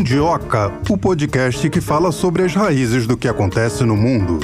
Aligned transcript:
Mundioca, 0.00 0.72
o 0.88 0.96
podcast 0.96 1.68
que 1.68 1.78
fala 1.78 2.10
sobre 2.10 2.42
as 2.42 2.54
raízes 2.54 3.06
do 3.06 3.18
que 3.18 3.28
acontece 3.28 3.84
no 3.84 3.94
mundo. 3.94 4.40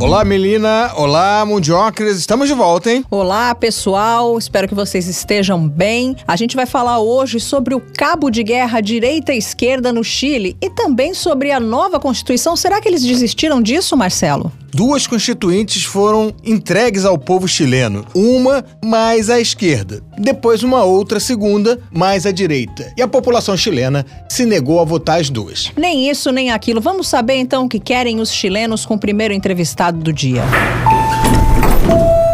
Olá, 0.00 0.24
Melina. 0.24 0.90
Olá, 0.96 1.46
Mundiocres. 1.46 2.18
Estamos 2.18 2.48
de 2.48 2.54
volta, 2.54 2.90
hein? 2.90 3.04
Olá, 3.08 3.54
pessoal. 3.54 4.36
Espero 4.36 4.66
que 4.66 4.74
vocês 4.74 5.06
estejam 5.06 5.68
bem. 5.68 6.16
A 6.26 6.34
gente 6.34 6.56
vai 6.56 6.66
falar 6.66 6.98
hoje 6.98 7.38
sobre 7.38 7.72
o 7.72 7.80
cabo 7.80 8.30
de 8.30 8.42
guerra 8.42 8.80
direita-esquerda 8.80 9.92
no 9.92 10.02
Chile 10.02 10.56
e 10.60 10.68
também 10.68 11.14
sobre 11.14 11.52
a 11.52 11.60
nova 11.60 12.00
Constituição. 12.00 12.56
Será 12.56 12.80
que 12.80 12.88
eles 12.88 13.04
desistiram 13.04 13.62
disso, 13.62 13.96
Marcelo? 13.96 14.50
Duas 14.74 15.06
constituintes 15.06 15.84
foram 15.84 16.34
entregues 16.42 17.04
ao 17.04 17.16
povo 17.16 17.46
chileno, 17.46 18.04
uma 18.14 18.64
mais 18.84 19.30
à 19.30 19.40
esquerda, 19.40 20.02
depois 20.18 20.64
uma 20.64 20.82
outra 20.82 21.20
segunda 21.20 21.78
mais 21.92 22.26
à 22.26 22.32
direita. 22.32 22.92
E 22.96 23.02
a 23.02 23.06
população 23.06 23.56
chilena 23.56 24.04
se 24.28 24.44
negou 24.44 24.80
a 24.80 24.84
votar 24.84 25.20
as 25.20 25.30
duas. 25.30 25.70
Nem 25.76 26.10
isso 26.10 26.32
nem 26.32 26.50
aquilo. 26.50 26.80
Vamos 26.80 27.06
saber 27.06 27.34
então 27.34 27.66
o 27.66 27.68
que 27.68 27.78
querem 27.78 28.20
os 28.20 28.32
chilenos 28.32 28.84
com 28.84 28.94
o 28.94 28.98
primeiro 28.98 29.32
entrevistado 29.32 29.98
do 29.98 30.12
dia. 30.12 30.42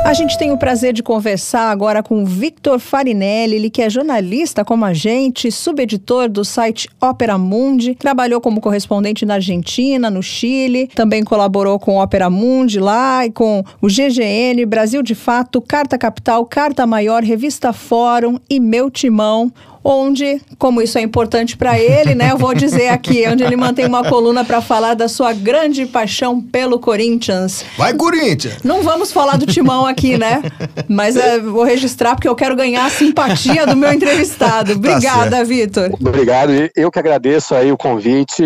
A 0.03 0.15
gente 0.15 0.37
tem 0.39 0.51
o 0.51 0.57
prazer 0.57 0.93
de 0.93 1.03
conversar 1.03 1.71
agora 1.71 2.03
com 2.03 2.25
Victor 2.25 2.81
Farinelli, 2.81 3.55
ele 3.55 3.71
que 3.71 3.83
é 3.83 3.89
jornalista 3.89 4.65
como 4.65 4.85
a 4.85 4.93
gente, 4.93 5.53
subeditor 5.53 6.29
do 6.29 6.45
site 6.45 6.89
Opera 7.01 7.37
Mundi, 7.37 7.95
trabalhou 7.95 8.41
como 8.41 8.61
correspondente 8.61 9.27
na 9.27 9.35
Argentina, 9.35 10.11
no 10.11 10.23
Chile, 10.23 10.89
também 10.95 11.23
colaborou 11.23 11.79
com 11.79 11.99
Opera 11.99 12.31
Mundi 12.31 12.81
lá 12.81 13.27
e 13.27 13.31
com 13.31 13.63
o 13.81 13.87
GGN, 13.87 14.65
Brasil 14.67 15.03
de 15.03 15.15
Fato, 15.15 15.61
Carta 15.61 15.97
Capital, 15.97 16.45
Carta 16.47 16.87
Maior, 16.87 17.23
Revista 17.23 17.73
Fórum 17.73 18.39
e 18.49 18.59
Meu 18.59 18.91
Timão 18.91 19.53
onde, 19.83 20.41
como 20.59 20.83
isso 20.83 20.99
é 20.99 21.01
importante 21.01 21.57
para 21.57 21.79
ele, 21.79 22.15
né, 22.15 22.31
eu 22.33 22.39
vou 22.39 22.55
dizer 22.55 22.89
aqui, 22.89 23.25
onde 23.29 23.43
ele 23.43 23.57
mantém 23.57 23.87
uma 23.87 24.05
coluna 24.05 24.45
para 24.45 24.61
falar 24.61 24.95
da 24.95 25.09
sua 25.09 25.33
grande 25.33 25.87
paixão 25.87 26.41
pelo 26.41 26.79
Corinthians. 26.79 27.65
Vai 27.77 27.95
Corinthians! 27.95 28.59
Não 28.63 28.83
vamos 28.83 29.13
falar 29.13 29.37
do 29.37 29.47
timão 29.47 29.87
aqui, 29.87 30.19
né? 30.19 30.43
Mas 30.89 31.17
é, 31.17 31.39
vou 31.39 31.65
registrar 31.65 32.15
porque 32.15 32.29
eu 32.29 32.35
quero 32.35 32.55
ganhar 32.55 32.85
a 32.85 32.91
simpatia 32.91 33.67
do 33.67 33.77
meu 33.77 33.93
entrevistado. 33.93 34.73
Tá 34.73 34.77
Obrigada, 34.77 35.37
tá 35.39 35.43
Vitor. 35.43 35.91
Obrigado, 36.01 36.53
eu 36.77 36.91
que 36.91 36.99
agradeço 36.99 37.55
aí 37.55 37.73
o 37.73 37.77
convite. 37.77 38.43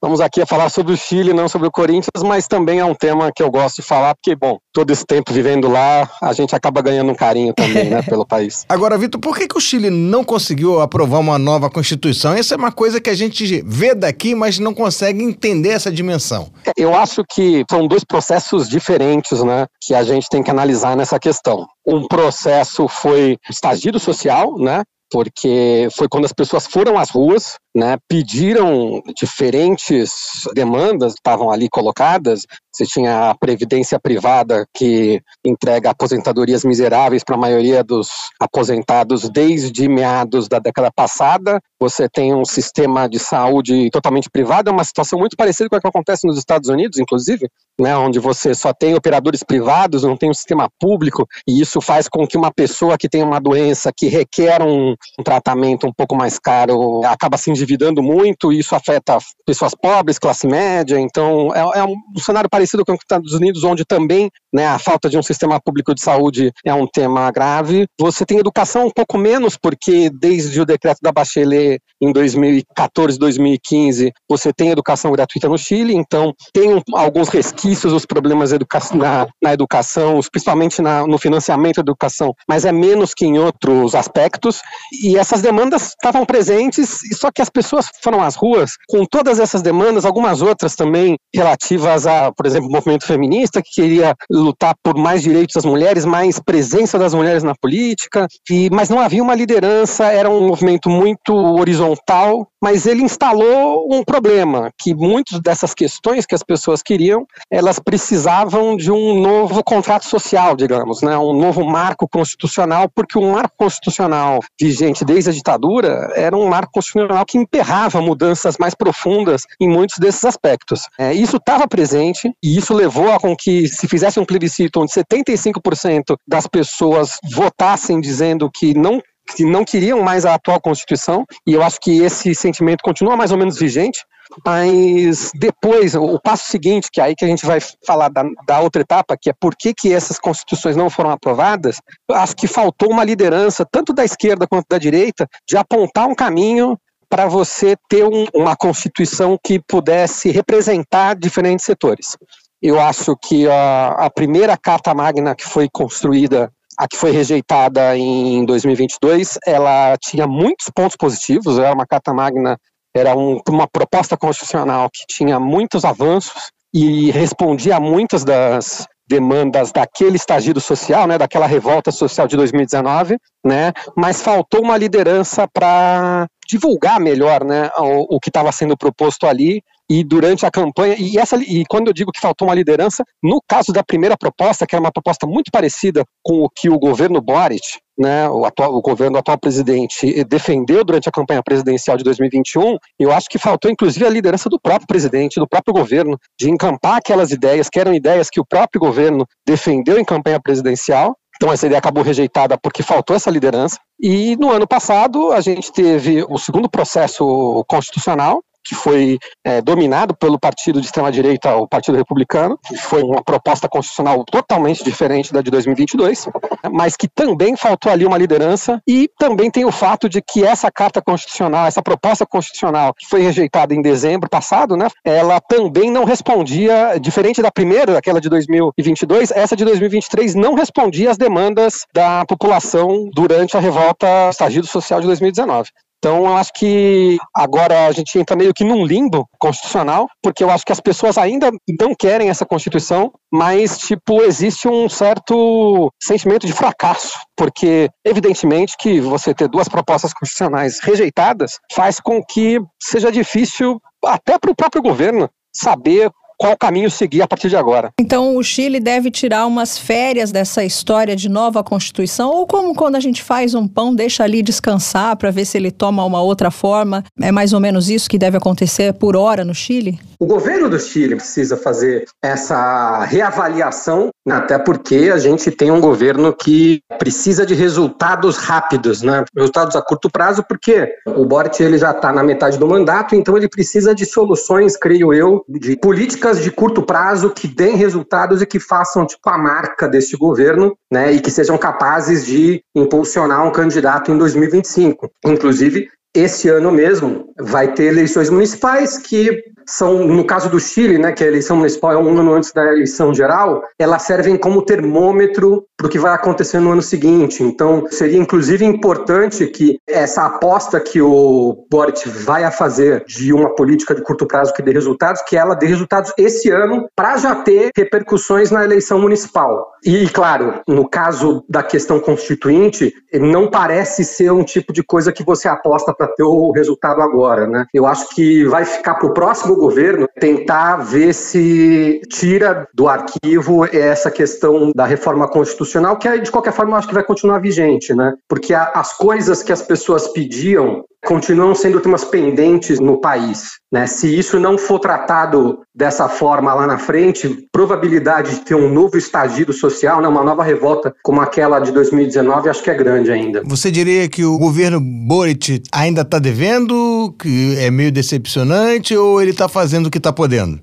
Vamos 0.00 0.20
aqui 0.20 0.40
a 0.40 0.46
falar 0.46 0.68
sobre 0.68 0.92
o 0.92 0.96
Chile, 0.96 1.32
não 1.32 1.48
sobre 1.48 1.68
o 1.68 1.70
Corinthians, 1.70 2.22
mas 2.24 2.46
também 2.46 2.78
é 2.78 2.84
um 2.84 2.94
tema 2.94 3.30
que 3.34 3.42
eu 3.42 3.50
gosto 3.50 3.76
de 3.76 3.82
falar, 3.82 4.14
porque, 4.14 4.34
bom, 4.34 4.58
todo 4.78 4.92
esse 4.92 5.04
tempo 5.04 5.32
vivendo 5.32 5.68
lá, 5.68 6.08
a 6.22 6.32
gente 6.32 6.54
acaba 6.54 6.80
ganhando 6.80 7.10
um 7.10 7.14
carinho 7.14 7.52
também, 7.52 7.90
né, 7.90 8.00
pelo 8.08 8.24
país. 8.24 8.64
Agora, 8.68 8.96
Vitor, 8.96 9.20
por 9.20 9.36
que, 9.36 9.48
que 9.48 9.58
o 9.58 9.60
Chile 9.60 9.90
não 9.90 10.22
conseguiu 10.22 10.80
aprovar 10.80 11.18
uma 11.18 11.36
nova 11.36 11.68
Constituição. 11.68 12.32
Essa 12.32 12.54
é 12.54 12.56
uma 12.56 12.70
coisa 12.70 13.00
que 13.00 13.10
a 13.10 13.14
gente 13.14 13.60
vê 13.66 13.92
daqui, 13.92 14.36
mas 14.36 14.60
não 14.60 14.72
consegue 14.72 15.20
entender 15.20 15.70
essa 15.70 15.90
dimensão. 15.90 16.52
Eu 16.76 16.94
acho 16.94 17.24
que 17.28 17.64
são 17.68 17.88
dois 17.88 18.04
processos 18.04 18.68
diferentes 18.68 19.42
né, 19.42 19.66
que 19.82 19.94
a 19.94 20.04
gente 20.04 20.28
tem 20.28 20.44
que 20.44 20.50
analisar 20.50 20.96
nessa 20.96 21.18
questão. 21.18 21.66
Um 21.84 22.06
processo 22.06 22.86
foi 22.86 23.36
estagido 23.50 23.98
social, 23.98 24.56
né, 24.58 24.84
porque 25.10 25.88
foi 25.96 26.08
quando 26.08 26.26
as 26.26 26.32
pessoas 26.32 26.66
foram 26.66 26.98
às 26.98 27.10
ruas, 27.10 27.56
né, 27.74 27.96
pediram 28.08 29.02
diferentes 29.16 30.12
demandas, 30.54 31.14
estavam 31.14 31.50
ali 31.50 31.68
colocadas. 31.68 32.42
Você 32.78 32.86
tinha 32.86 33.30
a 33.30 33.34
previdência 33.34 33.98
privada 33.98 34.64
que 34.72 35.20
entrega 35.44 35.90
aposentadorias 35.90 36.64
miseráveis 36.64 37.24
para 37.24 37.34
a 37.34 37.38
maioria 37.38 37.82
dos 37.82 38.08
aposentados 38.38 39.28
desde 39.28 39.88
meados 39.88 40.46
da 40.46 40.60
década 40.60 40.88
passada. 40.94 41.60
Você 41.80 42.08
tem 42.08 42.32
um 42.32 42.44
sistema 42.44 43.08
de 43.08 43.18
saúde 43.18 43.90
totalmente 43.90 44.30
privado, 44.30 44.70
é 44.70 44.72
uma 44.72 44.84
situação 44.84 45.18
muito 45.18 45.36
parecida 45.36 45.68
com 45.68 45.74
a 45.74 45.80
que 45.80 45.88
acontece 45.88 46.24
nos 46.24 46.38
Estados 46.38 46.68
Unidos, 46.68 47.00
inclusive, 47.00 47.48
né, 47.80 47.96
onde 47.96 48.18
você 48.18 48.54
só 48.54 48.72
tem 48.72 48.94
operadores 48.94 49.42
privados, 49.44 50.02
não 50.02 50.16
tem 50.16 50.28
um 50.28 50.34
sistema 50.34 50.68
público, 50.80 51.26
e 51.46 51.60
isso 51.60 51.80
faz 51.80 52.08
com 52.08 52.26
que 52.26 52.36
uma 52.36 52.52
pessoa 52.52 52.98
que 52.98 53.08
tem 53.08 53.22
uma 53.22 53.40
doença 53.40 53.92
que 53.96 54.08
requer 54.08 54.60
um, 54.60 54.94
um 55.18 55.22
tratamento 55.22 55.86
um 55.86 55.92
pouco 55.92 56.16
mais 56.16 56.38
caro 56.38 57.04
acaba 57.04 57.36
se 57.36 57.50
endividando 57.50 58.02
muito, 58.02 58.52
e 58.52 58.58
isso 58.58 58.74
afeta 58.74 59.18
pessoas 59.46 59.74
pobres, 59.74 60.18
classe 60.18 60.46
média, 60.48 60.98
então 60.98 61.54
é, 61.54 61.78
é 61.78 61.84
um, 61.84 61.94
cenário 62.18 62.50
parecido 62.50 62.67
com 62.84 62.92
o 62.92 62.98
que 62.98 63.04
está 63.04 63.18
nos 63.18 63.28
Estados 63.28 63.34
Unidos, 63.34 63.64
onde 63.64 63.84
também 63.84 64.30
né, 64.52 64.66
a 64.66 64.78
falta 64.78 65.08
de 65.08 65.18
um 65.18 65.22
sistema 65.22 65.60
público 65.60 65.94
de 65.94 66.00
saúde 66.00 66.52
é 66.64 66.72
um 66.72 66.86
tema 66.86 67.30
grave. 67.30 67.86
Você 68.00 68.24
tem 68.24 68.38
educação 68.38 68.86
um 68.86 68.90
pouco 68.90 69.18
menos, 69.18 69.56
porque 69.56 70.10
desde 70.10 70.60
o 70.60 70.64
decreto 70.64 70.98
da 71.02 71.12
Bachelet 71.12 71.80
em 72.00 72.12
2014, 72.12 73.18
2015, 73.18 74.12
você 74.28 74.52
tem 74.52 74.70
educação 74.70 75.12
gratuita 75.12 75.48
no 75.48 75.58
Chile, 75.58 75.94
então 75.94 76.32
tem 76.52 76.82
alguns 76.94 77.28
resquícios 77.28 77.92
dos 77.92 78.06
problemas 78.06 78.52
na, 78.94 79.26
na 79.42 79.52
educação, 79.52 80.20
principalmente 80.30 80.80
na, 80.80 81.06
no 81.06 81.18
financiamento 81.18 81.76
da 81.76 81.82
educação, 81.90 82.32
mas 82.48 82.64
é 82.64 82.72
menos 82.72 83.12
que 83.14 83.26
em 83.26 83.38
outros 83.38 83.94
aspectos, 83.94 84.60
e 85.02 85.16
essas 85.16 85.42
demandas 85.42 85.88
estavam 85.88 86.24
presentes, 86.24 86.98
só 87.18 87.30
que 87.30 87.42
as 87.42 87.50
pessoas 87.50 87.88
foram 88.02 88.22
às 88.22 88.36
ruas 88.36 88.72
com 88.88 89.04
todas 89.04 89.40
essas 89.40 89.60
demandas, 89.60 90.04
algumas 90.04 90.40
outras 90.40 90.74
também 90.74 91.16
relativas 91.34 92.06
a, 92.06 92.32
por 92.32 92.46
exemplo, 92.48 92.68
o 92.68 92.72
movimento 92.72 93.06
feminista, 93.06 93.62
que 93.62 93.70
queria 93.70 94.14
lutar 94.30 94.74
por 94.82 94.96
mais 94.96 95.22
direitos 95.22 95.54
das 95.54 95.64
mulheres, 95.64 96.04
mais 96.04 96.38
presença 96.38 96.98
das 96.98 97.14
mulheres 97.14 97.42
na 97.42 97.54
política, 97.54 98.26
e, 98.50 98.68
mas 98.70 98.88
não 98.88 98.98
havia 98.98 99.22
uma 99.22 99.34
liderança, 99.34 100.06
era 100.06 100.28
um 100.28 100.46
movimento 100.46 100.90
muito 100.90 101.34
horizontal, 101.34 102.48
mas 102.62 102.86
ele 102.86 103.02
instalou 103.02 103.88
um 103.92 104.02
problema, 104.02 104.70
que 104.78 104.94
muitas 104.94 105.40
dessas 105.40 105.74
questões 105.74 106.26
que 106.26 106.34
as 106.34 106.42
pessoas 106.42 106.82
queriam, 106.82 107.26
elas 107.50 107.78
precisavam 107.78 108.76
de 108.76 108.90
um 108.90 109.20
novo 109.20 109.62
contrato 109.62 110.06
social, 110.06 110.56
digamos, 110.56 111.02
né, 111.02 111.16
um 111.16 111.32
novo 111.32 111.64
marco 111.64 112.08
constitucional, 112.08 112.88
porque 112.92 113.18
o 113.18 113.32
marco 113.32 113.54
constitucional 113.56 114.40
vigente 114.60 115.04
desde 115.04 115.30
a 115.30 115.32
ditadura 115.32 116.12
era 116.16 116.36
um 116.36 116.48
marco 116.48 116.72
constitucional 116.72 117.24
que 117.24 117.38
emperrava 117.38 118.00
mudanças 118.00 118.56
mais 118.58 118.74
profundas 118.74 119.42
em 119.60 119.68
muitos 119.68 119.98
desses 119.98 120.24
aspectos. 120.24 120.82
É, 120.98 121.12
isso 121.12 121.36
estava 121.36 121.66
presente 121.68 122.32
e 122.42 122.56
isso 122.56 122.74
levou 122.74 123.12
a 123.12 123.18
com 123.18 123.36
que 123.36 123.66
se 123.68 123.88
fizesse 123.88 124.20
um 124.20 124.24
plebiscito 124.24 124.80
onde 124.80 124.92
75% 124.92 126.16
das 126.26 126.46
pessoas 126.46 127.18
votassem 127.32 128.00
dizendo 128.00 128.50
que 128.52 128.74
não 128.74 129.00
que 129.34 129.44
não 129.44 129.62
queriam 129.62 130.02
mais 130.02 130.24
a 130.24 130.34
atual 130.34 130.58
Constituição, 130.58 131.26
e 131.46 131.52
eu 131.52 131.62
acho 131.62 131.78
que 131.80 132.00
esse 132.00 132.34
sentimento 132.34 132.82
continua 132.82 133.14
mais 133.14 133.30
ou 133.30 133.36
menos 133.36 133.58
vigente, 133.58 134.00
mas 134.44 135.30
depois, 135.34 135.94
o 135.94 136.18
passo 136.20 136.50
seguinte, 136.50 136.88
que 136.92 137.00
é 137.00 137.04
aí 137.04 137.14
que 137.14 137.24
a 137.24 137.28
gente 137.28 137.44
vai 137.44 137.58
falar 137.86 138.08
da, 138.08 138.24
da 138.46 138.60
outra 138.60 138.82
etapa, 138.82 139.16
que 139.20 139.30
é 139.30 139.34
por 139.38 139.54
que, 139.56 139.74
que 139.74 139.92
essas 139.92 140.18
constituições 140.18 140.76
não 140.76 140.90
foram 140.90 141.10
aprovadas, 141.10 141.80
acho 142.10 142.36
que 142.36 142.46
faltou 142.46 142.90
uma 142.90 143.04
liderança, 143.04 143.66
tanto 143.70 143.92
da 143.92 144.04
esquerda 144.04 144.46
quanto 144.46 144.66
da 144.68 144.78
direita, 144.78 145.26
de 145.46 145.56
apontar 145.56 146.06
um 146.06 146.14
caminho 146.14 146.78
para 147.08 147.26
você 147.26 147.76
ter 147.88 148.04
um, 148.04 148.26
uma 148.34 148.56
constituição 148.56 149.38
que 149.42 149.60
pudesse 149.60 150.30
representar 150.30 151.16
diferentes 151.16 151.64
setores. 151.64 152.16
Eu 152.60 152.80
acho 152.80 153.16
que 153.16 153.48
a, 153.48 153.88
a 153.90 154.10
primeira 154.10 154.56
Carta 154.56 154.94
Magna 154.94 155.34
que 155.34 155.44
foi 155.44 155.68
construída 155.72 156.52
a 156.78 156.86
que 156.86 156.96
foi 156.96 157.10
rejeitada 157.10 157.96
em 157.96 158.44
2022, 158.44 159.36
ela 159.44 159.96
tinha 159.98 160.28
muitos 160.28 160.68
pontos 160.72 160.96
positivos, 160.96 161.58
era 161.58 161.74
uma 161.74 161.84
carta 161.84 162.14
magna, 162.14 162.56
era 162.94 163.16
um, 163.16 163.40
uma 163.48 163.66
proposta 163.66 164.16
constitucional 164.16 164.88
que 164.88 165.04
tinha 165.08 165.40
muitos 165.40 165.84
avanços 165.84 166.52
e 166.72 167.10
respondia 167.10 167.76
a 167.76 167.80
muitas 167.80 168.24
das 168.24 168.86
demandas 169.08 169.72
daquele 169.72 170.16
estagido 170.16 170.60
social, 170.60 171.06
né, 171.06 171.18
daquela 171.18 171.46
revolta 171.46 171.90
social 171.90 172.28
de 172.28 172.36
2019, 172.36 173.18
né, 173.44 173.72
mas 173.96 174.22
faltou 174.22 174.62
uma 174.62 174.76
liderança 174.76 175.48
para 175.52 176.28
divulgar 176.48 176.98
melhor, 177.00 177.44
né, 177.44 177.70
o, 177.76 178.16
o 178.16 178.20
que 178.20 178.30
estava 178.30 178.50
sendo 178.52 178.76
proposto 178.76 179.26
ali 179.26 179.62
e 179.90 180.04
durante 180.04 180.44
a 180.44 180.50
campanha, 180.50 180.96
e, 180.98 181.16
essa, 181.16 181.36
e 181.36 181.64
quando 181.66 181.86
eu 181.86 181.94
digo 181.94 182.12
que 182.12 182.20
faltou 182.20 182.46
uma 182.46 182.54
liderança, 182.54 183.02
no 183.22 183.40
caso 183.48 183.72
da 183.72 183.82
primeira 183.82 184.18
proposta, 184.18 184.66
que 184.66 184.74
era 184.74 184.82
uma 184.82 184.92
proposta 184.92 185.26
muito 185.26 185.50
parecida 185.50 186.04
com 186.22 186.42
o 186.42 186.50
que 186.50 186.68
o 186.68 186.78
governo 186.78 187.22
Boric, 187.22 187.62
né, 187.98 188.28
o, 188.28 188.44
atual, 188.44 188.74
o 188.74 188.82
governo 188.82 189.14
do 189.14 189.18
atual 189.18 189.38
presidente, 189.38 190.22
defendeu 190.24 190.84
durante 190.84 191.08
a 191.08 191.12
campanha 191.12 191.42
presidencial 191.42 191.96
de 191.96 192.04
2021, 192.04 192.76
eu 192.98 193.10
acho 193.10 193.28
que 193.28 193.38
faltou 193.38 193.70
inclusive 193.70 194.04
a 194.06 194.10
liderança 194.10 194.50
do 194.50 194.60
próprio 194.60 194.86
presidente, 194.86 195.40
do 195.40 195.48
próprio 195.48 195.72
governo, 195.72 196.18
de 196.38 196.50
encampar 196.50 196.98
aquelas 196.98 197.30
ideias, 197.30 197.70
que 197.70 197.80
eram 197.80 197.94
ideias 197.94 198.28
que 198.28 198.40
o 198.40 198.46
próprio 198.46 198.80
governo 198.80 199.26
defendeu 199.46 199.98
em 199.98 200.04
campanha 200.04 200.38
presidencial, 200.38 201.16
então 201.38 201.52
essa 201.52 201.66
ideia 201.66 201.78
acabou 201.78 202.02
rejeitada 202.02 202.58
porque 202.58 202.82
faltou 202.82 203.14
essa 203.14 203.30
liderança. 203.30 203.78
E 203.98 204.36
no 204.36 204.50
ano 204.50 204.66
passado 204.66 205.30
a 205.30 205.40
gente 205.40 205.72
teve 205.72 206.24
o 206.28 206.36
segundo 206.36 206.68
processo 206.68 207.64
constitucional, 207.68 208.42
que 208.68 208.74
foi 208.74 209.18
é, 209.44 209.62
dominado 209.62 210.14
pelo 210.14 210.38
partido 210.38 210.80
de 210.80 210.86
extrema-direita, 210.86 211.56
o 211.56 211.66
Partido 211.66 211.96
Republicano, 211.96 212.58
que 212.66 212.76
foi 212.76 213.02
uma 213.02 213.22
proposta 213.22 213.68
constitucional 213.68 214.24
totalmente 214.24 214.84
diferente 214.84 215.32
da 215.32 215.40
de 215.40 215.50
2022, 215.50 216.28
mas 216.70 216.96
que 216.96 217.08
também 217.08 217.56
faltou 217.56 217.90
ali 217.90 218.04
uma 218.04 218.18
liderança 218.18 218.80
e 218.86 219.08
também 219.18 219.50
tem 219.50 219.64
o 219.64 219.72
fato 219.72 220.08
de 220.08 220.20
que 220.20 220.44
essa 220.44 220.70
carta 220.70 221.00
constitucional, 221.00 221.66
essa 221.66 221.82
proposta 221.82 222.26
constitucional 222.26 222.92
que 222.94 223.06
foi 223.06 223.22
rejeitada 223.22 223.74
em 223.74 223.80
dezembro 223.80 224.28
passado, 224.28 224.76
né, 224.76 224.88
ela 225.02 225.40
também 225.40 225.90
não 225.90 226.04
respondia, 226.04 226.98
diferente 227.00 227.40
da 227.40 227.50
primeira, 227.50 227.96
aquela 227.96 228.20
de 228.20 228.28
2022, 228.28 229.30
essa 229.30 229.56
de 229.56 229.64
2023 229.64 230.34
não 230.34 230.54
respondia 230.54 231.10
às 231.10 231.16
demandas 231.16 231.86
da 231.94 232.26
população 232.26 233.08
durante 233.14 233.56
a 233.56 233.60
revolta 233.60 234.28
estagido 234.30 234.66
social 234.66 235.00
de 235.00 235.06
2019. 235.06 235.70
Então, 235.98 236.26
eu 236.26 236.36
acho 236.36 236.52
que 236.52 237.16
agora 237.34 237.86
a 237.86 237.92
gente 237.92 238.16
entra 238.18 238.36
meio 238.36 238.54
que 238.54 238.62
num 238.62 238.84
limbo 238.84 239.28
constitucional, 239.38 240.06
porque 240.22 240.44
eu 240.44 240.50
acho 240.50 240.64
que 240.64 240.72
as 240.72 240.80
pessoas 240.80 241.18
ainda 241.18 241.50
não 241.80 241.92
querem 241.94 242.30
essa 242.30 242.46
Constituição, 242.46 243.12
mas, 243.32 243.78
tipo, 243.78 244.22
existe 244.22 244.68
um 244.68 244.88
certo 244.88 245.92
sentimento 246.00 246.46
de 246.46 246.52
fracasso, 246.52 247.18
porque, 247.36 247.88
evidentemente, 248.04 248.76
que 248.78 249.00
você 249.00 249.34
ter 249.34 249.48
duas 249.48 249.68
propostas 249.68 250.14
constitucionais 250.14 250.78
rejeitadas 250.80 251.58
faz 251.72 251.98
com 251.98 252.22
que 252.24 252.60
seja 252.80 253.10
difícil, 253.10 253.80
até 254.04 254.38
para 254.38 254.52
o 254.52 254.56
próprio 254.56 254.80
governo, 254.80 255.28
saber 255.52 256.10
qual 256.38 256.56
caminho 256.56 256.90
seguir 256.90 257.20
a 257.20 257.26
partir 257.26 257.48
de 257.48 257.56
agora. 257.56 257.90
Então 258.00 258.36
o 258.36 258.42
Chile 258.42 258.78
deve 258.78 259.10
tirar 259.10 259.44
umas 259.46 259.76
férias 259.76 260.30
dessa 260.30 260.64
história 260.64 261.16
de 261.16 261.28
nova 261.28 261.64
Constituição, 261.64 262.30
ou 262.30 262.46
como 262.46 262.74
quando 262.74 262.94
a 262.94 263.00
gente 263.00 263.22
faz 263.22 263.54
um 263.54 263.66
pão, 263.66 263.94
deixa 263.94 264.22
ali 264.22 264.40
descansar 264.40 265.16
para 265.16 265.30
ver 265.30 265.44
se 265.44 265.58
ele 265.58 265.70
toma 265.70 266.04
uma 266.04 266.22
outra 266.22 266.50
forma. 266.50 267.04
É 267.20 267.32
mais 267.32 267.52
ou 267.52 267.60
menos 267.60 267.90
isso 267.90 268.08
que 268.08 268.18
deve 268.18 268.36
acontecer 268.36 268.94
por 268.94 269.16
hora 269.16 269.44
no 269.44 269.54
Chile? 269.54 269.98
O 270.20 270.26
governo 270.26 270.68
do 270.68 270.78
Chile 270.78 271.16
precisa 271.16 271.56
fazer 271.56 272.04
essa 272.22 273.04
reavaliação, 273.04 274.10
até 274.28 274.58
porque 274.58 275.10
a 275.12 275.18
gente 275.18 275.50
tem 275.50 275.70
um 275.70 275.80
governo 275.80 276.32
que 276.32 276.80
precisa 276.98 277.46
de 277.46 277.54
resultados 277.54 278.36
rápidos, 278.36 279.02
né? 279.02 279.24
Resultados 279.36 279.76
a 279.76 279.82
curto 279.82 280.10
prazo, 280.10 280.44
porque 280.48 280.92
o 281.06 281.24
Boric 281.24 281.62
ele 281.62 281.78
já 281.78 281.92
está 281.92 282.12
na 282.12 282.22
metade 282.22 282.58
do 282.58 282.66
mandato, 282.66 283.14
então 283.14 283.36
ele 283.36 283.48
precisa 283.48 283.94
de 283.94 284.04
soluções, 284.04 284.76
creio 284.76 285.14
eu, 285.14 285.44
de 285.48 285.76
políticas 285.76 286.27
de 286.34 286.50
curto 286.50 286.82
prazo 286.82 287.30
que 287.30 287.48
deem 287.48 287.76
resultados 287.76 288.42
e 288.42 288.46
que 288.46 288.60
façam 288.60 289.06
tipo 289.06 289.28
a 289.28 289.38
marca 289.38 289.88
desse 289.88 290.16
governo, 290.16 290.76
né? 290.90 291.12
E 291.12 291.20
que 291.20 291.30
sejam 291.30 291.56
capazes 291.56 292.26
de 292.26 292.62
impulsionar 292.74 293.46
um 293.46 293.50
candidato 293.50 294.12
em 294.12 294.18
2025. 294.18 295.10
Inclusive, 295.24 295.88
esse 296.18 296.48
ano 296.48 296.72
mesmo 296.72 297.32
vai 297.38 297.72
ter 297.72 297.84
eleições 297.84 298.30
municipais 298.30 298.98
que 298.98 299.42
são, 299.68 300.06
no 300.06 300.24
caso 300.24 300.48
do 300.48 300.58
Chile, 300.58 300.96
né, 300.96 301.12
que 301.12 301.22
a 301.22 301.26
eleição 301.26 301.58
municipal 301.58 301.92
é 301.92 301.98
um 301.98 302.18
ano 302.18 302.32
antes 302.32 302.52
da 302.52 302.64
eleição 302.72 303.12
geral, 303.12 303.62
elas 303.78 304.02
servem 304.02 304.36
como 304.36 304.62
termômetro 304.62 305.66
para 305.76 305.86
o 305.86 305.90
que 305.90 305.98
vai 305.98 306.14
acontecer 306.14 306.58
no 306.58 306.72
ano 306.72 306.80
seguinte. 306.80 307.42
Então, 307.42 307.84
seria 307.90 308.18
inclusive 308.18 308.64
importante 308.64 309.46
que 309.46 309.78
essa 309.86 310.24
aposta 310.24 310.80
que 310.80 311.02
o 311.02 311.66
Boric 311.70 312.08
vai 312.08 312.44
a 312.44 312.50
fazer 312.50 313.04
de 313.06 313.32
uma 313.32 313.54
política 313.54 313.94
de 313.94 314.02
curto 314.02 314.26
prazo 314.26 314.54
que 314.54 314.62
dê 314.62 314.72
resultados, 314.72 315.20
que 315.22 315.36
ela 315.36 315.54
dê 315.54 315.66
resultados 315.66 316.12
esse 316.16 316.50
ano 316.50 316.88
para 316.96 317.18
já 317.18 317.34
ter 317.34 317.70
repercussões 317.76 318.50
na 318.50 318.64
eleição 318.64 318.98
municipal. 318.98 319.70
E, 319.84 320.08
claro, 320.08 320.62
no 320.66 320.88
caso 320.88 321.44
da 321.48 321.62
questão 321.62 322.00
constituinte, 322.00 322.92
não 323.12 323.50
parece 323.50 324.02
ser 324.02 324.32
um 324.32 324.42
tipo 324.42 324.72
de 324.72 324.82
coisa 324.82 325.12
que 325.12 325.22
você 325.22 325.46
aposta 325.46 325.92
para 325.92 326.07
ter 326.08 326.24
o 326.24 326.50
resultado 326.50 327.00
agora, 327.00 327.46
né? 327.46 327.66
Eu 327.72 327.86
acho 327.86 328.08
que 328.14 328.44
vai 328.44 328.64
ficar 328.64 328.94
para 328.94 329.08
o 329.08 329.14
próximo 329.14 329.56
governo 329.56 330.08
tentar 330.18 330.76
ver 330.76 331.12
se 331.12 332.00
tira 332.08 332.66
do 332.74 332.88
arquivo 332.88 333.64
essa 333.66 334.10
questão 334.10 334.72
da 334.74 334.84
reforma 334.84 335.28
constitucional, 335.28 335.96
que 335.96 336.18
de 336.18 336.30
qualquer 336.30 336.52
forma 336.52 336.72
eu 336.72 336.76
acho 336.76 336.88
que 336.88 336.94
vai 336.94 337.04
continuar 337.04 337.38
vigente, 337.38 337.94
né? 337.94 338.14
Porque 338.28 338.54
as 338.54 338.96
coisas 338.96 339.42
que 339.42 339.52
as 339.52 339.62
pessoas 339.62 340.08
pediam 340.08 340.84
continuam 341.08 341.54
sendo 341.54 341.80
temas 341.80 342.04
pendentes 342.04 342.78
no 342.78 343.00
país. 343.00 343.52
Né? 343.72 343.86
Se 343.86 344.14
isso 344.14 344.38
não 344.38 344.58
for 344.58 344.78
tratado 344.78 345.60
dessa 345.74 346.06
forma 346.06 346.52
lá 346.52 346.66
na 346.66 346.76
frente, 346.76 347.48
probabilidade 347.50 348.34
de 348.34 348.40
ter 348.42 348.54
um 348.54 348.68
novo 348.70 348.98
estagido 348.98 349.50
social, 349.54 350.02
né, 350.02 350.08
uma 350.08 350.22
nova 350.22 350.42
revolta 350.42 350.94
como 351.02 351.22
aquela 351.22 351.60
de 351.60 351.72
2019, 351.72 352.50
acho 352.50 352.62
que 352.62 352.70
é 352.70 352.74
grande 352.74 353.10
ainda. 353.10 353.42
Você 353.46 353.70
diria 353.70 354.06
que 354.06 354.22
o 354.22 354.36
governo 354.36 354.78
Boric 354.82 355.62
ainda 355.72 356.02
está 356.02 356.18
devendo, 356.18 357.14
que 357.18 357.56
é 357.58 357.70
meio 357.70 357.90
decepcionante, 357.90 358.94
ou 358.94 359.22
ele 359.22 359.30
está 359.30 359.48
fazendo 359.48 359.86
o 359.86 359.90
que 359.90 359.96
está 359.96 360.12
podendo? 360.12 360.60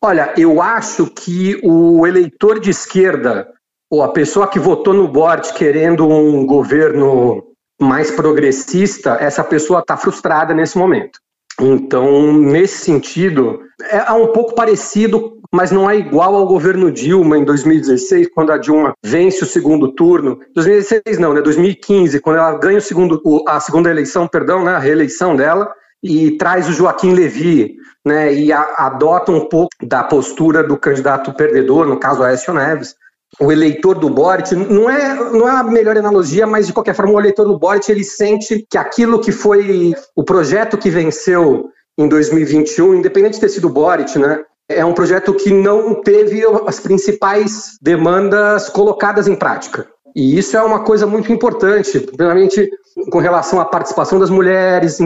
Olha, 0.00 0.32
eu 0.36 0.62
acho 0.62 1.06
que 1.06 1.58
o 1.64 2.06
eleitor 2.06 2.60
de 2.60 2.70
esquerda, 2.70 3.48
ou 3.90 4.04
a 4.04 4.12
pessoa 4.12 4.46
que 4.46 4.60
votou 4.60 4.94
no 4.94 5.08
Boric 5.08 5.54
querendo 5.54 6.06
um 6.06 6.46
governo 6.46 7.48
mais 7.80 8.10
progressista, 8.10 9.16
essa 9.20 9.44
pessoa 9.44 9.80
está 9.80 9.96
frustrada 9.96 10.52
nesse 10.52 10.76
momento. 10.76 11.20
Então, 11.60 12.32
nesse 12.32 12.84
sentido, 12.84 13.60
é 13.90 14.12
um 14.12 14.28
pouco 14.28 14.54
parecido, 14.54 15.38
mas 15.52 15.72
não 15.72 15.90
é 15.90 15.96
igual 15.96 16.36
ao 16.36 16.46
governo 16.46 16.90
Dilma 16.90 17.36
em 17.36 17.44
2016, 17.44 18.28
quando 18.32 18.52
a 18.52 18.58
Dilma 18.58 18.92
vence 19.04 19.42
o 19.42 19.46
segundo 19.46 19.92
turno. 19.92 20.38
2016 20.54 21.18
não, 21.18 21.34
né? 21.34 21.42
2015, 21.42 22.20
quando 22.20 22.36
ela 22.36 22.56
ganha 22.58 22.78
o 22.78 22.82
segundo, 22.82 23.20
a 23.46 23.58
segunda 23.58 23.90
eleição, 23.90 24.28
perdão, 24.28 24.64
né? 24.64 24.72
A 24.72 24.78
reeleição 24.78 25.34
dela 25.34 25.68
e 26.00 26.36
traz 26.38 26.68
o 26.68 26.72
Joaquim 26.72 27.12
Levy, 27.12 27.74
né? 28.06 28.32
E 28.32 28.52
a, 28.52 28.62
adota 28.78 29.32
um 29.32 29.48
pouco 29.48 29.70
da 29.82 30.04
postura 30.04 30.62
do 30.62 30.76
candidato 30.76 31.32
perdedor, 31.34 31.86
no 31.86 31.98
caso 31.98 32.22
Aécio 32.22 32.54
Neves 32.54 32.94
o 33.40 33.52
eleitor 33.52 33.98
do 33.98 34.08
Boric, 34.08 34.54
não 34.54 34.88
é, 34.88 35.14
não 35.30 35.48
é 35.48 35.52
a 35.52 35.62
melhor 35.62 35.96
analogia, 35.96 36.46
mas 36.46 36.66
de 36.66 36.72
qualquer 36.72 36.94
forma 36.94 37.12
o 37.12 37.20
eleitor 37.20 37.46
do 37.46 37.58
Boric 37.58 37.90
ele 37.90 38.04
sente 38.04 38.66
que 38.70 38.78
aquilo 38.78 39.20
que 39.20 39.30
foi 39.30 39.94
o 40.16 40.24
projeto 40.24 40.78
que 40.78 40.90
venceu 40.90 41.68
em 41.98 42.08
2021, 42.08 42.94
independente 42.94 43.34
de 43.34 43.40
ter 43.40 43.48
sido 43.48 43.66
o 43.66 43.72
Boric, 43.72 44.18
né, 44.18 44.42
é 44.68 44.84
um 44.84 44.92
projeto 44.92 45.34
que 45.34 45.50
não 45.52 46.00
teve 46.02 46.42
as 46.66 46.78
principais 46.78 47.78
demandas 47.80 48.68
colocadas 48.68 49.26
em 49.26 49.34
prática. 49.34 49.86
E 50.14 50.38
isso 50.38 50.56
é 50.56 50.62
uma 50.62 50.80
coisa 50.80 51.06
muito 51.06 51.32
importante, 51.32 52.00
primeiramente 52.00 52.68
com 53.10 53.18
relação 53.18 53.60
à 53.60 53.64
participação 53.64 54.18
das 54.18 54.30
mulheres, 54.30 54.98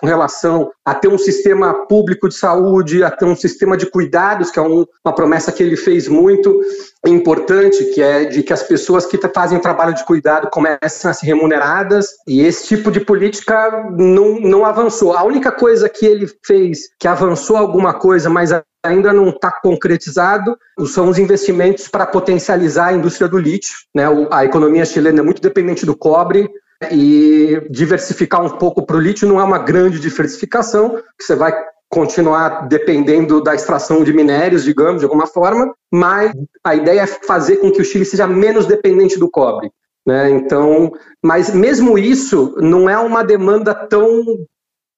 com 0.00 0.06
relação 0.06 0.70
a 0.84 0.94
ter 0.94 1.08
um 1.08 1.18
sistema 1.18 1.86
público 1.86 2.28
de 2.28 2.34
saúde, 2.34 3.02
a 3.02 3.10
ter 3.10 3.24
um 3.24 3.36
sistema 3.36 3.76
de 3.76 3.86
cuidados, 3.86 4.50
que 4.50 4.58
é 4.58 4.62
um, 4.62 4.84
uma 5.04 5.14
promessa 5.14 5.52
que 5.52 5.62
ele 5.62 5.76
fez 5.76 6.08
muito 6.08 6.60
importante, 7.06 7.84
que 7.86 8.02
é 8.02 8.24
de 8.24 8.42
que 8.42 8.52
as 8.52 8.62
pessoas 8.62 9.06
que 9.06 9.18
fazem 9.28 9.58
trabalho 9.58 9.94
de 9.94 10.04
cuidado 10.04 10.48
comecem 10.50 11.10
a 11.10 11.14
ser 11.14 11.26
remuneradas, 11.26 12.08
e 12.26 12.42
esse 12.42 12.66
tipo 12.66 12.90
de 12.90 13.00
política 13.00 13.90
não, 13.96 14.40
não 14.40 14.64
avançou. 14.64 15.16
A 15.16 15.24
única 15.24 15.52
coisa 15.52 15.88
que 15.88 16.06
ele 16.06 16.26
fez 16.44 16.88
que 16.98 17.08
avançou 17.08 17.56
alguma 17.56 17.94
coisa, 17.94 18.28
mas 18.30 18.52
ainda 18.84 19.12
não 19.12 19.30
está 19.30 19.50
concretizado, 19.50 20.56
são 20.86 21.08
os 21.08 21.18
investimentos 21.18 21.88
para 21.88 22.06
potencializar 22.06 22.88
a 22.88 22.92
indústria 22.92 23.26
do 23.26 23.38
lítio. 23.38 23.74
Né? 23.94 24.04
A 24.30 24.44
economia 24.44 24.84
chilena 24.84 25.20
é 25.20 25.22
muito 25.22 25.40
dependente 25.40 25.86
do 25.86 25.96
cobre, 25.96 26.50
e 26.90 27.66
diversificar 27.70 28.44
um 28.44 28.50
pouco 28.58 28.84
para 28.84 28.96
o 28.96 29.00
lítio 29.00 29.28
não 29.28 29.40
é 29.40 29.44
uma 29.44 29.58
grande 29.58 30.00
diversificação, 30.00 30.96
que 31.18 31.24
você 31.24 31.34
vai 31.34 31.52
continuar 31.88 32.66
dependendo 32.66 33.40
da 33.40 33.54
extração 33.54 34.02
de 34.02 34.12
minérios, 34.12 34.64
digamos, 34.64 34.98
de 34.98 35.04
alguma 35.04 35.26
forma, 35.26 35.72
mas 35.92 36.32
a 36.64 36.74
ideia 36.74 37.02
é 37.02 37.06
fazer 37.06 37.58
com 37.58 37.70
que 37.70 37.80
o 37.80 37.84
Chile 37.84 38.04
seja 38.04 38.26
menos 38.26 38.66
dependente 38.66 39.18
do 39.18 39.30
cobre. 39.30 39.70
Né? 40.06 40.30
Então, 40.30 40.92
mas 41.22 41.54
mesmo 41.54 41.96
isso 41.96 42.56
não 42.58 42.90
é 42.90 42.98
uma 42.98 43.22
demanda 43.22 43.74
tão 43.74 44.24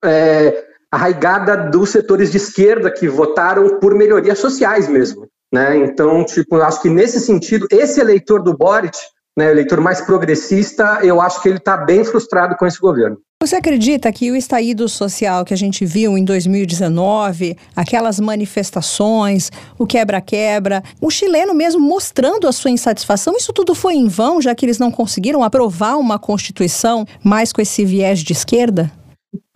é, 0.03 0.65
arraigada 0.91 1.55
dos 1.69 1.91
setores 1.91 2.31
de 2.31 2.37
esquerda 2.37 2.91
que 2.91 3.07
votaram 3.07 3.79
por 3.79 3.93
melhorias 3.93 4.39
sociais 4.39 4.87
mesmo. 4.87 5.27
Né? 5.53 5.77
Então, 5.77 6.25
tipo, 6.25 6.55
acho 6.57 6.81
que 6.81 6.89
nesse 6.89 7.19
sentido, 7.19 7.67
esse 7.71 8.01
eleitor 8.01 8.41
do 8.41 8.57
Boric, 8.57 8.97
né, 9.37 9.51
eleitor 9.51 9.79
mais 9.79 10.01
progressista, 10.01 10.99
eu 11.03 11.21
acho 11.21 11.39
que 11.43 11.47
ele 11.47 11.59
está 11.59 11.77
bem 11.77 12.03
frustrado 12.03 12.55
com 12.55 12.65
esse 12.65 12.79
governo. 12.79 13.17
Você 13.39 13.55
acredita 13.55 14.11
que 14.11 14.31
o 14.31 14.35
estaído 14.35 14.89
social 14.89 15.45
que 15.45 15.53
a 15.53 15.57
gente 15.57 15.85
viu 15.85 16.17
em 16.17 16.25
2019, 16.25 17.55
aquelas 17.75 18.19
manifestações, 18.19 19.51
o 19.77 19.85
quebra-quebra, 19.85 20.81
o 20.99 21.11
chileno 21.11 21.53
mesmo 21.53 21.79
mostrando 21.79 22.47
a 22.47 22.51
sua 22.51 22.71
insatisfação, 22.71 23.37
isso 23.37 23.53
tudo 23.53 23.75
foi 23.75 23.93
em 23.93 24.07
vão, 24.07 24.41
já 24.41 24.55
que 24.55 24.65
eles 24.65 24.79
não 24.79 24.89
conseguiram 24.89 25.43
aprovar 25.43 25.99
uma 25.99 26.17
constituição 26.17 27.05
mais 27.23 27.53
com 27.53 27.61
esse 27.61 27.85
viés 27.85 28.21
de 28.21 28.33
esquerda? 28.33 28.91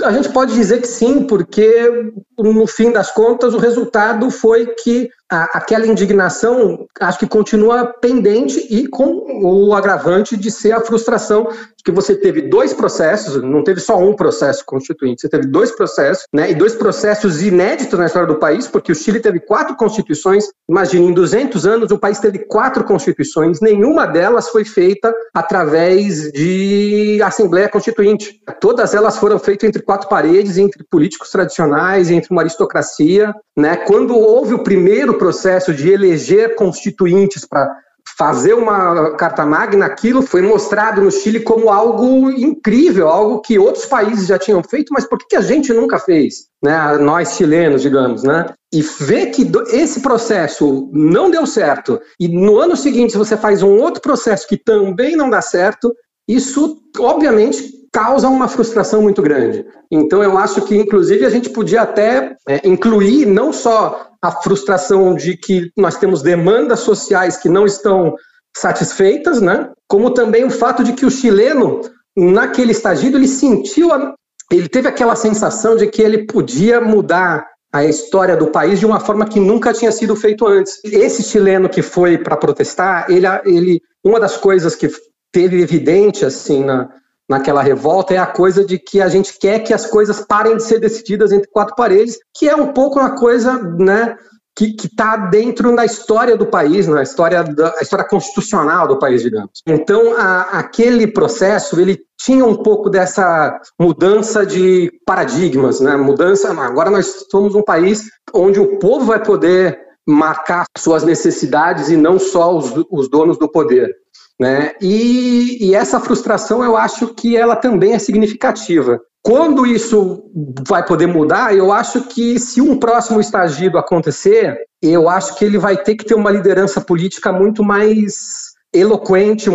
A 0.04 0.12
gente 0.12 0.30
pode 0.30 0.54
dizer 0.54 0.82
que 0.82 0.88
sim, 0.88 1.24
porque 1.24 2.12
no 2.38 2.68
fim 2.68 2.92
das 2.92 3.12
contas 3.12 3.56
o 3.56 3.58
resultado 3.58 4.30
foi 4.30 4.68
que 4.68 5.10
a, 5.32 5.58
aquela 5.58 5.88
indignação 5.88 6.86
acho 7.00 7.18
que 7.18 7.28
continua 7.28 7.86
pendente 7.86 8.60
e 8.70 8.86
com 8.86 9.26
o 9.42 9.74
agravante 9.74 10.36
de 10.36 10.52
ser 10.52 10.74
a 10.74 10.82
frustração 10.82 11.48
de 11.48 11.84
que 11.86 11.92
você 11.92 12.16
teve 12.16 12.42
dois 12.42 12.74
processos, 12.74 13.42
não 13.42 13.64
teve 13.64 13.80
só 13.80 13.98
um 13.98 14.14
processo 14.14 14.64
constituinte, 14.66 15.22
você 15.22 15.30
teve 15.30 15.48
dois 15.48 15.72
processos, 15.72 16.26
né, 16.34 16.52
e 16.52 16.56
dois 16.56 16.76
processos 16.76 17.42
inéditos 17.42 17.98
na 17.98 18.06
história 18.06 18.28
do 18.28 18.38
país, 18.38 18.68
porque 18.68 18.92
o 18.92 18.96
Chile 18.96 19.20
teve 19.20 19.40
quatro 19.40 19.76
constituições, 19.76 20.46
imagine, 20.70 21.08
em 21.08 21.14
200 21.14 21.66
anos 21.66 21.92
o 21.92 21.98
país 21.98 22.20
teve 22.20 22.40
quatro 22.40 22.84
constituições, 22.84 23.62
nenhuma 23.62 24.06
delas 24.06 24.50
foi 24.50 24.66
feita 24.66 25.14
através 25.34 26.32
de 26.34 27.20
Assembleia 27.24 27.70
Constituinte. 27.70 28.42
Todas 28.60 28.94
elas 28.94 29.18
foram 29.18 29.40
feitas 29.40 29.68
entre 29.68 29.82
quatro 29.82 30.10
paredes, 30.10 30.58
entre 30.58 30.84
políticos 30.84 31.30
tradicionais, 31.32 32.12
entre 32.12 32.32
uma 32.32 32.42
aristocracia, 32.42 33.34
né, 33.58 33.78
quando 33.78 34.16
houve 34.18 34.54
o 34.54 34.64
primeiro 34.64 35.18
processo 35.22 35.72
de 35.72 35.88
eleger 35.88 36.56
constituintes 36.56 37.46
para 37.46 37.72
fazer 38.18 38.56
uma 38.56 39.16
carta 39.16 39.46
magna, 39.46 39.86
aquilo 39.86 40.24
foi 40.24 40.42
mostrado 40.42 41.00
no 41.00 41.12
Chile 41.12 41.42
como 41.42 41.70
algo 41.70 42.32
incrível, 42.32 43.08
algo 43.08 43.40
que 43.40 43.60
outros 43.60 43.86
países 43.86 44.26
já 44.26 44.40
tinham 44.40 44.64
feito, 44.64 44.92
mas 44.92 45.08
por 45.08 45.20
que 45.20 45.36
a 45.36 45.42
gente 45.42 45.72
nunca 45.72 46.00
fez? 46.00 46.48
Né? 46.64 46.98
Nós 46.98 47.36
chilenos, 47.36 47.84
digamos, 47.84 48.24
né? 48.24 48.48
E 48.74 48.82
ver 48.82 49.28
que 49.28 49.48
esse 49.72 50.02
processo 50.02 50.90
não 50.92 51.30
deu 51.30 51.46
certo 51.46 52.00
e 52.20 52.28
no 52.28 52.58
ano 52.58 52.76
seguinte 52.76 53.16
você 53.16 53.38
faz 53.38 53.62
um 53.62 53.78
outro 53.78 54.02
processo 54.02 54.48
que 54.48 54.58
também 54.58 55.16
não 55.16 55.30
dá 55.30 55.42
certo, 55.42 55.94
isso 56.28 56.82
obviamente 56.98 57.80
causa 57.94 58.28
uma 58.28 58.48
frustração 58.48 59.04
muito 59.04 59.22
grande. 59.22 59.66
Então, 59.92 60.24
eu 60.24 60.38
acho 60.38 60.62
que, 60.64 60.76
inclusive, 60.76 61.26
a 61.26 61.30
gente 61.30 61.50
podia 61.50 61.82
até 61.82 62.36
é, 62.48 62.68
incluir 62.68 63.26
não 63.26 63.52
só 63.52 64.11
a 64.22 64.32
frustração 64.32 65.16
de 65.16 65.36
que 65.36 65.72
nós 65.76 65.98
temos 65.98 66.22
demandas 66.22 66.82
sociais 66.82 67.38
que 67.38 67.50
não 67.50 67.66
estão 67.66 68.16
satisfeitas, 68.56 69.42
né? 69.42 69.72
Como 69.88 70.14
também 70.14 70.44
o 70.44 70.52
fato 70.52 70.84
de 70.84 70.94
que 70.94 71.06
o 71.06 71.12
chileno, 71.12 71.82
naquele 72.16 72.72
estagido, 72.72 73.18
ele 73.18 73.28
sentiu, 73.28 73.92
a, 73.92 74.14
ele 74.52 74.70
teve 74.70 74.88
aquela 74.88 75.16
sensação 75.16 75.76
de 75.76 75.88
que 75.88 76.02
ele 76.02 76.26
podia 76.26 76.80
mudar 76.80 77.48
a 77.74 77.86
história 77.86 78.36
do 78.36 78.48
país 78.48 78.80
de 78.80 78.86
uma 78.86 79.00
forma 79.00 79.26
que 79.26 79.40
nunca 79.40 79.74
tinha 79.74 79.92
sido 79.92 80.16
feito 80.16 80.46
antes. 80.46 80.80
Esse 80.84 81.24
chileno 81.24 81.70
que 81.70 81.82
foi 81.82 82.18
para 82.18 82.36
protestar, 82.36 83.10
ele, 83.10 83.26
ele, 83.46 83.82
uma 84.04 84.20
das 84.20 84.36
coisas 84.36 84.76
que 84.76 84.90
teve 85.32 85.62
evidente 85.62 86.26
assim 86.26 86.66
na, 86.66 86.90
naquela 87.32 87.64
revolta 87.64 88.14
é 88.14 88.18
a 88.18 88.26
coisa 88.26 88.66
de 88.66 88.78
que 88.78 89.02
a 89.02 89.08
gente 89.08 89.40
quer 89.40 89.60
que 89.60 89.74
as 89.74 89.86
coisas 89.86 90.20
parem 90.20 90.58
de 90.58 90.64
ser 90.64 90.80
decididas 90.80 91.32
entre 91.32 91.50
quatro 91.50 91.74
paredes, 91.76 92.20
que 92.38 92.50
é 92.50 92.56
um 92.56 92.74
pouco 92.74 93.00
uma 93.00 93.16
coisa, 93.16 93.58
né, 93.58 94.18
que 94.54 94.76
está 94.84 95.16
dentro 95.16 95.74
da 95.74 95.86
história 95.86 96.36
do 96.36 96.46
país, 96.46 96.88
na 96.88 97.02
história 97.02 97.42
da 97.42 97.74
história 97.82 98.06
constitucional 98.06 98.86
do 98.86 99.00
país, 99.00 99.22
digamos. 99.22 99.62
Então, 99.66 100.14
a, 100.18 100.60
aquele 100.60 101.08
processo 101.08 101.80
ele 101.80 102.02
tinha 102.20 102.46
um 102.46 102.58
pouco 102.58 102.90
dessa 102.90 103.58
mudança 103.80 104.46
de 104.46 104.92
paradigmas, 105.06 105.80
né? 105.80 105.96
Mudança. 105.96 106.52
Agora 106.52 106.92
nós 106.92 107.28
somos 107.32 107.56
um 107.56 107.64
país 107.64 108.10
onde 108.34 108.60
o 108.60 108.78
povo 108.78 109.06
vai 109.06 109.24
poder 109.24 109.80
marcar 110.06 110.66
suas 110.78 111.04
necessidades 111.04 111.90
e 111.90 111.96
não 111.96 112.20
só 112.20 112.56
os, 112.56 112.74
os 112.92 113.10
donos 113.10 113.40
do 113.40 113.50
poder. 113.50 114.01
Né? 114.42 114.72
E, 114.82 115.68
e 115.68 115.76
essa 115.76 116.00
frustração 116.00 116.64
eu 116.64 116.76
acho 116.76 117.14
que 117.14 117.38
ela 117.38 117.56
também 117.56 117.94
é 117.94 118.00
significativa. 118.00 119.00
Quando 119.22 119.68
isso 119.68 120.32
vai 120.68 120.84
poder 120.84 121.06
mudar, 121.06 121.56
eu 121.56 121.72
acho 121.72 122.02
que 122.08 122.40
se 122.40 122.60
um 122.60 122.76
próximo 122.76 123.20
estagido 123.22 123.78
acontecer, 123.78 124.58
eu 124.82 125.08
acho 125.08 125.38
que 125.38 125.46
ele 125.46 125.60
vai 125.60 125.78
ter 125.78 125.96
que 125.96 126.04
ter 126.04 126.16
uma 126.16 126.32
liderança 126.32 126.82
política 126.82 127.32
muito 127.32 127.64
mais 127.64 128.50
eloquente, 128.74 129.48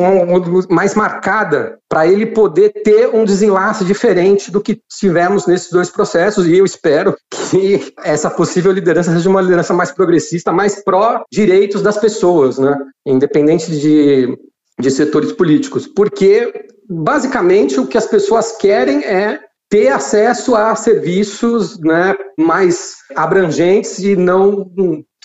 mais 0.71 0.95
marcada, 0.95 1.79
para 1.89 2.07
ele 2.07 2.27
poder 2.27 2.71
ter 2.85 3.09
um 3.13 3.25
desenlace 3.25 3.85
diferente 3.85 4.53
do 4.53 4.61
que 4.61 4.81
tivemos 4.89 5.49
nesses 5.49 5.73
dois 5.73 5.91
processos. 5.91 6.47
E 6.47 6.59
eu 6.59 6.65
espero 6.65 7.17
que 7.29 7.93
essa 8.05 8.31
possível 8.31 8.71
liderança 8.71 9.11
seja 9.11 9.29
uma 9.29 9.41
liderança 9.41 9.75
mais 9.75 9.91
progressista, 9.91 10.53
mais 10.53 10.85
pró-direitos 10.85 11.83
das 11.83 11.97
pessoas, 11.97 12.57
né? 12.57 12.79
independente 13.05 13.73
de 13.73 14.39
de 14.81 14.91
setores 14.91 15.33
políticos, 15.33 15.87
porque 15.87 16.53
basicamente 16.89 17.81
o 17.81 17.87
que 17.87 17.99
as 17.99 18.07
pessoas 18.07 18.53
querem 18.53 19.05
é 19.05 19.41
ter 19.69 19.89
acesso 19.89 20.55
a 20.55 20.75
serviços 20.77 21.79
né, 21.81 22.15
mais 22.39 22.97
abrangentes 23.17 23.99
e 23.99 24.15
não 24.15 24.71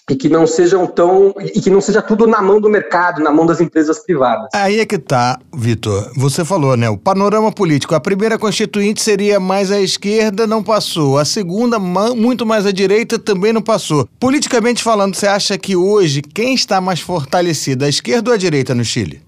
e 0.09 0.15
que 0.15 0.27
não 0.27 0.45
sejam 0.45 0.87
tão 0.87 1.33
e 1.39 1.61
que 1.61 1.69
não 1.69 1.79
seja 1.79 2.01
tudo 2.01 2.27
na 2.27 2.41
mão 2.41 2.59
do 2.59 2.69
mercado, 2.69 3.21
na 3.21 3.31
mão 3.31 3.45
das 3.45 3.61
empresas 3.61 3.99
privadas. 3.99 4.49
Aí 4.53 4.79
é 4.79 4.85
que 4.85 4.97
tá, 4.97 5.39
Vitor. 5.55 6.11
Você 6.17 6.43
falou, 6.43 6.75
né? 6.75 6.89
O 6.89 6.97
panorama 6.97 7.51
político. 7.51 7.95
A 7.95 7.99
primeira 7.99 8.37
constituinte 8.37 9.01
seria 9.01 9.39
mais 9.39 9.71
à 9.71 9.79
esquerda, 9.79 10.45
não 10.45 10.63
passou. 10.63 11.17
A 11.17 11.23
segunda, 11.23 11.79
muito 11.79 12.45
mais 12.45 12.65
à 12.65 12.71
direita, 12.71 13.17
também 13.17 13.53
não 13.53 13.61
passou. 13.61 14.07
Politicamente 14.19 14.83
falando, 14.83 15.15
você 15.15 15.27
acha 15.27 15.57
que 15.57 15.75
hoje 15.75 16.21
quem 16.21 16.55
está 16.55 16.81
mais 16.81 16.99
fortalecido, 16.99 17.85
a 17.85 17.89
esquerda 17.89 18.31
ou 18.31 18.33
a 18.33 18.37
direita 18.37 18.75
no 18.75 18.83
Chile? 18.83 19.21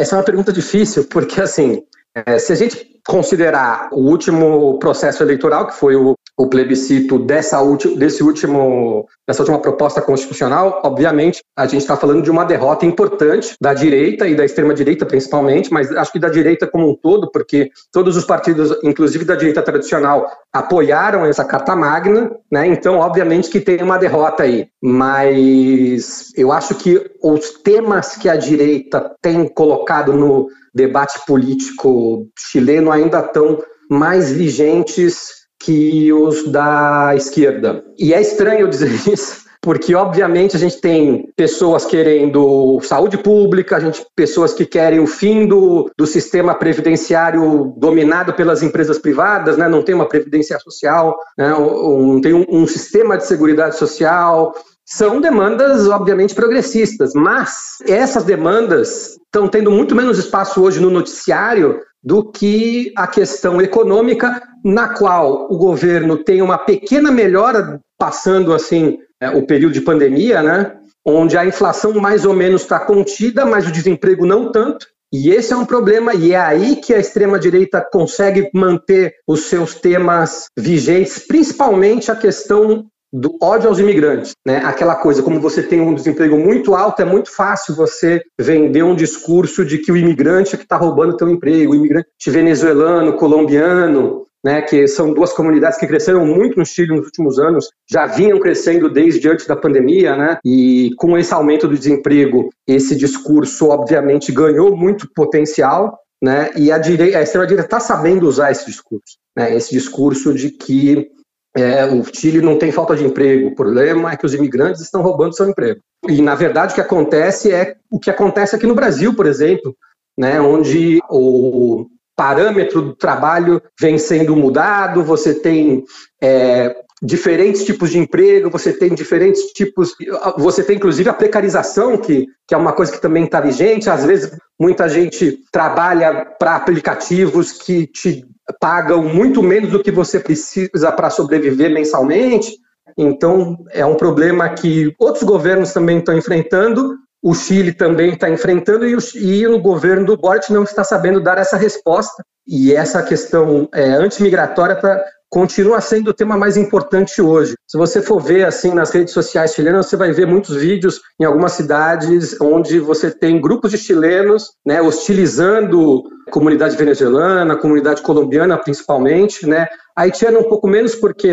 Essa 0.00 0.16
é 0.16 0.18
uma 0.18 0.24
pergunta 0.24 0.52
difícil, 0.52 1.04
porque 1.04 1.40
assim, 1.40 1.82
é, 2.14 2.38
se 2.38 2.52
a 2.52 2.56
gente 2.56 3.00
considerar 3.06 3.88
o 3.92 4.00
último 4.00 4.78
processo 4.78 5.22
eleitoral, 5.22 5.66
que 5.66 5.74
foi 5.74 5.94
o, 5.96 6.16
o 6.36 6.48
plebiscito 6.48 7.18
dessa, 7.18 7.60
desse 7.96 8.22
último, 8.22 9.06
dessa 9.26 9.42
última 9.42 9.60
proposta 9.60 10.02
constitucional, 10.02 10.80
obviamente 10.84 11.40
a 11.56 11.66
gente 11.66 11.82
está 11.82 11.96
falando 11.96 12.22
de 12.22 12.30
uma 12.30 12.44
derrota 12.44 12.84
importante 12.84 13.54
da 13.60 13.72
direita 13.72 14.26
e 14.26 14.34
da 14.34 14.44
extrema-direita 14.44 15.06
principalmente, 15.06 15.72
mas 15.72 15.92
acho 15.92 16.12
que 16.12 16.18
da 16.18 16.28
direita 16.28 16.66
como 16.66 16.90
um 16.90 16.96
todo, 16.96 17.30
porque 17.30 17.70
todos 17.92 18.16
os 18.16 18.24
partidos, 18.24 18.76
inclusive 18.82 19.24
da 19.24 19.36
direita 19.36 19.62
tradicional, 19.62 20.26
apoiaram 20.52 21.24
essa 21.24 21.44
Carta 21.44 21.76
Magna, 21.76 22.32
né? 22.50 22.66
então 22.66 22.98
obviamente 22.98 23.48
que 23.48 23.60
tem 23.60 23.80
uma 23.82 23.98
derrota 23.98 24.42
aí. 24.42 24.66
Mas 24.82 26.32
eu 26.36 26.50
acho 26.50 26.74
que 26.74 27.10
os 27.22 27.50
temas 27.62 28.16
que 28.16 28.28
a 28.28 28.36
direita 28.36 29.14
tem 29.22 29.46
colocado 29.48 30.12
no 30.12 30.48
debate 30.74 31.24
político 31.24 32.26
chileno 32.36 32.90
ainda 32.90 33.20
estão 33.20 33.62
mais 33.88 34.32
vigentes 34.32 35.43
que 35.64 36.12
os 36.12 36.50
da 36.50 37.12
esquerda. 37.16 37.82
E 37.98 38.12
é 38.12 38.20
estranho 38.20 38.68
dizer 38.68 38.90
isso, 39.10 39.44
porque 39.60 39.94
obviamente 39.94 40.56
a 40.56 40.58
gente 40.58 40.78
tem 40.80 41.32
pessoas 41.34 41.86
querendo 41.86 42.78
saúde 42.82 43.16
pública, 43.16 43.76
a 43.76 43.80
gente 43.80 44.04
pessoas 44.14 44.52
que 44.52 44.66
querem 44.66 45.00
o 45.00 45.06
fim 45.06 45.46
do, 45.46 45.90
do 45.96 46.06
sistema 46.06 46.54
previdenciário 46.54 47.74
dominado 47.78 48.34
pelas 48.34 48.62
empresas 48.62 48.98
privadas, 48.98 49.56
né? 49.56 49.66
não 49.66 49.82
tem 49.82 49.94
uma 49.94 50.06
previdência 50.06 50.58
social, 50.58 51.16
né? 51.38 51.54
um, 51.54 52.20
tem 52.20 52.34
um, 52.34 52.44
um 52.48 52.66
sistema 52.66 53.16
de 53.16 53.26
segurança 53.26 53.78
social, 53.78 54.52
são 54.84 55.18
demandas, 55.18 55.88
obviamente, 55.88 56.34
progressistas, 56.34 57.12
mas 57.14 57.78
essas 57.88 58.22
demandas 58.22 59.16
estão 59.24 59.48
tendo 59.48 59.70
muito 59.70 59.94
menos 59.94 60.18
espaço 60.18 60.62
hoje 60.62 60.78
no 60.78 60.90
noticiário 60.90 61.80
do 62.02 62.30
que 62.30 62.92
a 62.94 63.06
questão 63.06 63.62
econômica, 63.62 64.42
na 64.64 64.88
qual 64.88 65.46
o 65.50 65.58
governo 65.58 66.16
tem 66.16 66.40
uma 66.40 66.56
pequena 66.56 67.10
melhora, 67.10 67.80
passando 67.98 68.54
assim 68.54 68.98
é, 69.20 69.28
o 69.28 69.46
período 69.46 69.74
de 69.74 69.80
pandemia, 69.82 70.42
né? 70.42 70.72
onde 71.06 71.36
a 71.36 71.44
inflação 71.44 71.92
mais 71.94 72.24
ou 72.24 72.32
menos 72.32 72.62
está 72.62 72.80
contida, 72.80 73.44
mas 73.44 73.68
o 73.68 73.72
desemprego 73.72 74.24
não 74.24 74.50
tanto. 74.50 74.86
E 75.12 75.30
esse 75.30 75.52
é 75.52 75.56
um 75.56 75.66
problema, 75.66 76.14
e 76.14 76.32
é 76.32 76.40
aí 76.40 76.76
que 76.76 76.92
a 76.92 76.98
extrema-direita 76.98 77.86
consegue 77.92 78.50
manter 78.52 79.14
os 79.28 79.42
seus 79.42 79.74
temas 79.74 80.46
vigentes, 80.58 81.24
principalmente 81.24 82.10
a 82.10 82.16
questão 82.16 82.86
do 83.12 83.38
ódio 83.40 83.68
aos 83.68 83.78
imigrantes, 83.78 84.32
né? 84.44 84.56
Aquela 84.64 84.96
coisa, 84.96 85.22
como 85.22 85.40
você 85.40 85.62
tem 85.62 85.80
um 85.80 85.94
desemprego 85.94 86.36
muito 86.36 86.74
alto, 86.74 87.00
é 87.00 87.04
muito 87.04 87.30
fácil 87.30 87.76
você 87.76 88.20
vender 88.40 88.82
um 88.82 88.96
discurso 88.96 89.64
de 89.64 89.78
que 89.78 89.92
o 89.92 89.96
imigrante 89.96 90.56
é 90.56 90.58
que 90.58 90.64
está 90.64 90.76
roubando 90.76 91.16
teu 91.16 91.28
emprego, 91.28 91.72
o 91.72 91.76
imigrante 91.76 92.08
venezuelano, 92.26 93.12
colombiano, 93.12 94.23
né? 94.44 94.60
Que 94.60 94.86
são 94.86 95.14
duas 95.14 95.32
comunidades 95.32 95.78
que 95.78 95.86
cresceram 95.86 96.26
muito 96.26 96.58
no 96.58 96.66
Chile 96.66 96.94
nos 96.94 97.06
últimos 97.06 97.38
anos, 97.38 97.68
já 97.90 98.06
vinham 98.06 98.38
crescendo 98.38 98.90
desde 98.90 99.28
antes 99.28 99.46
da 99.46 99.56
pandemia, 99.56 100.16
né? 100.16 100.38
E 100.44 100.90
com 100.96 101.16
esse 101.16 101.32
aumento 101.32 101.66
do 101.66 101.78
desemprego, 101.78 102.50
esse 102.66 102.94
discurso 102.94 103.68
obviamente 103.68 104.30
ganhou 104.30 104.76
muito 104.76 105.08
potencial, 105.14 105.98
né? 106.22 106.50
E 106.56 106.70
a 106.70 106.78
direita, 106.78 107.18
a 107.18 107.22
extrema 107.22 107.46
direita 107.46 107.66
está 107.66 107.80
sabendo 107.80 108.28
usar 108.28 108.50
esse 108.50 108.66
discurso, 108.66 109.16
né? 109.36 109.56
Esse 109.56 109.72
discurso 109.72 110.34
de 110.34 110.50
que 110.50 111.08
é, 111.56 111.84
o 111.86 112.02
Chile 112.04 112.40
não 112.42 112.58
tem 112.58 112.72
falta 112.72 112.96
de 112.96 113.04
emprego, 113.04 113.48
o 113.48 113.54
problema 113.54 114.12
é 114.12 114.16
que 114.16 114.26
os 114.26 114.34
imigrantes 114.34 114.82
estão 114.82 115.02
roubando 115.02 115.36
seu 115.36 115.48
emprego. 115.48 115.80
E, 116.08 116.20
na 116.20 116.34
verdade, 116.34 116.72
o 116.72 116.74
que 116.74 116.80
acontece 116.80 117.52
é 117.52 117.76
o 117.90 117.98
que 117.98 118.10
acontece 118.10 118.56
aqui 118.56 118.66
no 118.66 118.74
Brasil, 118.74 119.14
por 119.14 119.24
exemplo, 119.24 119.74
né, 120.18 120.40
onde 120.40 120.98
o 121.08 121.86
parâmetro 122.16 122.82
do 122.82 122.96
trabalho 122.96 123.60
vem 123.80 123.98
sendo 123.98 124.36
mudado, 124.36 125.02
você 125.02 125.34
tem 125.34 125.84
é, 126.22 126.74
diferentes 127.02 127.64
tipos 127.64 127.90
de 127.90 127.98
emprego, 127.98 128.50
você 128.50 128.72
tem 128.72 128.94
diferentes 128.94 129.42
tipos, 129.52 129.94
você 130.38 130.62
tem 130.62 130.76
inclusive 130.76 131.08
a 131.08 131.14
precarização, 131.14 131.98
que, 131.98 132.26
que 132.46 132.54
é 132.54 132.56
uma 132.56 132.72
coisa 132.72 132.92
que 132.92 133.00
também 133.00 133.24
está 133.24 133.40
vigente. 133.40 133.90
Às 133.90 134.04
vezes, 134.04 134.36
muita 134.58 134.88
gente 134.88 135.38
trabalha 135.52 136.24
para 136.38 136.56
aplicativos 136.56 137.52
que 137.52 137.86
te 137.86 138.24
pagam 138.60 139.02
muito 139.04 139.42
menos 139.42 139.70
do 139.70 139.82
que 139.82 139.90
você 139.90 140.20
precisa 140.20 140.92
para 140.92 141.10
sobreviver 141.10 141.70
mensalmente. 141.70 142.56
Então, 142.96 143.56
é 143.70 143.84
um 143.84 143.96
problema 143.96 144.48
que 144.50 144.94
outros 144.98 145.24
governos 145.24 145.72
também 145.72 145.98
estão 145.98 146.16
enfrentando, 146.16 146.96
o 147.24 147.32
Chile 147.32 147.72
também 147.72 148.12
está 148.12 148.28
enfrentando 148.28 148.86
e 148.86 148.94
o, 148.94 148.98
e 149.14 149.46
o, 149.46 149.58
governo 149.58 150.04
do 150.04 150.16
Boric 150.16 150.52
não 150.52 150.62
está 150.62 150.84
sabendo 150.84 151.22
dar 151.22 151.38
essa 151.38 151.56
resposta. 151.56 152.22
E 152.46 152.74
essa 152.74 153.02
questão 153.02 153.66
é, 153.72 153.92
antimigratória 153.92 154.76
tá, 154.76 155.02
continua 155.30 155.80
sendo 155.80 156.08
o 156.10 156.14
tema 156.14 156.36
mais 156.36 156.58
importante 156.58 157.22
hoje. 157.22 157.54
Se 157.66 157.78
você 157.78 158.02
for 158.02 158.20
ver 158.20 158.44
assim 158.44 158.74
nas 158.74 158.90
redes 158.90 159.14
sociais 159.14 159.54
chilenas, 159.54 159.86
você 159.86 159.96
vai 159.96 160.12
ver 160.12 160.26
muitos 160.26 160.54
vídeos 160.54 161.00
em 161.18 161.24
algumas 161.24 161.52
cidades 161.52 162.38
onde 162.42 162.78
você 162.78 163.10
tem 163.10 163.40
grupos 163.40 163.70
de 163.70 163.78
chilenos 163.78 164.50
né, 164.64 164.82
hostilizando 164.82 166.02
comunidade 166.30 166.76
venezuelana, 166.76 167.56
comunidade 167.56 168.02
colombiana 168.02 168.58
principalmente, 168.58 169.46
né, 169.46 169.66
a 169.96 170.02
haitiana 170.02 170.40
um 170.40 170.44
pouco 170.44 170.68
menos 170.68 170.94
porque 170.94 171.32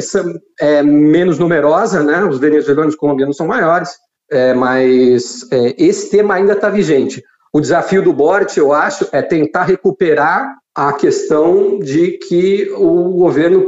é 0.62 0.82
menos 0.82 1.38
numerosa, 1.38 2.02
né? 2.02 2.24
Os 2.24 2.40
venezuelanos 2.40 2.94
e 2.94 2.98
colombianos 2.98 3.36
são 3.36 3.48
maiores, 3.48 3.90
é, 4.32 4.54
mas 4.54 5.46
é, 5.52 5.76
esse 5.78 6.10
tema 6.10 6.36
ainda 6.36 6.54
está 6.54 6.70
vigente. 6.70 7.24
O 7.54 7.60
desafio 7.60 8.02
do 8.02 8.14
Boric, 8.14 8.58
eu 8.58 8.72
acho, 8.72 9.08
é 9.12 9.22
tentar 9.22 9.64
recuperar 9.64 10.56
a 10.74 10.94
questão 10.94 11.80
de 11.80 12.18
que 12.18 12.72
o 12.78 13.12
governo, 13.12 13.66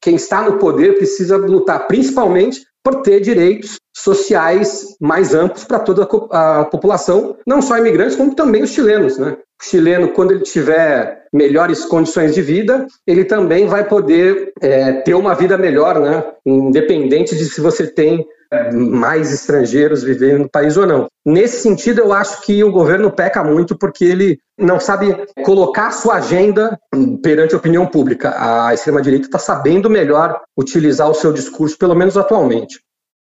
quem 0.00 0.14
está 0.14 0.40
no 0.40 0.58
poder, 0.58 0.96
precisa 0.96 1.36
lutar 1.36 1.86
principalmente 1.86 2.62
por 2.82 3.02
ter 3.02 3.20
direitos 3.20 3.78
sociais 3.94 4.96
mais 5.00 5.34
amplos 5.34 5.64
para 5.64 5.78
toda 5.78 6.08
a 6.30 6.64
população, 6.64 7.36
não 7.46 7.62
só 7.62 7.76
imigrantes, 7.76 8.16
como 8.16 8.34
também 8.34 8.62
os 8.62 8.70
chilenos. 8.70 9.18
Né? 9.18 9.36
O 9.60 9.64
chileno, 9.64 10.08
quando 10.08 10.32
ele 10.32 10.40
tiver 10.40 11.22
melhores 11.32 11.84
condições 11.84 12.34
de 12.34 12.42
vida, 12.42 12.86
ele 13.06 13.24
também 13.24 13.66
vai 13.66 13.86
poder 13.86 14.52
é, 14.60 14.92
ter 14.92 15.14
uma 15.14 15.34
vida 15.34 15.56
melhor, 15.56 16.00
né? 16.00 16.24
independente 16.44 17.36
de 17.36 17.44
se 17.44 17.60
você 17.60 17.86
tem 17.86 18.26
mais 18.72 19.32
estrangeiros 19.32 20.02
vivendo 20.02 20.40
no 20.40 20.50
país 20.50 20.76
ou 20.76 20.86
não. 20.86 21.06
Nesse 21.24 21.62
sentido, 21.62 22.00
eu 22.00 22.12
acho 22.12 22.42
que 22.42 22.62
o 22.62 22.72
governo 22.72 23.10
peca 23.10 23.42
muito 23.42 23.76
porque 23.76 24.04
ele 24.04 24.38
não 24.58 24.78
sabe 24.78 25.16
colocar 25.44 25.90
sua 25.90 26.16
agenda 26.16 26.78
perante 27.22 27.54
a 27.54 27.58
opinião 27.58 27.86
pública. 27.86 28.34
A 28.36 28.74
extrema-direita 28.74 29.26
está 29.26 29.38
sabendo 29.38 29.88
melhor 29.88 30.40
utilizar 30.56 31.08
o 31.08 31.14
seu 31.14 31.32
discurso, 31.32 31.78
pelo 31.78 31.94
menos 31.94 32.16
atualmente. 32.16 32.80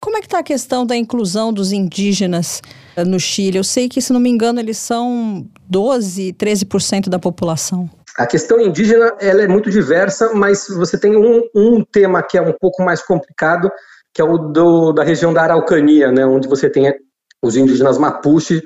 Como 0.02 0.18
é 0.18 0.20
que 0.20 0.28
está 0.28 0.40
a 0.40 0.44
questão 0.44 0.86
da 0.86 0.96
inclusão 0.96 1.52
dos 1.52 1.72
indígenas 1.72 2.62
eh, 2.96 3.04
no 3.04 3.20
Chile? 3.20 3.58
Eu 3.58 3.64
sei 3.64 3.90
que, 3.90 4.02
se 4.02 4.14
não 4.14 4.20
me 4.20 4.30
engano, 4.30 4.60
eles 4.60 4.78
são 4.78 5.48
12, 5.68 6.34
13% 6.34 7.10
da 7.10 7.18
população. 7.18 7.90
A 8.18 8.28
questão 8.28 8.60
indígena 8.60 9.14
ela 9.20 9.42
é 9.42 9.48
muito 9.48 9.70
diversa, 9.70 10.32
mas 10.34 10.68
você 10.70 10.98
tem 10.98 11.18
um, 11.18 11.42
um 11.56 11.84
tema 11.84 12.22
que 12.22 12.38
é 12.38 12.42
um 12.42 12.54
pouco 12.54 12.84
mais 12.84 13.02
complicado, 13.02 13.70
que 14.16 14.22
é 14.22 14.26
o 14.26 14.38
do, 14.38 14.94
da 14.94 15.04
região 15.04 15.34
da 15.34 15.44
Araucania, 15.44 16.10
né, 16.10 16.26
onde 16.26 16.48
você 16.48 16.70
tem 16.70 16.92
os 17.44 17.58
indígenas 17.58 17.98
Mapuche, 17.98 18.64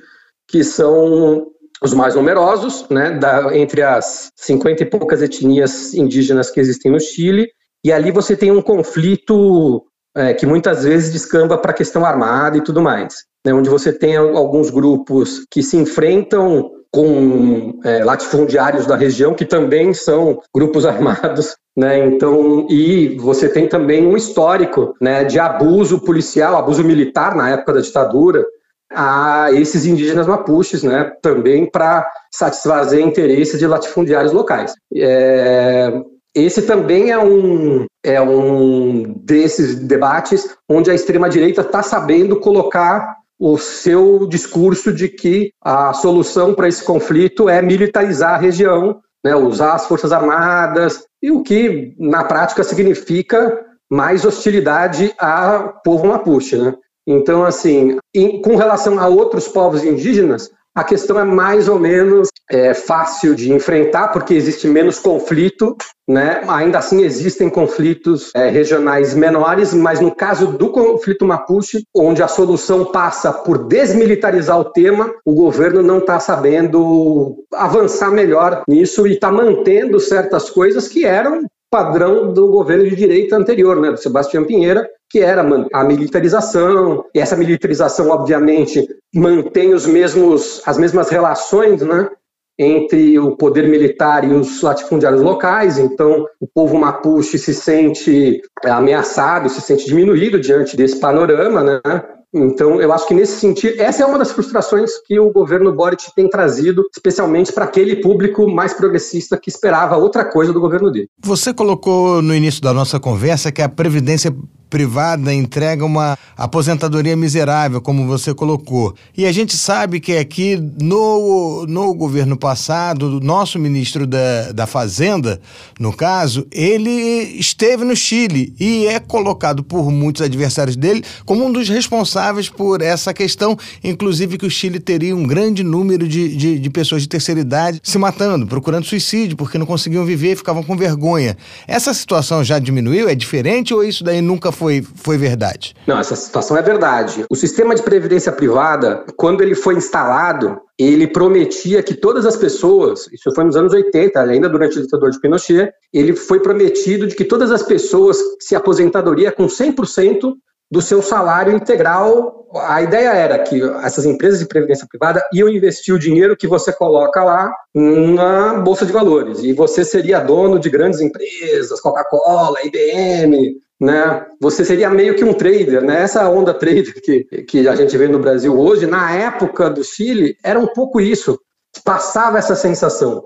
que 0.47 0.63
são 0.63 1.47
os 1.81 1.93
mais 1.93 2.13
numerosos, 2.13 2.87
né, 2.87 3.17
da, 3.17 3.57
entre 3.57 3.81
as 3.81 4.29
50 4.35 4.83
e 4.83 4.85
poucas 4.85 5.23
etnias 5.23 5.93
indígenas 5.95 6.51
que 6.51 6.59
existem 6.59 6.91
no 6.91 6.99
Chile, 6.99 7.49
e 7.83 7.91
ali 7.91 8.11
você 8.11 8.35
tem 8.35 8.51
um 8.51 8.61
conflito 8.61 9.83
é, 10.15 10.35
que 10.35 10.45
muitas 10.45 10.83
vezes 10.83 11.11
descamba 11.11 11.57
para 11.57 11.71
a 11.71 11.75
questão 11.75 12.05
armada 12.05 12.57
e 12.57 12.63
tudo 12.63 12.81
mais, 12.81 13.23
né, 13.43 13.51
onde 13.51 13.69
você 13.69 13.91
tem 13.91 14.17
alguns 14.17 14.69
grupos 14.69 15.45
que 15.49 15.63
se 15.63 15.77
enfrentam 15.77 16.69
com 16.91 17.79
é, 17.83 18.03
latifundiários 18.03 18.85
da 18.85 18.95
região, 18.95 19.33
que 19.33 19.45
também 19.45 19.95
são 19.95 20.39
grupos 20.53 20.85
armados, 20.85 21.55
né? 21.79 22.05
Então, 22.05 22.67
e 22.69 23.15
você 23.17 23.48
tem 23.48 23.65
também 23.65 24.05
um 24.05 24.17
histórico 24.17 24.93
né, 25.00 25.24
de 25.24 25.39
abuso 25.39 26.01
policial, 26.01 26.57
abuso 26.57 26.83
militar 26.83 27.33
na 27.33 27.51
época 27.51 27.71
da 27.71 27.79
ditadura, 27.79 28.45
a 28.91 29.48
esses 29.53 29.86
indígenas 29.86 30.27
mapuches, 30.27 30.83
né, 30.83 31.09
também 31.21 31.65
para 31.65 32.05
satisfazer 32.29 33.00
interesses 33.00 33.57
de 33.57 33.65
latifundiários 33.65 34.34
locais. 34.34 34.73
É, 34.93 35.93
esse 36.36 36.63
também 36.63 37.12
é 37.12 37.17
um, 37.17 37.86
é 38.03 38.19
um 38.19 39.03
desses 39.23 39.75
debates 39.75 40.53
onde 40.67 40.91
a 40.91 40.93
extrema-direita 40.93 41.62
está 41.62 41.82
sabendo 41.82 42.41
colocar 42.41 43.15
o 43.39 43.58
seu 43.58 44.27
discurso 44.27 44.91
de 44.91 45.08
que 45.08 45.53
a 45.63 45.93
solução 45.93 46.53
para 46.53 46.67
esse 46.67 46.84
conflito 46.84 47.47
é 47.47 47.62
militarizar 47.62 48.34
a 48.34 48.38
região, 48.38 48.99
né, 49.23 49.36
usar 49.36 49.73
as 49.73 49.86
forças 49.86 50.12
armadas, 50.12 51.03
e 51.21 51.32
o 51.32 51.43
que 51.43 51.93
na 51.99 52.23
prática 52.23 52.63
significa 52.63 53.65
mais 53.89 54.23
hostilidade 54.23 55.13
ao 55.17 55.82
povo 55.84 56.08
mapuche. 56.08 56.55
Né? 56.55 56.75
Então, 57.08 57.43
assim, 57.43 57.97
em, 58.13 58.41
com 58.41 58.55
relação 58.55 58.99
a 58.99 59.08
outros 59.08 59.47
povos 59.47 59.84
indígenas, 59.84 60.51
a 60.75 60.84
questão 60.84 61.19
é 61.19 61.23
mais 61.23 61.67
ou 61.67 61.79
menos 61.79 62.29
é, 62.49 62.73
fácil 62.73 63.36
de 63.36 63.51
enfrentar, 63.51 64.10
porque 64.10 64.34
existe 64.34 64.67
menos 64.67 64.99
conflito, 64.99 65.75
né? 66.08 66.41
ainda 66.47 66.79
assim 66.79 67.03
existem 67.03 67.49
conflitos 67.49 68.32
é, 68.36 68.49
regionais 68.49 69.13
menores, 69.13 69.73
mas 69.73 69.99
no 69.99 70.13
caso 70.13 70.47
do 70.47 70.71
conflito 70.71 71.25
Mapuche, 71.25 71.84
onde 71.95 72.23
a 72.23 72.27
solução 72.27 72.86
passa 72.86 73.32
por 73.32 73.67
desmilitarizar 73.67 74.60
o 74.60 74.71
tema, 74.71 75.13
o 75.25 75.34
governo 75.34 75.82
não 75.82 75.99
está 75.99 76.19
sabendo 76.19 77.43
avançar 77.53 78.12
melhor 78.12 78.63
nisso 78.67 79.08
e 79.08 79.13
está 79.13 79.32
mantendo 79.32 79.99
certas 79.99 80.49
coisas 80.49 80.88
que 80.88 81.05
eram 81.05 81.45
padrão 81.69 82.34
do 82.34 82.47
governo 82.47 82.89
de 82.89 82.95
direita 82.95 83.36
anterior, 83.36 83.79
né, 83.79 83.91
do 83.91 83.97
Sebastião 83.97 84.43
Pinheira, 84.43 84.89
que 85.10 85.19
era 85.19 85.45
a 85.73 85.84
militarização, 85.84 87.05
e 87.13 87.19
essa 87.19 87.36
militarização, 87.36 88.10
obviamente, 88.10 88.88
mantém 89.13 89.73
os 89.73 89.86
mesmos, 89.86 90.62
as 90.65 90.77
mesmas 90.77 91.10
relações 91.10 91.82
né, 91.82 92.10
entre 92.58 93.17
o 93.17 93.38
poder 93.38 93.67
militar 93.67 94.23
e 94.23 94.34
os 94.34 94.62
latifundiários 94.62 95.21
locais, 95.21 95.79
então 95.79 96.25
o 96.41 96.47
povo 96.47 96.77
mapuche 96.77 97.38
se 97.38 97.53
sente 97.53 98.41
ameaçado, 98.65 99.49
se 99.49 99.62
sente 99.62 99.86
diminuído 99.86 100.39
diante 100.39 100.75
desse 100.75 100.99
panorama, 100.99 101.63
né? 101.63 102.18
Então, 102.33 102.79
eu 102.79 102.93
acho 102.93 103.07
que 103.07 103.13
nesse 103.13 103.39
sentido, 103.39 103.81
essa 103.81 104.03
é 104.03 104.05
uma 104.05 104.19
das 104.19 104.31
frustrações 104.31 104.91
que 105.05 105.19
o 105.19 105.31
governo 105.31 105.73
Boric 105.73 106.13
tem 106.15 106.29
trazido, 106.29 106.87
especialmente 106.95 107.51
para 107.51 107.65
aquele 107.65 107.95
público 107.97 108.47
mais 108.49 108.73
progressista 108.73 109.37
que 109.37 109.49
esperava 109.49 109.97
outra 109.97 110.23
coisa 110.23 110.53
do 110.53 110.61
governo 110.61 110.91
dele. 110.91 111.09
Você 111.23 111.53
colocou 111.53 112.21
no 112.21 112.35
início 112.35 112.61
da 112.61 112.73
nossa 112.73 112.99
conversa 112.99 113.51
que 113.51 113.61
a 113.61 113.69
Previdência 113.69 114.31
privada 114.69 115.34
entrega 115.34 115.84
uma 115.84 116.17
aposentadoria 116.38 117.15
miserável, 117.15 117.82
como 117.82 118.05
você 118.05 118.34
colocou. 118.34 118.95
E 119.17 119.25
a 119.25 119.32
gente 119.32 119.58
sabe 119.58 119.99
que 119.99 120.15
aqui 120.15 120.62
no, 120.82 121.65
no 121.67 121.93
governo 121.93 122.38
passado, 122.38 123.17
o 123.17 123.19
nosso 123.19 123.60
ministro 123.60 124.05
da, 124.05 124.51
da 124.51 124.67
Fazenda, 124.67 125.41
no 125.79 125.91
caso, 125.91 126.45
ele 126.51 126.89
esteve 127.38 127.84
no 127.84 127.95
Chile 127.95 128.53
e 128.60 128.86
é 128.88 128.99
colocado 128.99 129.63
por 129.63 129.91
muitos 129.91 130.21
adversários 130.21 130.75
dele 130.75 131.03
como 131.25 131.45
um 131.45 131.51
dos 131.51 131.67
responsáveis 131.67 132.47
por 132.49 132.82
essa 132.82 133.13
questão, 133.13 133.58
inclusive 133.84 134.38
que 134.38 134.45
o 134.45 134.49
Chile 134.49 134.79
teria 134.79 135.15
um 135.15 135.23
grande 135.23 135.63
número 135.63 136.08
de, 136.08 136.36
de, 136.36 136.60
de 136.60 136.69
pessoas 136.69 137.01
de 137.01 137.10
terceira 137.10 137.41
idade 137.41 137.82
se 137.84 137.97
matando, 137.97 138.45
procurando 138.47 138.86
suicídio, 138.86 139.36
porque 139.36 139.58
não 139.58 139.65
conseguiam 139.65 140.05
viver 140.05 140.34
e 140.34 140.36
ficavam 140.36 140.63
com 140.63 140.75
vergonha. 140.75 141.38
Essa 141.67 141.93
situação 141.93 142.43
já 142.43 142.60
diminuiu? 142.60 143.10
É 143.10 143.15
diferente 143.15 143.73
ou 143.73 143.84
isso 143.84 144.03
daí 144.03 144.21
nunca 144.21 144.51
foi, 144.51 144.59
foi 144.60 145.17
verdade? 145.17 145.76
Não, 145.88 145.98
essa 145.98 146.15
situação 146.15 146.58
é 146.58 146.62
verdade. 146.62 147.26
O 147.30 147.36
sistema 147.36 147.74
de 147.74 147.82
previdência 147.82 148.32
privada, 148.32 149.06
quando 149.15 149.41
ele 149.41 149.56
foi 149.56 149.76
instalado, 149.76 150.60
ele 150.78 151.08
prometia 151.08 151.82
que 151.82 151.93
todas 151.93 152.26
as 152.26 152.36
pessoas, 152.36 153.08
isso 153.12 153.34
foi 153.34 153.43
nos 153.43 153.56
anos 153.56 153.74
80, 153.74 154.19
ainda 154.19 154.50
durante 154.50 154.78
o 154.78 154.82
ditador 154.82 155.12
de 155.12 155.19
Pinochet, 155.19 155.72
ele 155.93 156.15
foi 156.15 156.39
prometido 156.39 157.08
de 157.08 157.15
que 157.15 157.26
todas 157.26 157.52
as 157.52 157.63
pessoas 157.63 158.17
se 158.39 158.56
aposentadoriam 158.56 159.32
com 159.32 159.48
100% 159.48 160.34
do 160.72 160.82
seu 160.82 161.02
salário 161.02 161.54
integral. 161.54 162.48
A 162.54 162.82
ideia 162.82 163.10
era 163.10 163.39
que 163.39 163.62
essas 163.84 164.06
empresas 164.06 164.39
de 164.39 164.48
previdência 164.48 164.88
privada 164.88 165.22
iam 165.34 165.50
investir 165.50 165.93
o 165.93 166.00
dinheiro 166.00 166.38
que 166.38 166.48
você 166.48 166.72
coloca 166.72 167.24
lá 167.24 167.52
na 167.74 168.56
bolsa 168.56 168.86
de 168.86 168.91
valores 168.91 169.43
e 169.43 169.54
você 169.54 169.84
seria 169.84 170.19
dono 170.19 170.60
de 170.60 170.69
grandes 170.69 171.00
empresas, 171.02 171.80
Coca-Cola, 171.82 172.60
IBM, 172.63 173.56
né? 173.79 174.25
Você 174.41 174.65
seria 174.65 174.89
meio 174.89 175.15
que 175.15 175.23
um 175.23 175.33
trader, 175.33 175.81
né? 175.81 176.01
Essa 176.01 176.29
onda 176.29 176.53
trader 176.53 176.93
que, 177.01 177.23
que 177.43 177.67
a 177.67 177.75
gente 177.75 177.97
vê 177.97 178.07
no 178.07 178.19
Brasil 178.19 178.59
hoje, 178.59 178.85
na 178.85 179.11
época 179.11 179.69
do 179.69 179.83
Chile, 179.83 180.35
era 180.43 180.59
um 180.59 180.67
pouco 180.67 180.99
isso. 180.99 181.39
Passava 181.83 182.37
essa 182.37 182.55
sensação. 182.55 183.23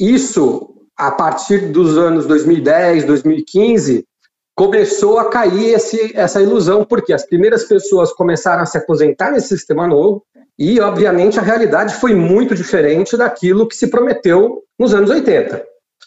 Isso, 0.00 0.74
a 0.96 1.10
partir 1.10 1.72
dos 1.72 1.98
anos 1.98 2.26
2010, 2.26 3.04
2015, 3.04 4.04
começou 4.54 5.18
a 5.18 5.28
cair 5.28 5.74
esse, 5.74 6.16
essa 6.16 6.40
ilusão, 6.40 6.84
porque 6.84 7.12
as 7.12 7.26
primeiras 7.26 7.64
pessoas 7.64 8.12
começaram 8.12 8.62
a 8.62 8.66
se 8.66 8.78
aposentar 8.78 9.30
nesse 9.30 9.48
sistema 9.48 9.86
novo, 9.86 10.24
e, 10.58 10.80
obviamente, 10.80 11.38
a 11.38 11.42
realidade 11.42 11.94
foi 11.94 12.14
muito 12.14 12.54
diferente 12.54 13.16
daquilo 13.16 13.68
que 13.68 13.76
se 13.76 13.88
prometeu 13.88 14.62
nos 14.78 14.92
anos 14.92 15.10
80. 15.10 15.64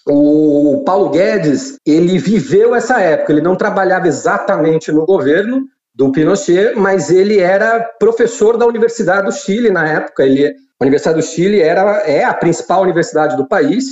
O 0.08 0.84
Paulo 0.86 1.10
Guedes, 1.10 1.78
ele 1.86 2.18
viveu 2.18 2.74
essa 2.74 3.00
época, 3.00 3.32
ele 3.32 3.42
não 3.42 3.56
trabalhava 3.56 4.08
exatamente 4.08 4.92
no 4.92 5.06
governo 5.06 5.64
do 5.94 6.12
Pinochet, 6.12 6.74
mas 6.76 7.12
ele 7.12 7.40
era 7.40 7.80
professor 8.00 8.58
da 8.58 8.66
Universidade 8.66 9.26
do 9.26 9.32
Chile 9.32 9.70
na 9.70 9.88
época. 9.88 10.24
Ele, 10.24 10.48
a 10.48 10.84
Universidade 10.84 11.20
do 11.20 11.26
Chile 11.26 11.62
era, 11.62 12.02
é 12.08 12.24
a 12.24 12.34
principal 12.34 12.82
universidade 12.82 13.38
do 13.38 13.48
país, 13.48 13.86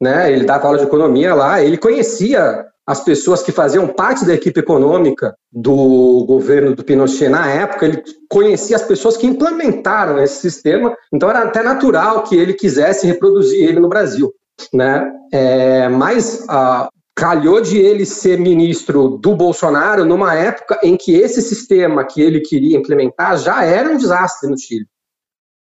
né? 0.00 0.30
ele 0.30 0.44
dava 0.44 0.66
aula 0.66 0.78
de 0.78 0.84
economia 0.84 1.34
lá, 1.34 1.62
ele 1.62 1.78
conhecia 1.78 2.66
as 2.86 3.02
pessoas 3.02 3.42
que 3.42 3.50
faziam 3.50 3.88
parte 3.88 4.26
da 4.26 4.34
equipe 4.34 4.60
econômica 4.60 5.34
do 5.50 6.24
governo 6.26 6.74
do 6.74 6.84
Pinochet 6.84 7.30
na 7.30 7.50
época, 7.50 7.86
ele 7.86 8.02
conhecia 8.28 8.76
as 8.76 8.82
pessoas 8.82 9.16
que 9.16 9.26
implementaram 9.26 10.22
esse 10.22 10.40
sistema, 10.40 10.94
então 11.10 11.30
era 11.30 11.44
até 11.44 11.62
natural 11.62 12.24
que 12.24 12.36
ele 12.36 12.52
quisesse 12.52 13.06
reproduzir 13.06 13.66
ele 13.66 13.80
no 13.80 13.88
Brasil. 13.88 14.30
Né? 14.72 15.12
É, 15.32 15.88
mas 15.88 16.44
ah, 16.48 16.88
calhou 17.14 17.60
de 17.60 17.78
ele 17.78 18.04
ser 18.04 18.38
ministro 18.38 19.18
do 19.18 19.34
Bolsonaro 19.36 20.04
numa 20.04 20.34
época 20.34 20.78
em 20.82 20.96
que 20.96 21.14
esse 21.14 21.40
sistema 21.40 22.04
que 22.04 22.20
ele 22.20 22.40
queria 22.40 22.76
implementar 22.76 23.38
já 23.38 23.64
era 23.64 23.88
um 23.88 23.96
desastre 23.96 24.50
no 24.50 24.58
Chile. 24.58 24.86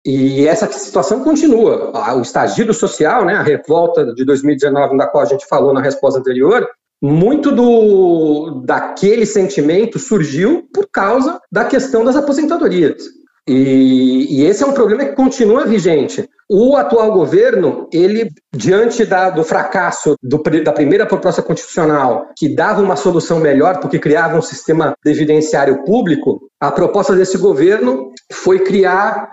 E 0.05 0.47
essa 0.47 0.71
situação 0.71 1.23
continua. 1.23 1.93
O 2.17 2.23
estagido 2.23 2.75
social, 2.75 3.25
né, 3.25 3.35
a 3.35 3.43
revolta 3.43 4.13
de 4.15 4.25
2019, 4.25 4.97
da 4.97 5.07
qual 5.07 5.23
a 5.23 5.27
gente 5.27 5.47
falou 5.47 5.73
na 5.73 5.81
resposta 5.81 6.19
anterior, 6.19 6.69
muito 7.01 7.53
do 7.53 8.63
daquele 8.65 9.27
sentimento 9.27 9.99
surgiu 9.99 10.69
por 10.73 10.89
causa 10.91 11.41
da 11.51 11.65
questão 11.65 12.05
das 12.05 12.17
aposentadorias. 12.17 13.03
E, 13.49 14.27
e, 14.31 14.45
esse 14.45 14.63
é 14.63 14.67
um 14.67 14.73
problema 14.73 15.05
que 15.05 15.17
continua 15.17 15.67
vigente. 15.67 16.29
O 16.49 16.77
atual 16.77 17.13
governo, 17.13 17.89
ele, 17.93 18.31
diante 18.55 19.05
da, 19.05 19.31
do 19.31 19.43
fracasso 19.43 20.15
do, 20.23 20.41
da 20.63 20.73
primeira 20.73 21.07
proposta 21.07 21.43
constitucional, 21.43 22.29
que 22.39 22.55
dava 22.55 22.81
uma 22.81 22.95
solução 22.95 23.41
melhor, 23.41 23.81
porque 23.81 23.99
criava 23.99 24.39
um 24.39 24.43
sistema 24.43 24.95
previdenciário 25.03 25.83
público, 25.85 26.41
a 26.61 26.71
proposta 26.71 27.17
desse 27.17 27.37
governo 27.37 28.13
foi 28.33 28.61
criar 28.61 29.29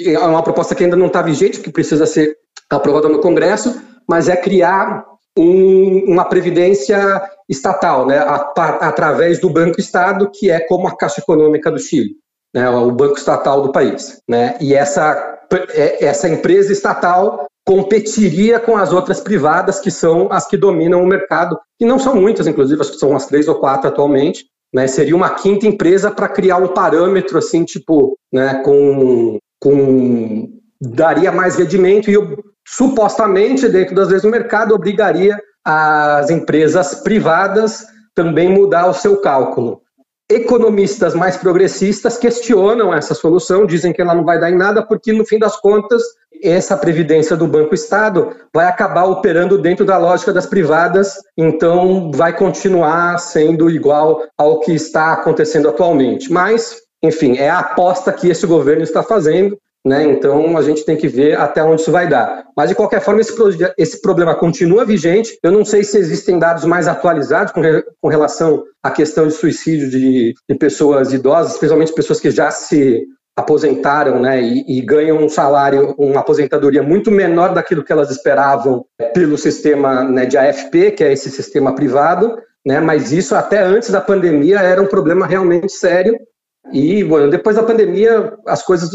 é 0.00 0.18
uma 0.18 0.42
proposta 0.42 0.74
que 0.74 0.84
ainda 0.84 0.96
não 0.96 1.06
está 1.06 1.22
vigente, 1.22 1.60
que 1.60 1.70
precisa 1.70 2.06
ser 2.06 2.36
aprovada 2.70 3.08
no 3.08 3.20
Congresso, 3.20 3.80
mas 4.08 4.28
é 4.28 4.36
criar 4.36 5.04
um, 5.36 6.04
uma 6.06 6.24
previdência 6.24 7.22
estatal, 7.48 8.06
né, 8.06 8.18
a, 8.18 8.52
a, 8.56 8.68
através 8.88 9.40
do 9.40 9.50
Banco 9.50 9.80
Estado, 9.80 10.30
que 10.32 10.50
é 10.50 10.60
como 10.60 10.86
a 10.86 10.96
Caixa 10.96 11.20
Econômica 11.20 11.70
do 11.70 11.78
Chile, 11.78 12.16
né, 12.54 12.68
o 12.68 12.90
banco 12.90 13.16
estatal 13.16 13.62
do 13.62 13.72
país. 13.72 14.20
Né, 14.28 14.56
e 14.60 14.74
essa, 14.74 15.38
é, 15.74 16.04
essa 16.04 16.28
empresa 16.28 16.72
estatal 16.72 17.46
competiria 17.64 18.58
com 18.58 18.76
as 18.76 18.92
outras 18.92 19.20
privadas, 19.20 19.78
que 19.78 19.90
são 19.90 20.28
as 20.32 20.46
que 20.46 20.56
dominam 20.56 21.02
o 21.02 21.06
mercado, 21.06 21.58
e 21.80 21.84
não 21.84 21.98
são 21.98 22.14
muitas, 22.14 22.46
inclusive, 22.46 22.80
acho 22.80 22.92
que 22.92 22.98
são 22.98 23.10
umas 23.10 23.26
três 23.26 23.46
ou 23.46 23.54
quatro 23.56 23.88
atualmente, 23.88 24.46
né, 24.74 24.86
seria 24.86 25.14
uma 25.14 25.30
quinta 25.30 25.66
empresa 25.66 26.10
para 26.10 26.28
criar 26.28 26.56
um 26.56 26.68
parâmetro 26.68 27.38
assim, 27.38 27.64
tipo, 27.64 28.16
né, 28.32 28.62
com, 28.64 29.38
com 29.60 30.48
daria 30.80 31.30
mais 31.30 31.56
rendimento 31.56 32.10
e 32.10 32.16
supostamente, 32.66 33.68
dentro 33.68 33.94
das 33.94 34.08
leis 34.08 34.22
do 34.22 34.28
mercado, 34.28 34.74
obrigaria 34.74 35.38
as 35.64 36.30
empresas 36.30 36.96
privadas 36.96 37.86
também 38.14 38.48
mudar 38.48 38.88
o 38.88 38.94
seu 38.94 39.20
cálculo. 39.20 39.81
Economistas 40.32 41.14
mais 41.14 41.36
progressistas 41.36 42.16
questionam 42.16 42.94
essa 42.94 43.12
solução, 43.12 43.66
dizem 43.66 43.92
que 43.92 44.00
ela 44.00 44.14
não 44.14 44.24
vai 44.24 44.40
dar 44.40 44.50
em 44.50 44.56
nada, 44.56 44.82
porque 44.82 45.12
no 45.12 45.26
fim 45.26 45.38
das 45.38 45.60
contas, 45.60 46.02
essa 46.42 46.74
previdência 46.74 47.36
do 47.36 47.46
Banco 47.46 47.74
Estado 47.74 48.34
vai 48.52 48.64
acabar 48.64 49.04
operando 49.04 49.58
dentro 49.58 49.84
da 49.84 49.98
lógica 49.98 50.32
das 50.32 50.46
privadas, 50.46 51.18
então 51.36 52.10
vai 52.14 52.34
continuar 52.34 53.18
sendo 53.18 53.68
igual 53.68 54.22
ao 54.38 54.60
que 54.60 54.72
está 54.72 55.12
acontecendo 55.12 55.68
atualmente. 55.68 56.32
Mas, 56.32 56.78
enfim, 57.02 57.36
é 57.36 57.50
a 57.50 57.58
aposta 57.58 58.10
que 58.10 58.30
esse 58.30 58.46
governo 58.46 58.82
está 58.82 59.02
fazendo. 59.02 59.58
Né? 59.84 60.04
Então 60.04 60.56
a 60.56 60.62
gente 60.62 60.84
tem 60.84 60.96
que 60.96 61.08
ver 61.08 61.36
até 61.36 61.62
onde 61.62 61.82
isso 61.82 61.90
vai 61.90 62.08
dar. 62.08 62.44
Mas 62.56 62.68
de 62.68 62.74
qualquer 62.74 63.00
forma, 63.00 63.20
esse, 63.20 63.34
esse 63.76 64.00
problema 64.00 64.34
continua 64.34 64.84
vigente. 64.84 65.36
Eu 65.42 65.50
não 65.50 65.64
sei 65.64 65.82
se 65.82 65.98
existem 65.98 66.38
dados 66.38 66.64
mais 66.64 66.86
atualizados 66.86 67.52
com, 67.52 67.60
re, 67.60 67.84
com 68.00 68.08
relação 68.08 68.62
à 68.82 68.90
questão 68.90 69.26
de 69.26 69.34
suicídio 69.34 69.90
de, 69.90 70.34
de, 70.48 70.54
pessoas 70.56 71.12
idosas, 71.12 71.54
especialmente 71.54 71.92
pessoas 71.92 72.20
que 72.20 72.30
já 72.30 72.50
se 72.50 73.04
aposentaram 73.36 74.20
né, 74.20 74.40
e, 74.40 74.78
e, 74.78 74.80
ganham 74.82 75.16
um 75.16 75.28
salário, 75.28 75.94
uma 75.98 76.20
aposentadoria 76.20 76.82
muito 76.82 77.10
menor 77.10 77.54
daquilo 77.54 77.82
que 77.82 77.90
elas 77.90 78.10
esperavam 78.10 78.84
pelo 79.14 79.38
sistema 79.38 80.04
né, 80.04 80.26
de 80.26 80.36
AFP, 80.36 80.90
que 80.92 81.02
é 81.02 81.12
esse 81.12 81.30
sistema 81.30 81.74
privado. 81.74 82.36
Né, 82.64 82.78
mas 82.78 83.10
isso 83.10 83.34
até 83.34 83.60
antes 83.60 83.90
da 83.90 84.00
pandemia 84.00 84.60
era 84.60 84.80
um 84.80 84.86
problema 84.86 85.26
realmente 85.26 85.72
sério 85.72 86.16
e, 86.70 87.02
bueno, 87.02 87.30
depois 87.30 87.56
da 87.56 87.62
pandemia, 87.62 88.34
as 88.46 88.62
coisas, 88.62 88.90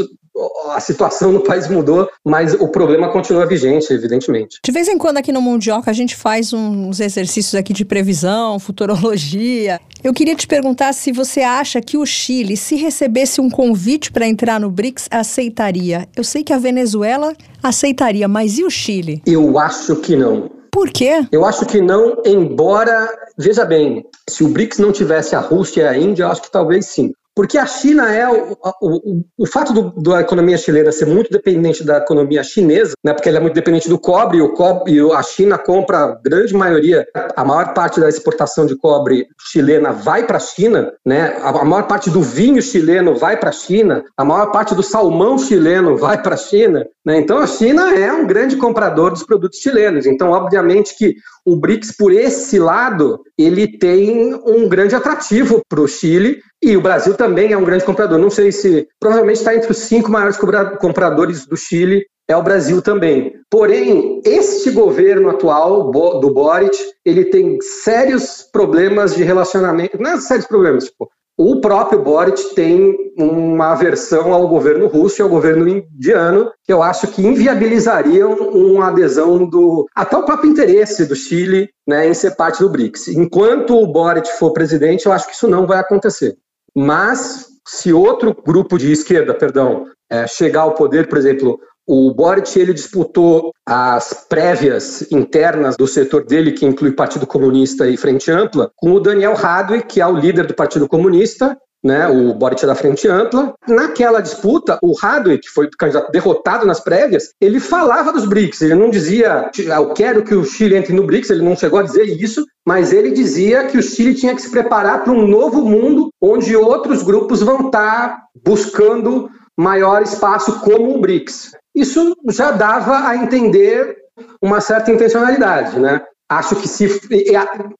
a 0.71 0.79
situação 0.79 1.31
no 1.31 1.41
país 1.41 1.67
mudou, 1.67 2.07
mas 2.23 2.53
o 2.53 2.67
problema 2.67 3.11
continua 3.11 3.45
vigente, 3.45 3.91
evidentemente. 3.91 4.59
De 4.63 4.71
vez 4.71 4.87
em 4.87 4.97
quando 4.97 5.17
aqui 5.17 5.31
no 5.31 5.41
Mundioca 5.41 5.89
a 5.89 5.93
gente 5.93 6.15
faz 6.15 6.53
uns 6.53 6.99
exercícios 6.99 7.55
aqui 7.55 7.73
de 7.73 7.85
previsão, 7.85 8.59
futurologia. 8.59 9.79
Eu 10.03 10.13
queria 10.13 10.35
te 10.35 10.47
perguntar 10.47 10.93
se 10.93 11.11
você 11.11 11.41
acha 11.41 11.81
que 11.81 11.97
o 11.97 12.05
Chile, 12.05 12.55
se 12.55 12.75
recebesse 12.75 13.41
um 13.41 13.49
convite 13.49 14.11
para 14.11 14.27
entrar 14.27 14.59
no 14.59 14.69
BRICS, 14.69 15.07
aceitaria. 15.09 16.07
Eu 16.15 16.23
sei 16.23 16.43
que 16.43 16.53
a 16.53 16.57
Venezuela 16.57 17.33
aceitaria, 17.61 18.27
mas 18.27 18.57
e 18.57 18.63
o 18.63 18.69
Chile? 18.69 19.21
Eu 19.25 19.57
acho 19.57 19.95
que 19.97 20.15
não. 20.15 20.49
Por 20.71 20.91
quê? 20.91 21.25
Eu 21.31 21.43
acho 21.43 21.65
que 21.65 21.81
não, 21.81 22.21
embora, 22.23 23.09
veja 23.37 23.65
bem, 23.65 24.05
se 24.29 24.43
o 24.43 24.49
BRICS 24.49 24.77
não 24.77 24.91
tivesse 24.91 25.35
a 25.35 25.39
Rússia 25.39 25.81
e 25.81 25.87
a 25.87 25.97
Índia, 25.97 26.23
eu 26.23 26.27
acho 26.27 26.43
que 26.43 26.51
talvez 26.51 26.85
sim. 26.85 27.13
Porque 27.37 27.59
a 27.59 27.67
China 27.67 28.11
é 28.11 28.27
o, 28.27 28.57
o, 28.81 29.23
o 29.37 29.45
fato 29.45 29.71
do, 29.71 30.01
da 30.01 30.21
economia 30.21 30.57
chilena 30.57 30.91
ser 30.91 31.05
muito 31.05 31.29
dependente 31.29 31.83
da 31.83 31.97
economia 31.97 32.43
chinesa, 32.43 32.93
né, 33.05 33.13
porque 33.13 33.29
ela 33.29 33.37
é 33.37 33.41
muito 33.41 33.53
dependente 33.53 33.87
do 33.87 33.99
cobre, 33.99 34.41
o 34.41 34.53
cobre 34.53 34.93
e 34.93 35.11
a 35.11 35.21
China 35.21 35.55
compra 35.55 35.99
a 35.99 36.15
grande 36.15 36.55
maioria, 36.55 37.05
a 37.35 37.45
maior 37.45 37.75
parte 37.75 37.99
da 37.99 38.09
exportação 38.09 38.65
de 38.65 38.75
cobre 38.75 39.27
chilena 39.39 39.91
vai 39.91 40.25
para 40.25 40.37
a 40.37 40.39
China, 40.39 40.91
né, 41.05 41.37
a 41.43 41.63
maior 41.63 41.83
parte 41.83 42.09
do 42.09 42.23
vinho 42.23 42.59
chileno 42.59 43.13
vai 43.13 43.37
para 43.37 43.49
a 43.49 43.53
China, 43.53 44.03
a 44.17 44.25
maior 44.25 44.51
parte 44.51 44.73
do 44.73 44.81
salmão 44.81 45.37
chileno 45.37 45.95
vai 45.95 46.19
para 46.19 46.33
a 46.33 46.39
China. 46.39 46.87
Né, 47.07 47.19
então 47.19 47.37
a 47.37 47.47
China 47.47 47.97
é 47.97 48.11
um 48.11 48.27
grande 48.27 48.57
comprador 48.57 49.11
dos 49.11 49.23
produtos 49.23 49.59
chilenos. 49.59 50.05
Então, 50.05 50.31
obviamente 50.31 50.93
que 50.93 51.15
o 51.45 51.55
BRICS, 51.55 51.95
por 51.95 52.11
esse 52.11 52.59
lado, 52.59 53.21
ele 53.37 53.65
tem 53.65 54.33
um 54.45 54.67
grande 54.67 54.93
atrativo 54.93 55.61
para 55.69 55.79
o 55.79 55.87
Chile 55.87 56.41
e 56.61 56.75
o 56.75 56.81
Brasil 56.81 57.13
também 57.13 57.53
é 57.53 57.57
um 57.57 57.63
grande 57.63 57.85
comprador. 57.85 58.19
Não 58.19 58.29
sei 58.29 58.51
se, 58.51 58.89
provavelmente 58.99 59.37
está 59.37 59.55
entre 59.55 59.71
os 59.71 59.77
cinco 59.77 60.11
maiores 60.11 60.37
compradores 60.81 61.45
do 61.45 61.55
Chile, 61.55 62.05
é 62.27 62.35
o 62.35 62.43
Brasil 62.43 62.81
também. 62.81 63.35
Porém, 63.49 64.21
este 64.25 64.69
governo 64.71 65.29
atual 65.29 65.89
do 66.19 66.33
Boric, 66.33 66.77
ele 67.05 67.23
tem 67.23 67.57
sérios 67.61 68.45
problemas 68.51 69.15
de 69.15 69.23
relacionamento, 69.23 69.97
não 69.97 70.11
é 70.11 70.19
sérios 70.19 70.45
problemas, 70.45 70.83
tipo, 70.83 71.09
o 71.37 71.61
próprio 71.61 72.01
Boric 72.01 72.55
tem 72.55 72.95
uma 73.15 73.73
aversão 73.73 74.33
ao 74.33 74.47
governo 74.47 74.87
russo 74.87 75.21
e 75.21 75.23
ao 75.23 75.29
governo 75.29 75.67
indiano, 75.67 76.51
que 76.63 76.73
eu 76.73 76.81
acho 76.81 77.07
que 77.07 77.21
inviabilizariam 77.21 78.33
uma 78.33 78.87
adesão 78.87 79.47
do 79.47 79.85
até 79.95 80.17
o 80.17 80.23
próprio 80.23 80.49
interesse 80.49 81.05
do 81.05 81.15
Chile 81.15 81.69
né, 81.87 82.09
em 82.09 82.13
ser 82.13 82.35
parte 82.35 82.59
do 82.59 82.69
BRICS. 82.69 83.09
Enquanto 83.09 83.75
o 83.75 83.85
Boric 83.85 84.27
for 84.39 84.51
presidente, 84.51 85.05
eu 85.05 85.11
acho 85.11 85.27
que 85.27 85.35
isso 85.35 85.47
não 85.47 85.67
vai 85.67 85.79
acontecer. 85.79 86.35
Mas 86.75 87.45
se 87.67 87.93
outro 87.93 88.35
grupo 88.45 88.77
de 88.77 88.91
esquerda, 88.91 89.33
perdão, 89.33 89.85
é, 90.09 90.25
chegar 90.25 90.61
ao 90.61 90.73
poder, 90.73 91.07
por 91.07 91.19
exemplo, 91.19 91.59
o 91.87 92.13
Boric 92.13 92.59
ele 92.59 92.73
disputou 92.73 93.53
as 93.65 94.25
prévias 94.27 95.09
internas 95.11 95.77
do 95.77 95.87
setor 95.87 96.25
dele, 96.25 96.51
que 96.51 96.65
inclui 96.65 96.91
Partido 96.91 97.25
Comunista 97.25 97.87
e 97.87 97.95
Frente 97.95 98.29
Ampla, 98.29 98.69
com 98.75 98.91
o 98.91 98.99
Daniel 98.99 99.33
Radwe, 99.33 99.81
que 99.83 100.01
é 100.01 100.05
o 100.05 100.17
líder 100.17 100.45
do 100.45 100.53
Partido 100.53 100.87
Comunista, 100.87 101.57
né, 101.83 102.07
o 102.07 102.33
Boric 102.33 102.63
é 102.63 102.67
da 102.67 102.75
Frente 102.75 103.07
Ampla. 103.07 103.53
Naquela 103.67 104.19
disputa, 104.19 104.77
o 104.81 104.93
Radwe, 104.93 105.37
que 105.37 105.47
foi 105.47 105.69
derrotado 106.11 106.65
nas 106.65 106.79
prévias, 106.79 107.31
ele 107.39 107.59
falava 107.59 108.11
dos 108.11 108.25
BRICS, 108.25 108.61
ele 108.61 108.75
não 108.75 108.89
dizia 108.89 109.49
eu 109.57 109.93
quero 109.93 110.23
que 110.23 110.35
o 110.35 110.43
Chile 110.43 110.75
entre 110.75 110.93
no 110.93 111.05
BRICS, 111.05 111.29
ele 111.29 111.43
não 111.43 111.55
chegou 111.55 111.79
a 111.79 111.83
dizer 111.83 112.03
isso, 112.03 112.45
mas 112.65 112.91
ele 112.91 113.11
dizia 113.11 113.65
que 113.65 113.77
o 113.77 113.83
Chile 113.83 114.13
tinha 114.15 114.35
que 114.35 114.41
se 114.41 114.51
preparar 114.51 115.03
para 115.03 115.13
um 115.13 115.27
novo 115.27 115.61
mundo 115.61 116.09
onde 116.21 116.55
outros 116.55 117.03
grupos 117.03 117.41
vão 117.41 117.67
estar 117.67 118.23
buscando 118.43 119.29
maior 119.57 120.01
espaço 120.01 120.59
como 120.61 120.95
o 120.95 121.01
BRICS 121.01 121.51
isso 121.77 122.15
já 122.31 122.49
dava 122.49 123.07
a 123.07 123.15
entender 123.15 123.95
uma 124.41 124.59
certa 124.59 124.91
intencionalidade, 124.91 125.79
né? 125.79 126.01
Acho 126.29 126.55
que 126.55 126.67
se. 126.67 126.99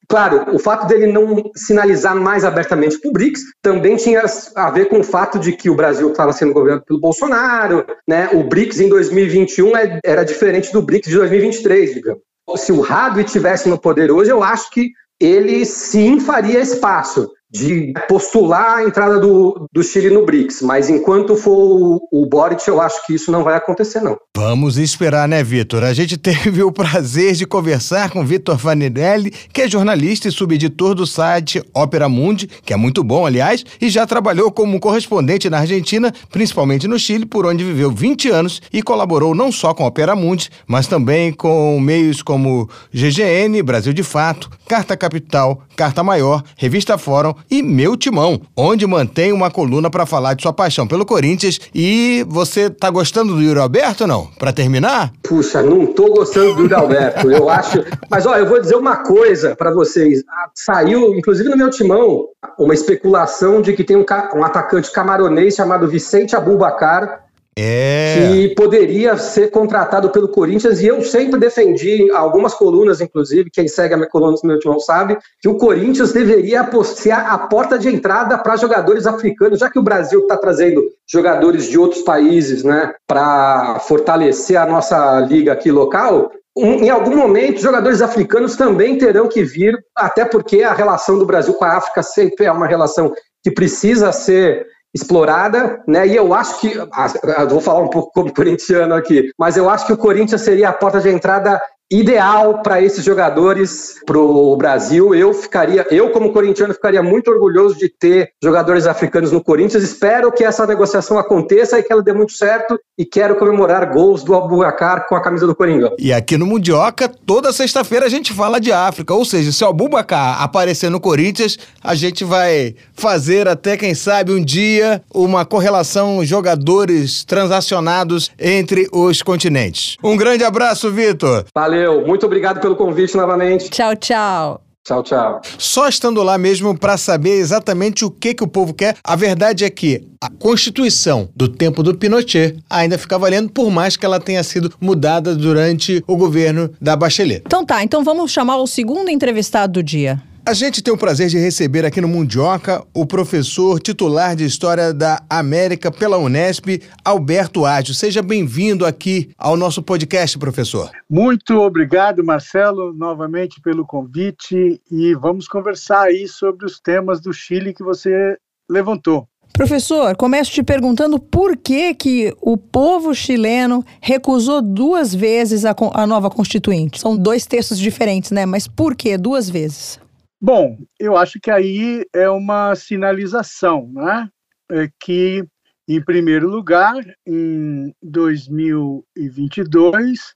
Claro, 0.08 0.56
o 0.56 0.60
fato 0.60 0.88
dele 0.88 1.08
não 1.08 1.52
sinalizar 1.56 2.16
mais 2.16 2.46
abertamente 2.46 3.00
para 3.00 3.10
o 3.10 3.12
BRICS 3.12 3.42
também 3.62 3.96
tinha 3.96 4.24
a 4.56 4.70
ver 4.70 4.88
com 4.88 5.00
o 5.00 5.04
fato 5.04 5.40
de 5.40 5.52
que 5.52 5.70
o 5.70 5.76
Brasil 5.76 6.12
estava 6.12 6.32
sendo 6.32 6.54
governado 6.54 6.86
pelo 6.86 7.02
Bolsonaro, 7.02 7.86
né? 8.08 8.30
O 8.34 8.44
BRICS 8.44 8.82
em 8.82 8.88
2021 8.88 9.76
é, 9.76 10.00
era 10.06 10.24
diferente 10.24 10.72
do 10.72 10.82
BRICS 10.82 11.10
de 11.10 11.18
2023, 11.18 11.94
digamos. 11.96 12.22
Se 12.56 12.72
o 12.72 12.80
Radwe 12.80 13.24
estivesse 13.24 13.68
no 13.68 13.80
poder 13.80 14.12
hoje, 14.12 14.32
eu 14.32 14.44
acho 14.44 14.70
que 14.70 14.92
ele 15.20 15.66
sim 15.66 16.20
faria 16.20 16.62
espaço 16.62 17.30
de 17.52 17.94
postular 18.10 18.78
a 18.78 18.84
entrada 18.84 19.20
do, 19.20 19.68
do 19.72 19.82
Chile 19.82 20.10
no 20.10 20.26
BRICS, 20.26 20.62
mas 20.62 20.90
enquanto 20.90 21.36
for 21.36 21.52
o, 21.52 22.08
o 22.12 22.26
Boric, 22.26 22.68
eu 22.68 22.82
acho 22.82 23.06
que 23.06 23.14
isso 23.14 23.32
não 23.32 23.44
vai 23.44 23.56
acontecer, 23.56 24.02
não. 24.02 24.18
Vamos 24.36 24.78
esperar, 24.78 25.28
né, 25.28 25.42
Vitor? 25.44 25.84
A 25.84 25.94
gente 25.94 26.18
teve 26.20 26.62
o 26.62 26.72
prazer 26.72 27.34
de 27.34 27.46
conversar 27.46 28.10
com 28.10 28.26
Vitor 28.26 28.58
Vaninelli, 28.58 29.32
que 29.32 29.62
é 29.62 29.68
jornalista 29.68 30.28
e 30.28 30.32
subeditor 30.32 30.94
do 30.94 31.08
site 31.08 31.64
Opera 31.74 32.10
Mundi, 32.10 32.48
que 32.48 32.74
é 32.74 32.78
muito 32.78 33.04
bom, 33.04 33.26
aliás, 33.26 33.64
e 33.80 33.90
já 33.90 34.06
trabalhou 34.06 34.52
como 34.52 34.80
correspondente 34.80 35.50
na 35.50 35.60
Argentina, 35.60 36.14
principalmente 36.30 36.88
no 36.88 37.00
Chile, 37.00 37.26
por 37.26 37.46
onde 37.46 37.64
viveu 37.64 37.92
20 37.92 38.30
anos 38.30 38.62
e 38.74 38.82
colaborou 38.82 39.34
não 39.34 39.52
só 39.52 39.74
com 39.74 39.86
Opera 39.86 40.16
Mundi, 40.16 40.50
mas 40.68 40.88
também 40.88 41.32
com 41.32 41.80
meios 41.80 42.22
como 42.22 42.70
GGN, 42.94 43.62
Brasil 43.64 43.94
de 43.94 44.04
Fato, 44.04 44.50
Carta 44.68 44.98
Capital, 44.98 45.62
Carta 45.76 46.04
Maior, 46.04 46.44
Revista 46.58 46.98
Fórum 46.98 47.37
e 47.50 47.62
Meu 47.62 47.96
Timão, 47.96 48.42
onde 48.56 48.86
mantém 48.86 49.32
uma 49.32 49.52
coluna 49.52 49.90
para 49.90 50.06
falar 50.06 50.34
de 50.34 50.44
sua 50.44 50.54
paixão 50.54 50.88
pelo 50.88 51.06
Corinthians. 51.06 51.60
E 51.74 52.26
você 52.28 52.70
tá 52.70 52.90
gostando 52.90 53.34
do 53.34 53.42
Yuri 53.42 53.60
Alberto 53.60 54.04
ou 54.04 54.08
não? 54.08 54.28
Para 54.38 54.54
terminar? 54.54 55.12
Puxa, 55.24 55.62
não 55.62 55.86
tô 55.86 56.14
gostando 56.14 56.56
do 56.56 56.62
Yuri 56.64 56.74
Alberto. 56.74 57.32
Eu 57.32 57.50
acho. 57.50 57.84
Mas 58.10 58.26
olha, 58.26 58.40
eu 58.40 58.48
vou 58.48 58.60
dizer 58.60 58.76
uma 58.76 58.98
coisa 58.98 59.56
para 59.56 59.72
vocês. 59.72 60.24
Saiu, 60.54 61.16
inclusive 61.16 61.50
no 61.50 61.58
Meu 61.58 61.70
Timão, 61.70 62.26
uma 62.58 62.74
especulação 62.74 63.62
de 63.62 63.74
que 63.74 63.84
tem 63.84 63.98
um, 63.98 64.06
um 64.36 64.44
atacante 64.44 64.92
camaronês 64.92 65.56
chamado 65.56 65.88
Vicente 65.88 66.36
Abubacar 66.36 67.27
é. 67.58 68.30
que 68.30 68.50
poderia 68.50 69.18
ser 69.18 69.50
contratado 69.50 70.12
pelo 70.12 70.28
Corinthians, 70.28 70.80
e 70.80 70.86
eu 70.86 71.02
sempre 71.02 71.40
defendi, 71.40 72.10
algumas 72.12 72.54
colunas, 72.54 73.02
inclusive, 73.02 73.50
quem 73.50 73.68
segue 73.68 73.96
a 73.96 73.98
minha 73.98 74.10
coluna 74.10 74.38
no 74.42 74.48
meu 74.48 74.60
timão 74.60 74.80
sabe, 74.80 75.18
que 75.42 75.50
o 75.50 75.58
Corinthians 75.58 76.14
deveria 76.14 76.70
ser 76.84 77.12
a 77.12 77.38
porta 77.38 77.80
de 77.80 77.90
entrada 77.90 78.38
para 78.38 78.56
jogadores 78.56 79.08
africanos, 79.08 79.60
já 79.60 79.72
que 79.72 79.80
o 79.80 79.84
Brasil 79.84 80.22
está 80.22 80.38
trazendo 80.38 80.84
jogadores 81.10 81.68
de 81.68 81.80
outros 81.80 82.04
países 82.04 82.64
né, 82.64 82.94
para 83.08 83.80
fortalecer 83.80 84.58
a 84.58 84.66
nossa 84.68 85.20
liga 85.22 85.54
aqui 85.54 85.72
local. 85.72 86.32
Em 86.56 86.90
algum 86.90 87.16
momento, 87.16 87.62
jogadores 87.62 88.02
africanos 88.02 88.56
também 88.56 88.98
terão 88.98 89.28
que 89.28 89.44
vir, 89.44 89.78
até 89.96 90.26
porque 90.26 90.64
a 90.64 90.74
relação 90.74 91.18
do 91.18 91.26
Brasil 91.26 91.54
com 91.54 91.66
a 91.66 91.78
África 91.78 92.04
sempre 92.04 92.46
é 92.46 92.52
uma 92.52 92.68
relação 92.68 93.14
que 93.44 93.52
precisa 93.52 94.12
ser 94.12 94.66
explorada, 94.94 95.84
né? 95.88 96.08
E 96.08 96.16
eu 96.16 96.34
acho 96.34 96.60
que, 96.60 96.74
ah, 96.92 97.46
vou 97.46 97.62
falar 97.62 97.82
um 97.82 97.90
pouco 97.90 98.12
como 98.12 98.34
corintiano 98.34 98.96
aqui, 98.96 99.30
mas 99.38 99.58
eu 99.58 99.70
acho 99.70 99.86
que 99.86 99.94
o 99.94 99.98
Corinthians 99.98 100.42
seria 100.42 100.70
a 100.70 100.74
porta 100.74 101.00
de 101.00 101.10
entrada 101.10 101.62
ideal 101.92 102.62
para 102.62 102.82
esses 102.82 103.04
jogadores 103.04 103.96
para 104.06 104.18
o 104.18 104.56
Brasil. 104.58 105.16
Eu 105.16 105.34
ficaria, 105.34 105.86
eu 105.90 106.10
como 106.12 106.34
corintiano 106.34 106.74
ficaria 106.74 107.02
muito 107.02 107.32
orgulhoso 107.32 107.78
de 107.78 107.90
ter 107.90 108.32
jogadores 108.44 108.86
africanos 108.86 109.32
no 109.32 109.44
Corinthians. 109.44 109.84
Espero 109.84 110.32
que 110.32 110.44
essa 110.44 110.66
negociação 110.66 111.18
aconteça 111.18 111.80
e 111.80 111.84
que 111.84 111.92
ela 111.92 112.04
dê 112.04 112.14
muito 112.14 112.34
certo 112.34 112.80
e 112.98 113.06
quero 113.06 113.36
comemorar 113.36 113.94
gols 113.94 114.24
do 114.24 114.36
Abubakar 114.36 115.08
com 115.08 115.16
a 115.16 115.22
camisa 115.22 115.48
do 115.48 115.56
Coringão. 115.56 115.96
E 115.98 116.12
aqui 116.12 116.38
no 116.38 116.46
Mundioca, 116.46 117.10
toda 117.26 117.54
sexta-feira 117.54 118.06
a 118.06 118.10
gente 118.10 118.34
fala 118.34 118.60
de 118.60 118.72
África, 118.72 119.14
ou 119.14 119.24
seja, 119.24 119.52
se 119.52 119.64
o 119.64 119.68
Abubakar 119.68 120.42
aparecer 120.42 120.90
no 120.90 121.00
Corinthians, 121.00 121.58
a 121.84 121.96
gente 121.96 122.24
vai 122.24 122.76
fazer 122.94 123.48
até 123.48 123.78
quem 123.78 123.94
sabe 123.94 124.32
um 124.32 124.44
dia 124.44 125.02
uma 125.14 125.46
correlação 125.46 126.24
jogadores 126.26 127.24
transacionados 127.24 128.32
entre 128.40 128.88
os 128.92 129.22
continentes. 129.22 129.96
Um 130.04 130.18
grande 130.18 130.44
abraço, 130.44 130.92
Vitor. 130.92 131.46
Valeu 131.56 131.77
Valeu, 131.78 132.08
muito 132.08 132.26
obrigado 132.26 132.60
pelo 132.60 132.76
convite 132.76 133.16
novamente. 133.16 133.70
Tchau, 133.70 133.96
tchau. 133.96 134.62
Tchau, 134.84 135.04
tchau. 135.04 135.42
Só 135.60 135.88
estando 135.88 136.24
lá 136.24 136.36
mesmo 136.38 136.76
para 136.76 136.98
saber 136.98 137.34
exatamente 137.40 138.04
o 138.04 138.10
que, 138.10 138.34
que 138.34 138.44
o 138.44 138.48
povo 138.48 138.74
quer. 138.74 138.96
A 139.04 139.16
verdade 139.16 139.64
é 139.64 139.70
que 139.70 140.02
a 140.20 140.30
Constituição 140.30 141.30
do 141.36 141.48
tempo 141.48 141.84
do 141.84 141.94
Pinochet 141.94 142.58
ainda 142.68 142.98
fica 142.98 143.20
valendo, 143.20 143.50
por 143.52 143.70
mais 143.70 143.96
que 143.96 144.06
ela 144.06 144.20
tenha 144.20 144.42
sido 144.44 144.74
mudada 144.82 145.36
durante 145.36 146.04
o 146.08 146.16
governo 146.16 146.74
da 146.82 146.96
Bachelet. 146.96 147.44
Então 147.46 147.64
tá, 147.64 147.84
então 147.84 148.04
vamos 148.04 148.32
chamar 148.32 148.58
o 148.58 148.66
segundo 148.66 149.12
entrevistado 149.12 149.74
do 149.74 149.84
dia. 149.84 150.20
A 150.48 150.54
gente 150.54 150.82
tem 150.82 150.94
o 150.94 150.98
prazer 150.98 151.28
de 151.28 151.38
receber 151.38 151.84
aqui 151.84 152.00
no 152.00 152.08
Mundioca 152.08 152.82
o 152.94 153.06
professor 153.06 153.82
titular 153.82 154.34
de 154.34 154.46
História 154.46 154.94
da 154.94 155.22
América 155.30 155.92
pela 155.92 156.18
Unesp, 156.18 156.82
Alberto 157.04 157.66
Ágio. 157.66 157.94
Seja 157.94 158.22
bem-vindo 158.22 158.86
aqui 158.86 159.30
ao 159.38 159.58
nosso 159.58 159.84
podcast, 159.84 160.40
professor. 160.40 160.90
Muito 161.10 161.58
obrigado, 161.60 162.24
Marcelo, 162.24 162.94
novamente 162.94 163.60
pelo 163.60 163.86
convite 163.86 164.82
e 164.90 165.14
vamos 165.16 165.50
conversar 165.50 166.04
aí 166.04 166.30
sobre 166.30 166.66
os 166.66 166.80
temas 166.80 167.20
do 167.20 167.34
Chile 167.34 167.74
que 167.74 167.84
você 167.84 168.38
levantou. 168.72 169.28
Professor, 169.52 170.16
começo 170.16 170.52
te 170.52 170.64
perguntando 170.64 171.20
por 171.20 171.58
que, 171.58 171.94
que 171.94 172.34
o 172.40 172.56
povo 172.56 173.14
chileno 173.14 173.84
recusou 174.00 174.62
duas 174.62 175.14
vezes 175.14 175.66
a, 175.66 175.76
a 175.94 176.08
nova 176.08 176.30
Constituinte. 176.30 177.02
São 177.02 177.18
dois 177.18 177.46
textos 177.46 177.78
diferentes, 177.78 178.32
né? 178.32 178.46
Mas 178.46 178.66
por 178.66 178.96
que 178.96 179.18
duas 179.18 179.50
vezes? 179.50 180.00
Bom, 180.40 180.78
eu 181.00 181.18
acho 181.18 181.40
que 181.40 181.50
aí 181.50 182.06
é 182.14 182.30
uma 182.30 182.76
sinalização, 182.76 183.90
né? 183.92 184.30
É 184.70 184.88
que, 185.00 185.44
em 185.88 186.04
primeiro 186.04 186.48
lugar, 186.48 186.96
em 187.26 187.92
2022, 188.04 190.36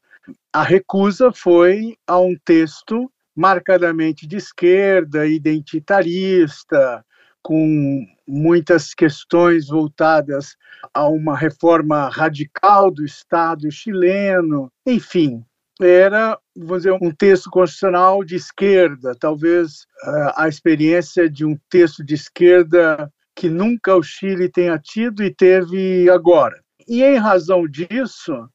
a 0.52 0.64
recusa 0.64 1.32
foi 1.32 1.96
a 2.08 2.20
um 2.20 2.36
texto 2.44 3.12
marcadamente 3.36 4.26
de 4.28 4.38
esquerda, 4.38 5.28
identitarista, 5.28 7.06
com 7.44 8.04
muitas 8.28 8.94
questões 8.94 9.68
voltadas 9.68 10.56
a 10.94 11.08
uma 11.08 11.38
reforma 11.38 12.10
radical 12.10 12.92
do 12.92 13.06
Estado 13.06 13.72
chileno, 13.72 14.72
enfim, 14.86 15.44
era, 15.80 16.38
vamos 16.56 16.84
dizer, 16.84 16.98
um 17.02 17.12
texto 17.12 17.50
constitucional 17.50 18.24
de 18.24 18.36
esquerda, 18.36 19.16
talvez 19.20 19.84
uh, 20.04 20.34
a 20.36 20.48
experiência 20.48 21.30
de 21.30 21.46
um 21.46 21.58
texto 21.70 22.04
de 22.04 22.16
esquerda 22.16 23.12
que 23.36 23.50
nunca 23.50 23.96
o 23.96 24.04
Chile 24.04 24.50
tenha 24.50 24.78
tido 24.78 25.24
e 25.24 25.34
teve 25.34 26.10
agora. 26.10 26.62
E 26.88 27.04
em 27.04 27.18
razão 27.18 27.68
disso, 27.68 28.50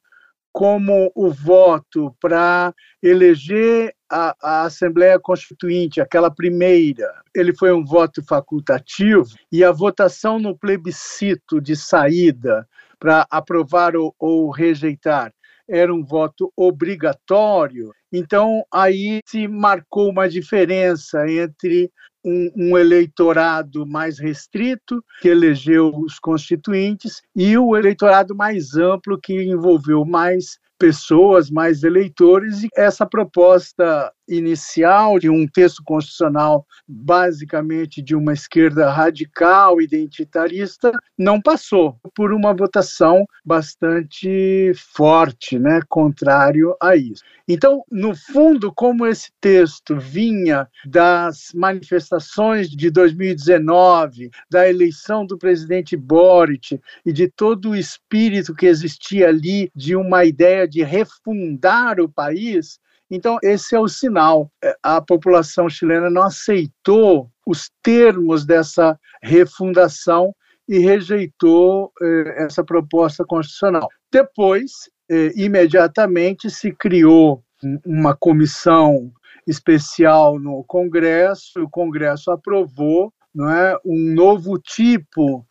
como 0.52 1.10
o 1.14 1.30
voto 1.30 2.14
para 2.20 2.74
eleger 3.02 3.94
a, 4.10 4.34
a, 4.42 4.62
Assembleia 4.62 5.18
Constituinte, 5.18 6.00
aquela 6.00 6.30
primeira, 6.30 7.22
ele 7.34 7.54
foi 7.54 7.72
um 7.72 7.84
voto 7.84 8.24
facultativo, 8.24 9.26
e 9.50 9.62
a 9.62 9.72
votação 9.72 10.38
no 10.38 10.56
plebiscito 10.56 11.60
de 11.60 11.76
saída 11.76 12.66
para 12.98 13.26
aprovar 13.30 13.94
ou, 13.96 14.14
ou 14.18 14.50
rejeitar 14.50 15.32
era 15.68 15.92
um 15.92 16.04
voto 16.04 16.52
obrigatório. 16.56 17.92
Então, 18.12 18.64
aí 18.72 19.20
se 19.26 19.48
marcou 19.48 20.10
uma 20.10 20.28
diferença 20.28 21.28
entre 21.28 21.90
um, 22.24 22.50
um, 22.56 22.78
eleitorado 22.78 23.86
mais 23.86 24.18
restrito, 24.18 25.02
que 25.20 25.28
elegeu 25.28 25.92
os 25.94 26.18
constituintes, 26.18 27.20
e 27.34 27.56
o 27.56 27.76
eleitorado 27.76 28.34
mais 28.34 28.74
amplo, 28.76 29.18
que 29.20 29.44
envolveu 29.44 30.04
mais 30.04 30.58
pessoas, 30.78 31.50
mais 31.50 31.82
eleitores, 31.82 32.64
e 32.64 32.68
essa 32.76 33.06
proposta 33.06 34.12
inicial 34.28 35.18
de 35.18 35.30
um 35.30 35.46
texto 35.46 35.82
constitucional 35.84 36.66
basicamente 36.86 38.02
de 38.02 38.14
uma 38.14 38.32
esquerda 38.32 38.90
radical, 38.90 39.80
identitarista, 39.80 40.92
não 41.16 41.40
passou 41.40 41.98
por 42.14 42.32
uma 42.32 42.54
votação 42.54 43.24
bastante 43.44 44.72
forte, 44.74 45.58
né, 45.58 45.80
contrário 45.88 46.76
a 46.80 46.96
isso. 46.96 47.22
Então, 47.48 47.84
no 47.90 48.14
fundo, 48.14 48.72
como 48.72 49.06
esse 49.06 49.30
texto 49.40 49.96
vinha 49.96 50.68
das 50.84 51.52
manifestações 51.54 52.68
de 52.68 52.90
2019, 52.90 54.30
da 54.50 54.68
eleição 54.68 55.24
do 55.24 55.38
presidente 55.38 55.96
Boric 55.96 56.80
e 57.04 57.12
de 57.12 57.28
todo 57.28 57.70
o 57.70 57.76
espírito 57.76 58.54
que 58.54 58.66
existia 58.66 59.28
ali 59.28 59.70
de 59.74 59.94
uma 59.94 60.24
ideia 60.24 60.66
de 60.66 60.82
refundar 60.82 62.00
o 62.00 62.08
país, 62.08 62.80
então, 63.10 63.38
esse 63.42 63.74
é 63.74 63.80
o 63.80 63.88
sinal. 63.88 64.50
É, 64.62 64.76
a 64.82 65.00
população 65.00 65.68
chilena 65.68 66.10
não 66.10 66.22
aceitou 66.22 67.30
os 67.46 67.70
termos 67.82 68.44
dessa 68.44 68.98
refundação 69.22 70.34
e 70.68 70.78
rejeitou 70.80 71.92
eh, 72.02 72.44
essa 72.44 72.64
proposta 72.64 73.24
constitucional. 73.24 73.88
Depois, 74.10 74.72
eh, 75.08 75.30
imediatamente, 75.36 76.50
se 76.50 76.72
criou 76.72 77.44
uma 77.84 78.16
comissão 78.16 79.12
especial 79.46 80.40
no 80.40 80.64
Congresso, 80.64 81.62
o 81.62 81.70
Congresso 81.70 82.32
aprovou 82.32 83.12
não 83.32 83.48
é, 83.48 83.78
um 83.84 84.12
novo 84.12 84.58
tipo 84.58 85.46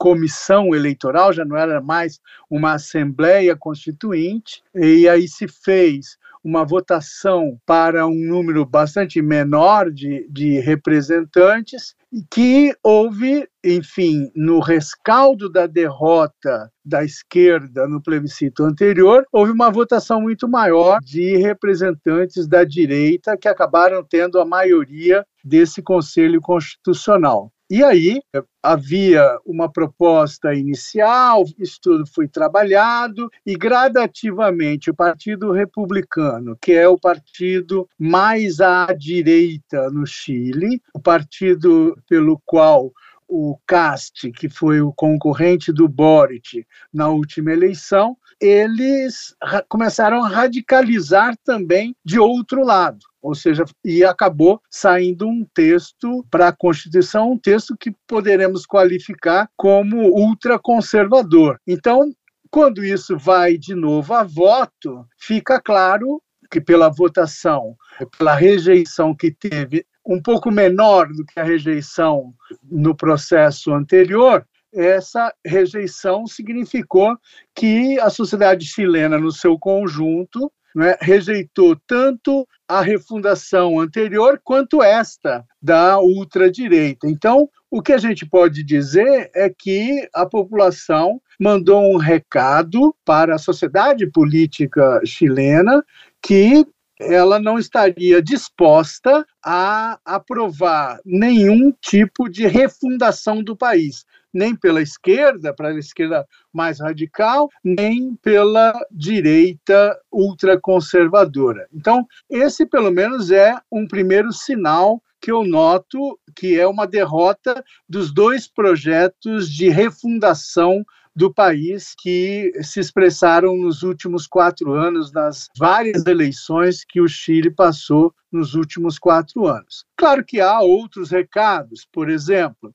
comissão 0.00 0.74
eleitoral, 0.74 1.30
já 1.30 1.44
não 1.44 1.58
era 1.58 1.78
mais 1.78 2.18
uma 2.48 2.72
assembleia 2.72 3.54
constituinte, 3.54 4.62
e 4.74 5.06
aí 5.06 5.28
se 5.28 5.46
fez 5.46 6.16
uma 6.42 6.64
votação 6.64 7.58
para 7.66 8.06
um 8.06 8.14
número 8.14 8.64
bastante 8.64 9.20
menor 9.20 9.90
de, 9.90 10.26
de 10.30 10.58
representantes, 10.60 11.94
que 12.30 12.74
houve, 12.82 13.46
enfim, 13.64 14.30
no 14.34 14.58
rescaldo 14.58 15.48
da 15.48 15.66
derrota 15.66 16.70
da 16.84 17.04
esquerda 17.04 17.86
no 17.86 18.02
plebiscito 18.02 18.64
anterior, 18.64 19.24
houve 19.30 19.52
uma 19.52 19.70
votação 19.70 20.20
muito 20.20 20.48
maior 20.48 20.98
de 21.00 21.36
representantes 21.36 22.48
da 22.48 22.64
direita 22.64 23.36
que 23.36 23.46
acabaram 23.46 24.02
tendo 24.02 24.40
a 24.40 24.44
maioria 24.44 25.24
desse 25.44 25.82
Conselho 25.82 26.40
Constitucional. 26.40 27.52
E 27.70 27.84
aí 27.84 28.20
havia 28.60 29.38
uma 29.46 29.70
proposta 29.70 30.52
inicial, 30.52 31.44
isso 31.56 31.78
tudo 31.80 32.04
foi 32.04 32.26
trabalhado 32.26 33.30
e 33.46 33.54
gradativamente 33.56 34.90
o 34.90 34.94
Partido 34.94 35.52
Republicano, 35.52 36.58
que 36.60 36.72
é 36.72 36.88
o 36.88 36.98
partido 36.98 37.88
mais 37.96 38.60
à 38.60 38.86
direita 38.86 39.88
no 39.88 40.04
Chile, 40.04 40.82
o 40.92 40.98
partido 40.98 41.96
pelo 42.08 42.42
qual 42.44 42.90
o 43.28 43.56
Cast, 43.68 44.32
que 44.32 44.48
foi 44.48 44.80
o 44.80 44.92
concorrente 44.92 45.72
do 45.72 45.88
Boric 45.88 46.66
na 46.92 47.08
última 47.08 47.52
eleição, 47.52 48.16
eles 48.40 49.34
começaram 49.68 50.24
a 50.24 50.28
radicalizar 50.28 51.36
também 51.44 51.94
de 52.04 52.18
outro 52.18 52.64
lado. 52.64 52.98
Ou 53.22 53.34
seja, 53.34 53.64
e 53.84 54.02
acabou 54.02 54.60
saindo 54.70 55.28
um 55.28 55.44
texto 55.52 56.24
para 56.30 56.48
a 56.48 56.56
Constituição, 56.56 57.32
um 57.32 57.38
texto 57.38 57.76
que 57.78 57.92
poderemos 58.06 58.64
qualificar 58.64 59.48
como 59.56 60.08
ultraconservador. 60.08 61.58
Então, 61.66 62.10
quando 62.50 62.82
isso 62.82 63.18
vai 63.18 63.58
de 63.58 63.74
novo 63.74 64.14
a 64.14 64.24
voto, 64.24 65.06
fica 65.18 65.60
claro 65.60 66.22
que 66.50 66.60
pela 66.60 66.88
votação, 66.88 67.76
pela 68.18 68.34
rejeição 68.34 69.14
que 69.14 69.30
teve 69.30 69.84
um 70.04 70.20
pouco 70.20 70.50
menor 70.50 71.08
do 71.08 71.24
que 71.24 71.38
a 71.38 71.44
rejeição 71.44 72.34
no 72.64 72.96
processo 72.96 73.72
anterior, 73.72 74.44
essa 74.72 75.32
rejeição 75.44 76.26
significou 76.26 77.16
que 77.54 77.98
a 78.00 78.10
sociedade 78.10 78.66
chilena, 78.66 79.18
no 79.18 79.32
seu 79.32 79.58
conjunto, 79.58 80.50
né, 80.74 80.96
rejeitou 81.00 81.76
tanto 81.86 82.46
a 82.68 82.80
refundação 82.80 83.80
anterior 83.80 84.40
quanto 84.44 84.82
esta 84.82 85.44
da 85.60 85.98
ultradireita. 85.98 87.08
Então, 87.08 87.48
o 87.70 87.82
que 87.82 87.92
a 87.92 87.98
gente 87.98 88.24
pode 88.24 88.62
dizer 88.62 89.30
é 89.34 89.50
que 89.50 90.08
a 90.14 90.24
população 90.24 91.20
mandou 91.38 91.82
um 91.82 91.96
recado 91.96 92.94
para 93.04 93.34
a 93.34 93.38
sociedade 93.38 94.06
política 94.10 95.00
chilena 95.04 95.82
que 96.22 96.64
ela 97.00 97.38
não 97.38 97.58
estaria 97.58 98.22
disposta 98.22 99.24
a 99.42 99.98
aprovar 100.04 101.00
nenhum 101.04 101.72
tipo 101.80 102.28
de 102.28 102.46
refundação 102.46 103.42
do 103.42 103.56
país, 103.56 104.04
nem 104.32 104.54
pela 104.54 104.82
esquerda, 104.82 105.54
para 105.54 105.68
a 105.68 105.78
esquerda 105.78 106.26
mais 106.52 106.80
radical, 106.80 107.48
nem 107.64 108.14
pela 108.16 108.72
direita 108.90 109.98
ultraconservadora. 110.12 111.66
Então, 111.72 112.06
esse 112.28 112.66
pelo 112.66 112.90
menos 112.90 113.30
é 113.30 113.54
um 113.70 113.86
primeiro 113.86 114.32
sinal 114.32 115.02
que 115.20 115.30
eu 115.30 115.44
noto 115.44 116.18
que 116.34 116.58
é 116.58 116.66
uma 116.66 116.86
derrota 116.86 117.62
dos 117.88 118.12
dois 118.12 118.48
projetos 118.48 119.50
de 119.50 119.68
refundação 119.68 120.82
do 121.14 121.32
país 121.32 121.94
que 121.98 122.52
se 122.62 122.80
expressaram 122.80 123.56
nos 123.56 123.82
últimos 123.82 124.26
quatro 124.26 124.72
anos, 124.72 125.12
nas 125.12 125.48
várias 125.58 126.06
eleições 126.06 126.84
que 126.84 127.00
o 127.00 127.08
Chile 127.08 127.50
passou 127.50 128.14
nos 128.30 128.54
últimos 128.54 128.98
quatro 128.98 129.46
anos. 129.46 129.84
Claro 129.96 130.24
que 130.24 130.40
há 130.40 130.60
outros 130.60 131.10
recados, 131.10 131.86
por 131.92 132.08
exemplo, 132.08 132.72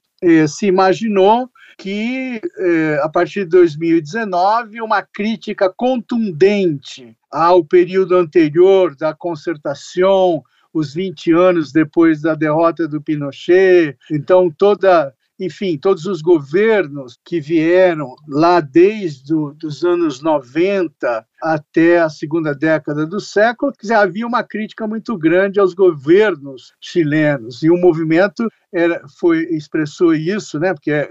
se 0.48 0.68
imaginou 0.68 1.50
que, 1.78 2.42
eh, 2.58 3.00
a 3.04 3.10
partir 3.10 3.44
de 3.44 3.52
2019, 3.52 4.82
uma 4.82 5.02
crítica 5.02 5.70
contundente 5.70 7.16
ao 7.32 7.64
período 7.64 8.16
anterior 8.16 8.96
da 8.96 9.14
concertação, 9.14 10.44
os 10.74 10.94
20 10.94 11.32
anos 11.32 11.72
depois 11.72 12.22
da 12.22 12.36
derrota 12.36 12.88
do 12.88 13.02
Pinochet, 13.02 13.98
então 14.12 14.50
toda 14.50 15.14
enfim, 15.40 15.78
todos 15.78 16.06
os 16.06 16.22
governos 16.22 17.20
que 17.24 17.42
vieram 17.42 18.16
lá 18.28 18.62
desde 18.62 19.34
os 19.34 19.84
anos 19.84 20.22
90 20.22 21.26
até 21.42 22.00
a 22.00 22.10
segunda 22.10 22.56
década 22.56 23.06
do 23.06 23.20
século, 23.20 23.74
havia 23.92 24.26
uma 24.26 24.44
crítica 24.44 24.88
muito 24.88 25.18
grande 25.18 25.60
aos 25.60 25.74
governos 25.74 26.74
chilenos 26.80 27.62
e 27.62 27.70
o 27.70 27.78
movimento 27.78 28.48
era, 28.74 29.02
foi 29.20 29.44
expressou 29.52 30.14
isso, 30.14 30.60
né? 30.60 30.74
Porque 30.74 30.92
é, 30.92 31.10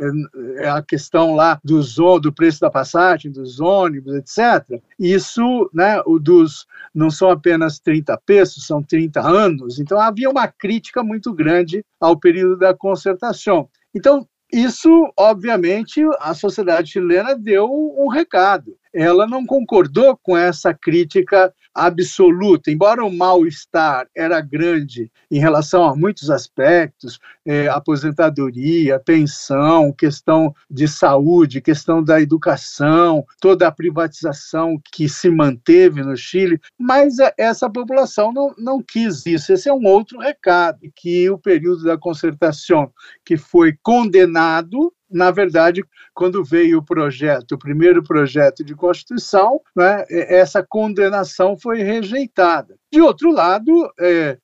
é 0.57 0.69
a 0.69 0.83
questão 0.83 1.35
lá 1.35 1.59
do 1.65 1.81
do 2.21 2.33
preço 2.33 2.61
da 2.61 2.71
passagem, 2.71 3.31
dos 3.31 3.59
ônibus, 3.61 4.15
etc. 4.15 4.83
Isso, 4.99 5.71
né? 5.73 6.03
O 6.05 6.19
dos 6.19 6.67
não 6.95 7.11
são 7.11 7.31
apenas 7.31 7.79
30 7.79 8.19
pesos, 8.27 8.67
são 8.67 8.83
30 8.83 9.21
anos. 9.21 9.79
Então 9.79 9.99
havia 9.99 10.29
uma 10.29 10.47
crítica 10.47 11.03
muito 11.03 11.33
grande 11.33 11.85
ao 12.01 12.19
período 12.19 12.59
da 12.59 12.75
concertação. 12.75 13.69
Então, 13.95 14.27
isso, 14.53 14.89
obviamente, 15.19 16.03
a 16.21 16.35
sociedade 16.35 16.91
chilena 16.91 17.35
deu 17.37 17.69
um 17.71 18.09
recado. 18.09 18.77
Ela 18.95 19.27
não 19.27 19.45
concordou 19.45 20.17
com 20.17 20.37
essa 20.37 20.73
crítica 20.73 21.53
absoluta, 21.75 22.71
embora 22.71 23.05
o 23.05 23.13
mal-estar 23.13 24.07
era 24.17 24.41
grande 24.41 25.11
em 25.29 25.41
relação 25.41 25.85
a 25.85 25.97
muitos 25.97 26.31
aspectos, 26.31 27.19
é, 27.45 27.67
aposentadoria, 27.67 29.01
pensão, 29.01 29.93
questão 29.93 30.55
de 30.71 30.87
saúde, 30.87 31.61
questão 31.61 32.03
da 32.03 32.21
educação, 32.21 33.25
toda 33.41 33.67
a 33.67 33.73
privatização 33.73 34.81
que 34.93 35.09
se 35.09 35.29
manteve 35.29 36.03
no 36.03 36.17
Chile, 36.17 36.61
mas 36.79 37.17
essa 37.37 37.69
população 37.69 38.33
não, 38.33 38.55
não 38.57 38.81
quis 38.81 39.27
isso. 39.27 39.53
Esse 39.53 39.69
é 39.69 39.75
um 39.75 39.85
outro 39.85 40.21
recado, 40.21 40.79
que 40.95 41.29
o 41.29 41.39
período 41.39 41.83
da 41.83 41.99
concertação, 41.99 42.93
que 43.25 43.37
foi 43.37 43.77
condenado, 43.83 44.93
na 45.15 45.31
verdade, 45.31 45.81
quando 46.13 46.45
veio 46.45 46.79
o 46.79 46.85
projeto, 46.85 47.53
o 47.53 47.59
primeiro 47.59 48.03
projeto 48.03 48.65
de 48.65 48.75
Constituição, 48.75 49.61
né, 49.77 50.05
essa 50.11 50.61
condenação 50.61 51.57
foi 51.57 51.83
rejeitada. 51.83 52.77
De 52.93 53.01
outro 53.01 53.31
lado, 53.31 53.71
é, 54.01 54.37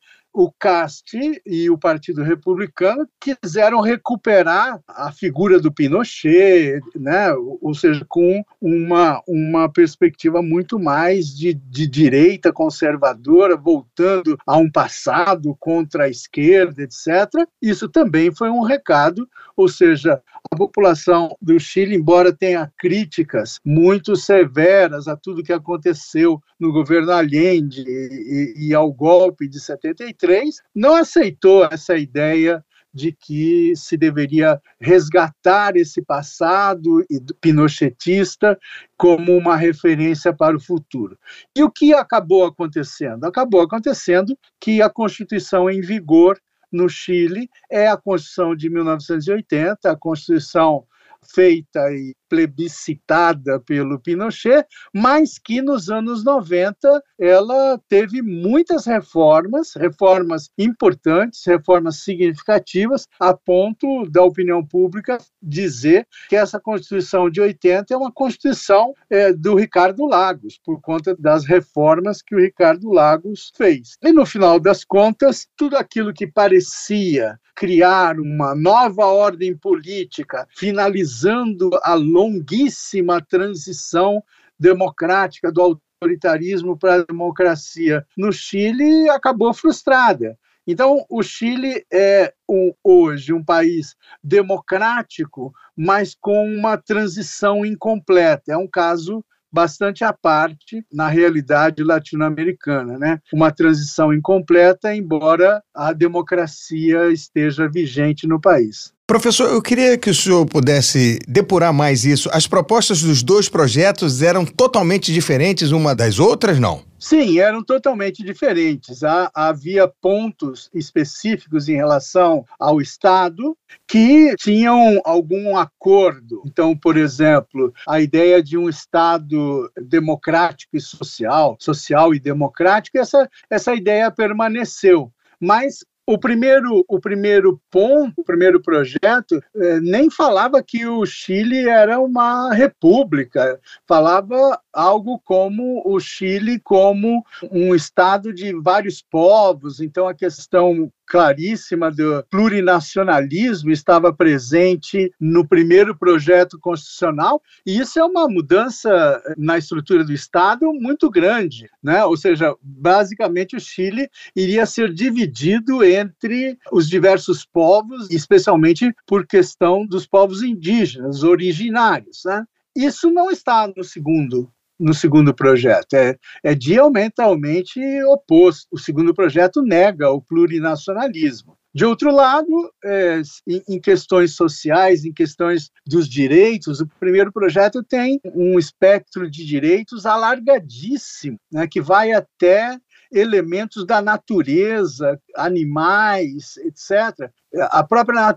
o 0.42 0.50
CAST 0.58 1.42
e 1.44 1.68
o 1.68 1.76
Partido 1.76 2.22
Republicano 2.22 3.06
quiseram 3.20 3.80
recuperar 3.80 4.80
a 4.88 5.12
figura 5.12 5.60
do 5.60 5.70
Pinochet, 5.70 6.80
né? 6.96 7.30
ou 7.34 7.74
seja, 7.74 8.04
com 8.08 8.42
uma, 8.60 9.22
uma 9.28 9.70
perspectiva 9.70 10.40
muito 10.40 10.78
mais 10.78 11.26
de, 11.36 11.52
de 11.52 11.86
direita 11.86 12.52
conservadora, 12.52 13.54
voltando 13.54 14.38
a 14.46 14.56
um 14.56 14.70
passado 14.70 15.54
contra 15.60 16.04
a 16.04 16.08
esquerda, 16.08 16.82
etc. 16.82 17.46
Isso 17.60 17.86
também 17.88 18.34
foi 18.34 18.48
um 18.48 18.62
recado, 18.62 19.28
ou 19.54 19.68
seja, 19.68 20.22
a 20.50 20.56
população 20.56 21.36
do 21.40 21.58
Chile, 21.60 21.96
embora 21.96 22.32
tenha 22.32 22.70
críticas 22.78 23.60
muito 23.64 24.16
severas 24.16 25.06
a 25.06 25.16
tudo 25.16 25.42
que 25.42 25.52
aconteceu 25.52 26.40
no 26.58 26.72
governo 26.72 27.12
Allende 27.12 27.84
e, 27.86 28.68
e, 28.68 28.74
ao 28.74 28.92
golpe 28.92 29.48
de 29.48 29.60
73, 29.60 30.29
não 30.74 30.94
aceitou 30.94 31.64
essa 31.64 31.96
ideia 31.96 32.64
de 32.92 33.12
que 33.12 33.72
se 33.76 33.96
deveria 33.96 34.60
resgatar 34.80 35.76
esse 35.76 36.02
passado 36.02 37.04
pinochetista 37.40 38.58
como 38.96 39.36
uma 39.36 39.56
referência 39.56 40.32
para 40.32 40.56
o 40.56 40.60
futuro. 40.60 41.16
E 41.56 41.62
o 41.62 41.70
que 41.70 41.94
acabou 41.94 42.44
acontecendo? 42.44 43.24
Acabou 43.24 43.60
acontecendo 43.60 44.36
que 44.60 44.82
a 44.82 44.90
Constituição 44.90 45.70
em 45.70 45.80
vigor 45.80 46.38
no 46.72 46.88
Chile 46.88 47.48
é 47.70 47.88
a 47.88 47.96
Constituição 47.96 48.54
de 48.54 48.68
1980, 48.68 49.90
a 49.90 49.96
Constituição 49.96 50.84
feita 51.22 51.92
e 51.92 52.14
plebiscitada 52.30 53.58
pelo 53.60 53.98
Pinochet, 53.98 54.64
mas 54.94 55.36
que 55.38 55.60
nos 55.60 55.90
anos 55.90 56.24
90 56.24 57.02
ela 57.18 57.78
teve 57.88 58.22
muitas 58.22 58.86
reformas, 58.86 59.72
reformas 59.74 60.48
importantes, 60.56 61.44
reformas 61.44 62.04
significativas, 62.04 63.06
a 63.18 63.34
ponto 63.34 64.08
da 64.08 64.22
opinião 64.22 64.64
pública 64.64 65.18
dizer 65.42 66.06
que 66.28 66.36
essa 66.36 66.60
Constituição 66.60 67.28
de 67.28 67.40
80 67.40 67.92
é 67.92 67.96
uma 67.96 68.12
Constituição 68.12 68.94
é, 69.10 69.32
do 69.32 69.56
Ricardo 69.56 70.06
Lagos, 70.06 70.60
por 70.64 70.80
conta 70.80 71.16
das 71.18 71.44
reformas 71.44 72.22
que 72.22 72.36
o 72.36 72.40
Ricardo 72.40 72.92
Lagos 72.92 73.50
fez. 73.56 73.96
E 74.02 74.12
no 74.12 74.24
final 74.24 74.60
das 74.60 74.84
contas, 74.84 75.48
tudo 75.56 75.76
aquilo 75.76 76.14
que 76.14 76.26
parecia 76.26 77.38
criar 77.60 78.18
uma 78.18 78.54
nova 78.54 79.04
ordem 79.04 79.54
política, 79.54 80.48
finalizando 80.56 81.68
a 81.82 81.94
longuíssima 82.20 83.20
transição 83.22 84.22
democrática 84.58 85.50
do 85.50 85.62
autoritarismo 85.62 86.78
para 86.78 86.96
a 86.96 87.04
democracia 87.04 88.06
no 88.16 88.30
Chile, 88.30 89.08
acabou 89.08 89.54
frustrada. 89.54 90.38
Então, 90.66 91.04
o 91.08 91.22
Chile 91.22 91.84
é 91.90 92.32
um, 92.48 92.72
hoje 92.84 93.32
um 93.32 93.42
país 93.42 93.96
democrático, 94.22 95.52
mas 95.74 96.14
com 96.14 96.46
uma 96.46 96.76
transição 96.76 97.64
incompleta. 97.64 98.52
É 98.52 98.56
um 98.56 98.68
caso 98.68 99.24
bastante 99.50 100.04
à 100.04 100.12
parte 100.12 100.84
na 100.92 101.08
realidade 101.08 101.82
latino-americana, 101.82 102.98
né? 102.98 103.18
Uma 103.32 103.50
transição 103.50 104.12
incompleta, 104.12 104.94
embora 104.94 105.62
a 105.74 105.92
democracia 105.92 107.10
esteja 107.10 107.68
vigente 107.68 108.26
no 108.26 108.40
país. 108.40 108.94
Professor, 109.10 109.48
eu 109.48 109.60
queria 109.60 109.98
que 109.98 110.08
o 110.08 110.14
senhor 110.14 110.46
pudesse 110.46 111.18
depurar 111.26 111.72
mais 111.72 112.04
isso. 112.04 112.30
As 112.32 112.46
propostas 112.46 113.02
dos 113.02 113.24
dois 113.24 113.48
projetos 113.48 114.22
eram 114.22 114.46
totalmente 114.46 115.12
diferentes 115.12 115.72
uma 115.72 115.96
das 115.96 116.20
outras, 116.20 116.60
não? 116.60 116.84
Sim, 116.96 117.40
eram 117.40 117.60
totalmente 117.60 118.22
diferentes. 118.22 119.00
Havia 119.34 119.88
pontos 119.88 120.70
específicos 120.72 121.68
em 121.68 121.74
relação 121.74 122.44
ao 122.56 122.80
Estado 122.80 123.56
que 123.84 124.36
tinham 124.38 125.00
algum 125.04 125.56
acordo. 125.56 126.44
Então, 126.46 126.76
por 126.76 126.96
exemplo, 126.96 127.74
a 127.88 128.00
ideia 128.00 128.40
de 128.40 128.56
um 128.56 128.68
Estado 128.68 129.68
democrático 129.88 130.76
e 130.76 130.80
social, 130.80 131.56
social 131.58 132.14
e 132.14 132.20
democrático, 132.20 132.96
essa, 132.96 133.28
essa 133.50 133.74
ideia 133.74 134.08
permaneceu 134.08 135.10
mas 135.40 135.78
o 136.10 136.18
primeiro, 136.18 136.84
o 136.88 136.98
primeiro 136.98 137.60
ponto, 137.70 138.20
o 138.20 138.24
primeiro 138.24 138.60
projeto, 138.60 139.40
eh, 139.54 139.80
nem 139.80 140.10
falava 140.10 140.60
que 140.60 140.84
o 140.84 141.06
Chile 141.06 141.68
era 141.68 142.00
uma 142.00 142.52
república, 142.52 143.60
falava 143.86 144.60
algo 144.72 145.20
como 145.24 145.82
o 145.86 146.00
Chile 146.00 146.58
como 146.58 147.24
um 147.50 147.76
estado 147.76 148.32
de 148.32 148.52
vários 148.60 149.00
povos. 149.00 149.80
Então, 149.80 150.08
a 150.08 150.14
questão 150.14 150.90
claríssima 151.10 151.90
do 151.90 152.24
plurinacionalismo 152.30 153.72
estava 153.72 154.12
presente 154.12 155.12
no 155.18 155.44
primeiro 155.46 155.98
projeto 155.98 156.56
constitucional, 156.56 157.42
e 157.66 157.80
isso 157.80 157.98
é 157.98 158.04
uma 158.04 158.28
mudança 158.28 159.20
na 159.36 159.58
estrutura 159.58 160.04
do 160.04 160.12
Estado 160.12 160.72
muito 160.72 161.10
grande, 161.10 161.68
né? 161.82 162.04
Ou 162.04 162.16
seja, 162.16 162.54
basicamente 162.62 163.56
o 163.56 163.60
Chile 163.60 164.08
iria 164.36 164.64
ser 164.64 164.94
dividido 164.94 165.82
entre 165.82 166.56
os 166.70 166.88
diversos 166.88 167.44
povos, 167.44 168.08
especialmente 168.08 168.94
por 169.04 169.26
questão 169.26 169.84
dos 169.84 170.06
povos 170.06 170.44
indígenas 170.44 171.24
originários, 171.24 172.22
né? 172.24 172.44
Isso 172.76 173.10
não 173.10 173.32
está 173.32 173.66
no 173.76 173.82
segundo 173.82 174.48
no 174.80 174.94
segundo 174.94 175.34
projeto. 175.34 175.94
É, 175.94 176.16
é 176.42 176.54
diametralmente 176.54 177.80
oposto. 178.04 178.66
O 178.72 178.78
segundo 178.78 179.14
projeto 179.14 179.62
nega 179.62 180.10
o 180.10 180.22
plurinacionalismo. 180.22 181.56
De 181.72 181.84
outro 181.84 182.12
lado, 182.12 182.48
é, 182.84 183.22
em, 183.68 183.80
questões 183.80 184.34
sociais, 184.34 185.04
em 185.04 185.12
questões 185.12 185.70
dos 185.86 186.08
direitos, 186.08 186.80
o 186.80 186.88
primeiro 186.98 187.32
projeto 187.32 187.80
tem 187.84 188.20
um 188.34 188.58
espectro 188.58 189.30
de 189.30 189.46
direitos 189.46 190.04
alargadíssimo, 190.04 191.38
né, 191.52 191.68
que 191.68 191.80
vai 191.80 192.10
até 192.10 192.76
elementos 193.12 193.84
da 193.84 194.00
natureza, 194.00 195.20
animais, 195.36 196.56
etc. 196.58 197.30
A 197.70 197.82
própria 197.82 198.34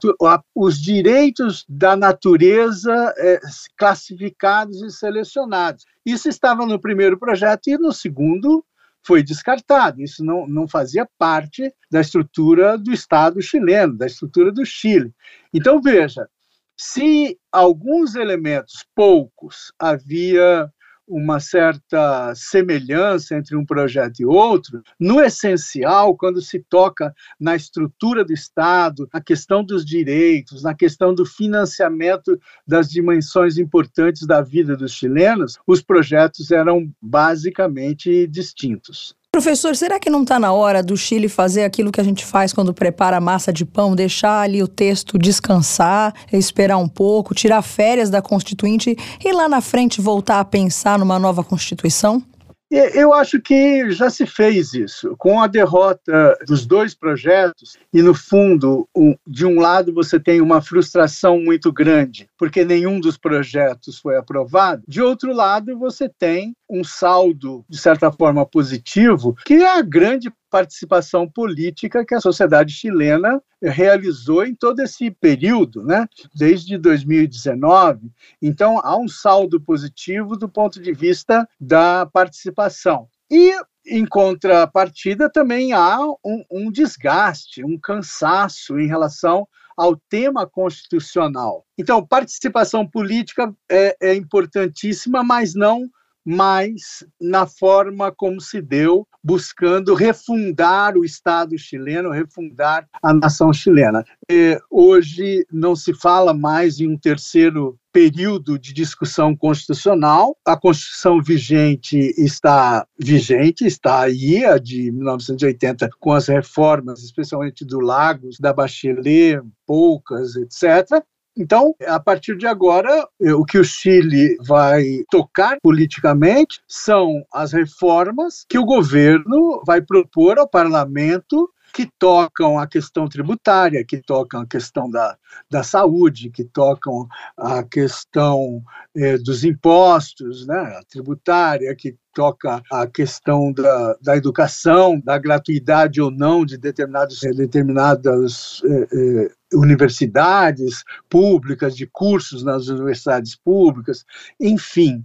os 0.55 0.81
direitos 0.81 1.63
da 1.69 1.95
natureza 1.95 3.13
é, 3.17 3.39
classificados 3.77 4.81
e 4.81 4.89
selecionados. 4.89 5.85
Isso 6.05 6.27
estava 6.27 6.65
no 6.65 6.79
primeiro 6.79 7.17
projeto 7.17 7.67
e 7.67 7.77
no 7.77 7.93
segundo 7.93 8.65
foi 9.05 9.21
descartado. 9.21 10.01
Isso 10.01 10.23
não, 10.23 10.47
não 10.47 10.67
fazia 10.67 11.07
parte 11.17 11.71
da 11.91 12.01
estrutura 12.01 12.77
do 12.77 12.91
Estado 12.91 13.41
chileno, 13.41 13.97
da 13.97 14.05
estrutura 14.05 14.51
do 14.51 14.65
Chile. 14.65 15.13
Então, 15.53 15.81
veja, 15.81 16.27
se 16.75 17.37
alguns 17.51 18.15
elementos, 18.15 18.85
poucos, 18.95 19.71
havia 19.77 20.71
uma 21.13 21.39
certa 21.39 22.33
semelhança 22.35 23.35
entre 23.35 23.55
um 23.55 23.63
projeto 23.63 24.19
e 24.19 24.25
outro, 24.25 24.81
no 24.99 25.21
essencial, 25.21 26.17
quando 26.17 26.41
se 26.41 26.59
toca 26.59 27.13
na 27.39 27.55
estrutura 27.55 28.25
do 28.25 28.33
Estado, 28.33 29.07
na 29.13 29.21
questão 29.21 29.63
dos 29.63 29.85
direitos, 29.85 30.63
na 30.63 30.73
questão 30.73 31.13
do 31.13 31.23
financiamento 31.25 32.39
das 32.65 32.89
dimensões 32.89 33.59
importantes 33.59 34.25
da 34.25 34.41
vida 34.41 34.75
dos 34.75 34.91
chilenos, 34.91 35.59
os 35.67 35.83
projetos 35.83 36.49
eram 36.49 36.91
basicamente 36.99 38.25
distintos. 38.27 39.15
Professor, 39.35 39.75
será 39.75 39.99
que 39.99 40.11
não 40.11 40.21
está 40.21 40.39
na 40.39 40.53
hora 40.53 40.83
do 40.83 40.95
Chile 40.95 41.27
fazer 41.27 41.63
aquilo 41.63 41.91
que 41.91 41.99
a 41.99 42.03
gente 42.03 42.23
faz 42.23 42.53
quando 42.53 42.71
prepara 42.71 43.17
a 43.17 43.19
massa 43.19 43.51
de 43.51 43.65
pão, 43.65 43.95
deixar 43.95 44.41
ali 44.41 44.61
o 44.61 44.67
texto 44.67 45.17
descansar, 45.17 46.13
esperar 46.31 46.77
um 46.77 46.87
pouco, 46.87 47.33
tirar 47.33 47.63
férias 47.63 48.11
da 48.11 48.21
Constituinte 48.21 48.95
e 49.25 49.33
lá 49.33 49.49
na 49.49 49.59
frente 49.59 49.99
voltar 49.99 50.39
a 50.39 50.45
pensar 50.45 50.99
numa 50.99 51.17
nova 51.17 51.43
Constituição? 51.43 52.21
Eu 52.69 53.13
acho 53.13 53.39
que 53.39 53.91
já 53.91 54.09
se 54.09 54.25
fez 54.25 54.73
isso. 54.73 55.15
Com 55.17 55.41
a 55.41 55.47
derrota 55.47 56.35
dos 56.47 56.65
dois 56.65 56.95
projetos, 56.95 57.77
e 57.93 58.01
no 58.01 58.15
fundo, 58.15 58.87
de 59.27 59.45
um 59.45 59.59
lado 59.59 59.93
você 59.93 60.19
tem 60.19 60.41
uma 60.41 60.59
frustração 60.59 61.39
muito 61.39 61.71
grande, 61.71 62.27
porque 62.43 62.65
nenhum 62.65 62.99
dos 62.99 63.17
projetos 63.17 63.99
foi 63.99 64.17
aprovado, 64.17 64.83
de 64.85 65.01
outro 65.01 65.31
lado 65.31 65.79
você 65.79 66.09
tem 66.09 66.53
um 66.69 66.83
saldo, 66.83 67.63
de 67.69 67.77
certa 67.77 68.11
forma, 68.11 68.45
positivo, 68.45 69.33
que 69.45 69.53
é 69.53 69.77
a 69.77 69.81
grande 69.81 70.29
participação 70.51 71.25
política 71.25 72.05
que 72.05 72.13
a 72.13 72.19
sociedade 72.19 72.73
chilena 72.73 73.41
realizou 73.61 74.45
em 74.45 74.53
todo 74.53 74.81
esse 74.81 75.09
período, 75.09 75.85
né? 75.85 76.05
desde 76.35 76.77
2019. 76.77 78.11
Então, 78.41 78.77
há 78.83 78.97
um 78.97 79.07
saldo 79.07 79.61
positivo 79.61 80.35
do 80.35 80.49
ponto 80.49 80.81
de 80.81 80.91
vista 80.91 81.47
da 81.57 82.05
participação. 82.07 83.07
E 83.31 83.53
em 83.87 84.05
contrapartida, 84.05 85.29
também 85.29 85.71
há 85.71 85.97
um, 86.25 86.43
um, 86.51 86.69
desgaste, 86.69 87.63
um 87.63 87.79
cansaço 87.79 88.77
em 88.77 88.87
relação 88.87 89.47
ao 89.77 89.95
tema 90.09 90.47
constitucional. 90.47 91.65
Então, 91.77 92.05
participação 92.05 92.87
política 92.87 93.53
é, 93.69 93.95
é 94.01 94.15
importantíssima, 94.15 95.23
mas 95.23 95.53
não 95.53 95.89
mas 96.25 97.05
na 97.19 97.45
forma 97.45 98.11
como 98.11 98.39
se 98.39 98.61
deu, 98.61 99.07
buscando 99.23 99.93
refundar 99.93 100.97
o 100.97 101.05
Estado 101.05 101.57
chileno, 101.57 102.11
refundar 102.11 102.87
a 103.01 103.13
nação 103.13 103.53
chilena. 103.53 104.03
E 104.29 104.59
hoje 104.69 105.45
não 105.51 105.75
se 105.75 105.93
fala 105.93 106.33
mais 106.33 106.79
em 106.79 106.87
um 106.87 106.97
terceiro 106.97 107.77
período 107.93 108.57
de 108.57 108.73
discussão 108.73 109.35
constitucional. 109.35 110.35
A 110.45 110.57
Constituição 110.57 111.21
vigente 111.21 111.97
está 112.17 112.85
vigente, 112.99 113.65
está 113.65 114.01
aí, 114.01 114.43
a 114.43 114.57
de 114.57 114.91
1980, 114.91 115.89
com 115.99 116.11
as 116.11 116.27
reformas, 116.27 117.03
especialmente 117.03 117.63
do 117.63 117.79
Lagos, 117.79 118.39
da 118.39 118.51
Bachelet, 118.51 119.39
poucas, 119.65 120.35
etc. 120.35 121.03
Então, 121.35 121.73
a 121.87 121.99
partir 121.99 122.37
de 122.37 122.45
agora, 122.45 123.07
o 123.19 123.43
que 123.43 123.57
o 123.57 123.63
Chile 123.63 124.37
vai 124.39 124.83
tocar 125.09 125.57
politicamente 125.61 126.61
são 126.67 127.23
as 127.33 127.51
reformas 127.51 128.45
que 128.47 128.59
o 128.59 128.65
governo 128.65 129.61
vai 129.65 129.81
propor 129.81 130.37
ao 130.37 130.47
parlamento 130.47 131.49
que 131.73 131.89
tocam 131.97 132.59
a 132.59 132.67
questão 132.67 133.09
tributária, 133.09 133.83
que 133.83 133.99
tocam 133.99 134.41
a 134.41 134.47
questão 134.47 134.89
da, 134.89 135.17
da 135.49 135.63
saúde, 135.63 136.29
que 136.29 136.43
tocam 136.43 137.07
a 137.35 137.63
questão 137.63 138.63
eh, 138.95 139.17
dos 139.17 139.43
impostos, 139.43 140.45
né, 140.45 140.79
tributária, 140.87 141.75
que 141.75 141.97
toca 142.13 142.61
a 142.71 142.85
questão 142.85 143.51
da, 143.51 143.97
da 143.99 144.15
educação, 144.15 144.99
da 144.99 145.17
gratuidade 145.17 145.99
ou 145.99 146.11
não 146.11 146.45
de 146.45 146.59
determinados, 146.59 147.19
determinadas 147.21 148.61
eh, 148.65 148.87
eh, 148.93 149.31
universidades 149.51 150.83
públicas, 151.09 151.75
de 151.75 151.87
cursos 151.87 152.43
nas 152.43 152.67
universidades 152.67 153.35
públicas, 153.35 154.05
enfim. 154.39 155.03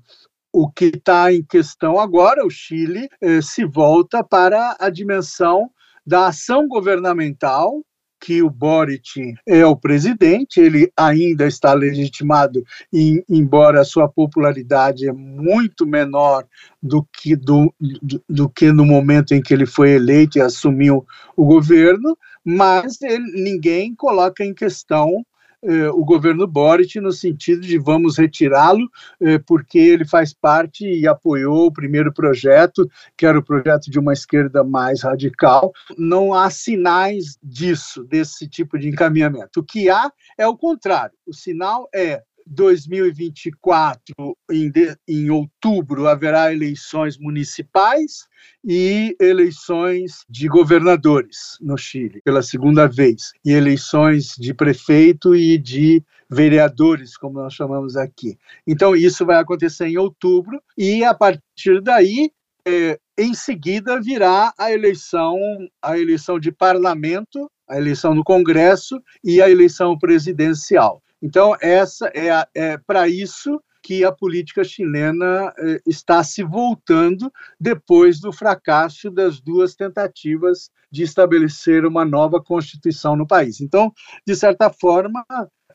O 0.53 0.71
que 0.71 0.87
está 0.87 1.33
em 1.33 1.43
questão 1.43 1.99
agora, 1.99 2.45
o 2.45 2.51
Chile 2.51 3.09
eh, 3.23 3.41
se 3.41 3.65
volta 3.65 4.23
para 4.23 4.77
a 4.79 4.91
dimensão 4.91 5.71
da 6.09 6.29
ação 6.29 6.67
governamental 6.67 7.83
que 8.19 8.43
o 8.43 8.49
Boric 8.49 9.35
é 9.47 9.65
o 9.67 9.77
presidente, 9.77 10.59
ele 10.59 10.91
ainda 10.97 11.47
está 11.47 11.75
legitimado, 11.75 12.65
em, 12.91 13.23
embora 13.29 13.83
a 13.83 13.85
sua 13.85 14.09
popularidade 14.09 15.07
é 15.07 15.13
muito 15.13 15.87
menor 15.87 16.47
do 16.83 17.07
que, 17.13 17.37
do, 17.37 17.73
do, 17.79 18.25
do, 18.27 18.49
que 18.49 18.73
no 18.73 18.87
momento 18.87 19.35
em 19.35 19.43
que 19.43 19.53
ele 19.53 19.67
foi 19.67 19.91
eleito 19.91 20.39
e 20.39 20.41
assumiu 20.41 21.07
o 21.37 21.45
governo, 21.45 22.17
mas 22.43 23.01
ele, 23.03 23.31
ninguém 23.43 23.95
coloca 23.95 24.43
em 24.43 24.55
questão 24.55 25.23
eh, 25.63 25.89
o 25.91 26.05
governo 26.05 26.47
Boric 26.47 27.01
no 27.01 27.13
sentido 27.13 27.63
de 27.63 27.79
vamos 27.79 28.17
retirá-lo 28.17 28.89
eh, 29.21 29.39
porque 29.39 29.79
ele 29.79 30.05
faz 30.05 30.33
parte 30.33 30.87
e 30.87 31.07
apoiou 31.07 31.67
o 31.67 31.73
primeiro 31.73 32.13
projeto, 32.13 32.89
que 33.17 33.27
era 33.27 33.39
o 33.39 33.43
projeto 33.43 33.91
de 33.91 33.99
uma 33.99 34.13
esquerda 34.13 34.63
mais 34.63 35.03
radical. 35.03 35.73
Não 35.97 36.33
há 36.33 36.49
sinais 36.51 37.39
disso, 37.43 38.05
desse 38.05 38.49
tipo 38.49 38.79
de 38.79 38.89
encaminhamento. 38.89 39.61
O 39.61 39.65
que 39.65 39.91
há 39.91 40.13
é 40.37 40.47
o 40.47 40.57
contrário. 40.57 41.17
O 41.27 41.35
sinal 41.35 41.89
é 41.95 42.23
2024, 42.49 44.37
em, 44.51 44.71
de, 44.71 44.97
em 45.07 45.31
outubro, 45.31 46.07
haverá 46.07 46.53
eleições 46.53 47.19
municipais 47.19 48.27
e 48.65 49.17
eleições 49.21 50.25
de 50.29 50.49
governadores 50.49 51.59
no 51.61 51.77
Chile, 51.77 52.21
pela 52.25 52.43
segunda 52.43 52.87
vez, 52.87 53.33
e 53.45 53.53
eleições 53.53 54.35
de 54.39 54.55
prefeito 54.55 55.35
e 55.35 55.59
de 55.59 56.03
vereadores, 56.31 57.17
como 57.17 57.39
nós 57.41 57.55
chamamos 57.55 57.97
aqui. 57.97 58.39
Então, 58.67 58.95
isso 58.95 59.25
vai 59.25 59.37
acontecer 59.37 59.87
em 59.87 59.97
outubro, 59.97 60.61
e 60.77 61.05
a 61.05 61.15
partir 61.15 61.81
daí, 61.83 62.31
é, 62.67 62.99
em 63.17 63.35
seguida, 63.35 64.01
virá 64.01 64.53
a 64.59 64.73
eleição, 64.73 65.37
a 65.83 65.99
eleição 65.99 66.39
de 66.39 66.53
parlamento, 66.53 67.51
a 67.69 67.77
eleição 67.77 68.15
no 68.15 68.25
Congresso 68.25 69.01
e 69.23 69.43
a 69.43 69.51
eleição 69.51 69.99
presidencial. 69.99 71.03
Então, 71.23 71.57
essa 71.61 72.11
é, 72.15 72.47
é 72.55 72.79
para 72.79 73.09
isso 73.09 73.61
que 73.83 74.05
a 74.05 74.13
política 74.13 74.63
chilena 74.65 75.53
eh, 75.59 75.81
está 75.87 76.23
se 76.23 76.43
voltando 76.43 77.33
depois 77.59 78.21
do 78.21 78.33
fracasso 78.33 79.11
das 79.11 79.41
duas 79.41 79.75
tentativas 79.75 80.71
de 80.91 81.03
estabelecer 81.03 81.87
uma 81.87 82.05
nova 82.05 82.43
constituição 82.43 83.17
no 83.17 83.27
país. 83.27 83.61
Então, 83.61 83.93
de 84.27 84.35
certa 84.35 84.71
forma, 84.71 85.25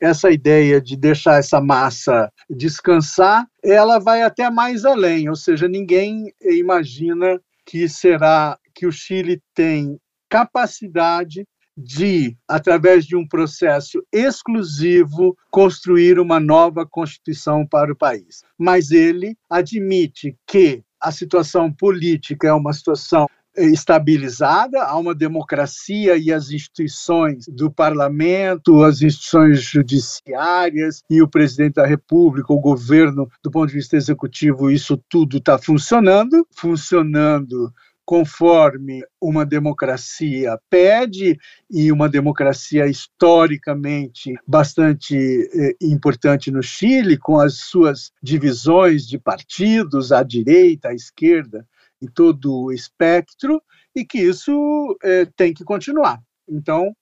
essa 0.00 0.30
ideia 0.30 0.80
de 0.80 0.96
deixar 0.96 1.38
essa 1.38 1.60
massa 1.60 2.30
descansar, 2.48 3.46
ela 3.62 3.98
vai 3.98 4.22
até 4.22 4.50
mais 4.50 4.84
além, 4.84 5.28
ou 5.28 5.36
seja, 5.36 5.68
ninguém 5.68 6.32
imagina 6.42 7.40
que 7.64 7.88
será 7.88 8.58
que 8.74 8.86
o 8.86 8.92
Chile 8.92 9.40
tem 9.54 9.98
capacidade 10.28 11.46
de, 11.76 12.36
através 12.48 13.04
de 13.04 13.16
um 13.16 13.26
processo 13.26 14.04
exclusivo, 14.12 15.36
construir 15.50 16.18
uma 16.18 16.38
nova 16.38 16.86
Constituição 16.86 17.66
para 17.66 17.92
o 17.92 17.96
país. 17.96 18.42
Mas 18.58 18.90
ele 18.90 19.36
admite 19.50 20.36
que 20.46 20.82
a 21.00 21.10
situação 21.10 21.72
política 21.72 22.48
é 22.48 22.52
uma 22.52 22.72
situação 22.72 23.26
estabilizada, 23.56 24.82
há 24.82 24.96
uma 24.96 25.14
democracia 25.14 26.16
e 26.16 26.32
as 26.32 26.50
instituições 26.50 27.46
do 27.46 27.70
parlamento, 27.70 28.82
as 28.82 29.00
instituições 29.00 29.62
judiciárias 29.62 31.02
e 31.08 31.22
o 31.22 31.28
presidente 31.28 31.74
da 31.74 31.86
República, 31.86 32.52
o 32.52 32.60
governo, 32.60 33.28
do 33.42 33.50
ponto 33.50 33.68
de 33.68 33.74
vista 33.74 33.96
executivo, 33.96 34.70
isso 34.70 35.00
tudo 35.08 35.38
está 35.38 35.58
funcionando, 35.58 36.46
funcionando 36.56 37.72
conforme 38.04 39.02
uma 39.20 39.46
democracia 39.46 40.58
pede 40.68 41.38
e 41.70 41.90
uma 41.90 42.08
democracia 42.08 42.86
historicamente 42.86 44.34
bastante 44.46 45.16
eh, 45.16 45.76
importante 45.80 46.50
no 46.50 46.62
Chile, 46.62 47.16
com 47.16 47.38
as 47.38 47.54
suas 47.58 48.12
divisões 48.22 49.06
de 49.06 49.18
partidos, 49.18 50.12
à 50.12 50.22
direita, 50.22 50.88
à 50.88 50.94
esquerda, 50.94 51.66
e 52.00 52.08
todo 52.08 52.64
o 52.64 52.72
espectro, 52.72 53.62
e 53.94 54.04
que 54.04 54.18
isso 54.18 54.96
eh, 55.02 55.26
tem 55.36 55.54
que 55.54 55.64
continuar. 55.64 56.20
Então, 56.48 56.94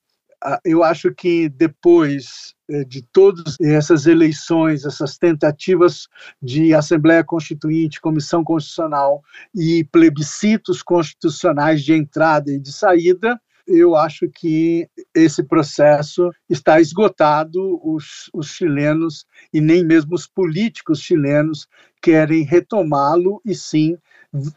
eu 0.65 0.83
acho 0.83 1.15
que 1.15 1.49
depois 1.49 2.55
eh, 2.69 2.85
de 2.85 3.03
todas 3.03 3.57
essas 3.61 4.07
eleições, 4.07 4.85
essas 4.85 5.19
tentativas 5.19 6.09
de 6.41 6.75
Assembleia 6.75 7.23
Constituinte, 7.23 8.01
Comissão 8.01 8.43
Constitucional 8.43 9.23
e 9.55 9.85
plebiscitos 9.85 10.83
constitucionais 10.83 11.83
de 11.83 11.93
entrada 11.93 12.51
e 12.51 12.59
de 12.59 12.73
saída, 12.73 13.41
eu 13.67 13.95
acho 13.95 14.29
que 14.29 14.89
esse 15.15 15.43
processo 15.43 16.31
está 16.49 16.81
esgotado. 16.81 17.81
Os, 17.83 18.29
os 18.33 18.49
chilenos 18.49 19.25
e 19.53 19.61
nem 19.61 19.85
mesmo 19.85 20.15
os 20.15 20.27
políticos 20.27 21.01
chilenos 21.01 21.69
querem 22.01 22.43
retomá-lo 22.43 23.41
e 23.45 23.55
sim 23.55 23.97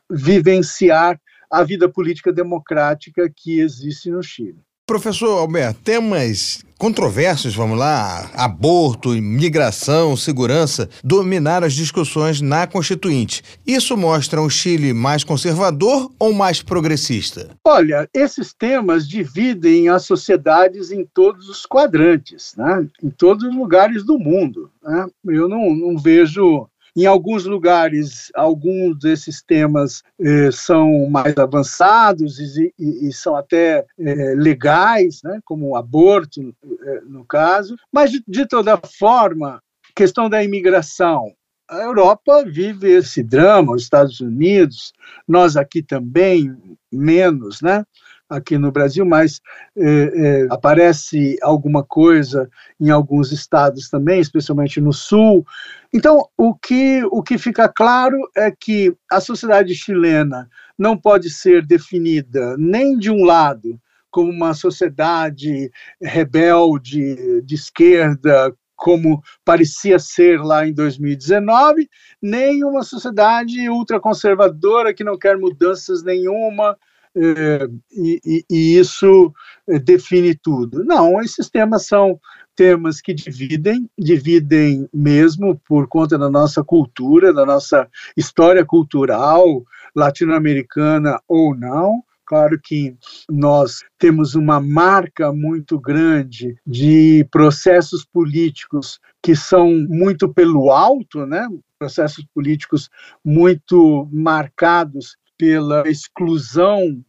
vivenciar 0.09 1.19
a 1.51 1.63
vida 1.63 1.87
política 1.87 2.33
democrática 2.33 3.29
que 3.33 3.59
existe 3.59 4.09
no 4.09 4.23
Chile. 4.23 4.59
Professor 4.87 5.39
Alberto, 5.39 5.81
temas 5.83 6.63
controversos, 6.77 7.55
vamos 7.55 7.75
lá, 7.75 8.29
aborto, 8.35 9.15
imigração, 9.15 10.15
segurança, 10.15 10.87
dominaram 11.03 11.65
as 11.65 11.73
discussões 11.73 12.39
na 12.39 12.67
Constituinte. 12.67 13.41
Isso 13.65 13.97
mostra 13.97 14.39
um 14.39 14.47
Chile 14.47 14.93
mais 14.93 15.23
conservador 15.23 16.11
ou 16.19 16.31
mais 16.33 16.61
progressista? 16.61 17.49
Olha, 17.65 18.07
esses 18.13 18.53
temas 18.53 19.07
dividem 19.07 19.89
as 19.89 20.05
sociedades 20.05 20.91
em 20.91 21.03
todos 21.03 21.49
os 21.49 21.65
quadrantes, 21.65 22.53
né? 22.55 22.87
em 23.01 23.09
todos 23.09 23.43
os 23.43 23.55
lugares 23.55 24.03
do 24.05 24.19
mundo. 24.19 24.69
Né? 24.83 25.07
Eu 25.29 25.49
não, 25.49 25.73
não 25.73 25.97
vejo 25.97 26.67
em 26.95 27.05
alguns 27.05 27.45
lugares, 27.45 28.31
alguns 28.33 28.97
desses 28.99 29.41
temas 29.41 30.01
eh, 30.19 30.49
são 30.51 31.09
mais 31.09 31.37
avançados 31.37 32.39
e, 32.39 32.73
e, 32.79 33.09
e 33.09 33.13
são 33.13 33.35
até 33.35 33.85
eh, 33.99 34.33
legais, 34.35 35.21
né, 35.23 35.39
como 35.43 35.69
o 35.69 35.75
aborto, 35.75 36.55
eh, 36.63 37.01
no 37.05 37.25
caso, 37.25 37.75
mas 37.91 38.11
de, 38.11 38.23
de 38.25 38.47
toda 38.47 38.77
forma, 38.77 39.61
questão 39.93 40.29
da 40.29 40.41
imigração, 40.43 41.33
a 41.67 41.77
Europa 41.77 42.45
vive 42.45 42.91
esse 42.91 43.23
drama, 43.23 43.73
os 43.73 43.83
Estados 43.83 44.19
Unidos, 44.19 44.93
nós 45.27 45.57
aqui 45.57 45.81
também, 45.81 46.55
menos, 46.91 47.61
né? 47.61 47.83
Aqui 48.29 48.57
no 48.57 48.71
Brasil, 48.71 49.05
mas 49.05 49.41
é, 49.77 49.83
é, 49.85 50.47
aparece 50.49 51.37
alguma 51.41 51.83
coisa 51.83 52.49
em 52.79 52.89
alguns 52.89 53.31
estados 53.31 53.89
também, 53.89 54.19
especialmente 54.19 54.81
no 54.81 54.91
sul. 54.91 55.45
Então, 55.93 56.27
o 56.37 56.53
que, 56.53 57.03
o 57.11 57.21
que 57.21 57.37
fica 57.37 57.69
claro 57.69 58.17
é 58.35 58.51
que 58.51 58.95
a 59.11 59.19
sociedade 59.19 59.73
chilena 59.75 60.49
não 60.77 60.97
pode 60.97 61.29
ser 61.29 61.65
definida 61.65 62.55
nem 62.57 62.97
de 62.97 63.09
um 63.11 63.23
lado 63.23 63.79
como 64.09 64.31
uma 64.31 64.53
sociedade 64.53 65.69
rebelde 66.01 67.41
de 67.41 67.55
esquerda, 67.55 68.53
como 68.75 69.21
parecia 69.43 69.99
ser 69.99 70.39
lá 70.41 70.67
em 70.67 70.73
2019, 70.73 71.89
nem 72.21 72.63
uma 72.63 72.83
sociedade 72.83 73.69
ultraconservadora 73.69 74.93
que 74.93 75.03
não 75.03 75.17
quer 75.17 75.37
mudanças 75.37 76.03
nenhuma, 76.03 76.77
é, 77.15 77.67
e, 77.91 78.45
e, 78.49 78.77
isso 78.77 79.33
é, 79.67 79.79
define 79.79 80.35
tudo. 80.35 80.83
Não, 80.83 81.21
esses 81.21 81.49
temas 81.49 81.85
são 81.87 82.19
temas 82.55 83.01
que 83.01 83.13
dividem, 83.13 83.89
dividem 83.97 84.87
mesmo 84.93 85.59
por 85.67 85.87
conta 85.87 86.17
da 86.17 86.29
nossa 86.29 86.63
cultura, 86.63 87.33
da 87.33 87.45
nossa 87.45 87.87
história 88.15 88.65
cultural 88.65 89.63
latino-americana 89.95 91.19
ou 91.27 91.55
não. 91.55 92.03
Claro 92.25 92.59
que 92.61 92.97
nós 93.29 93.81
temos 93.99 94.33
uma 94.33 94.59
marca 94.59 95.31
muito 95.31 95.79
grande 95.79 96.55
de 96.65 97.25
processos 97.29 98.03
políticos 98.03 98.99
que 99.21 99.35
são 99.35 99.71
muito 99.87 100.33
pelo 100.33 100.71
alto, 100.71 101.25
né? 101.25 101.47
processos 101.77 102.25
políticos 102.33 102.89
muito 103.23 104.09
marcados 104.11 105.15
pela 105.37 105.87
exclusão 105.87 107.03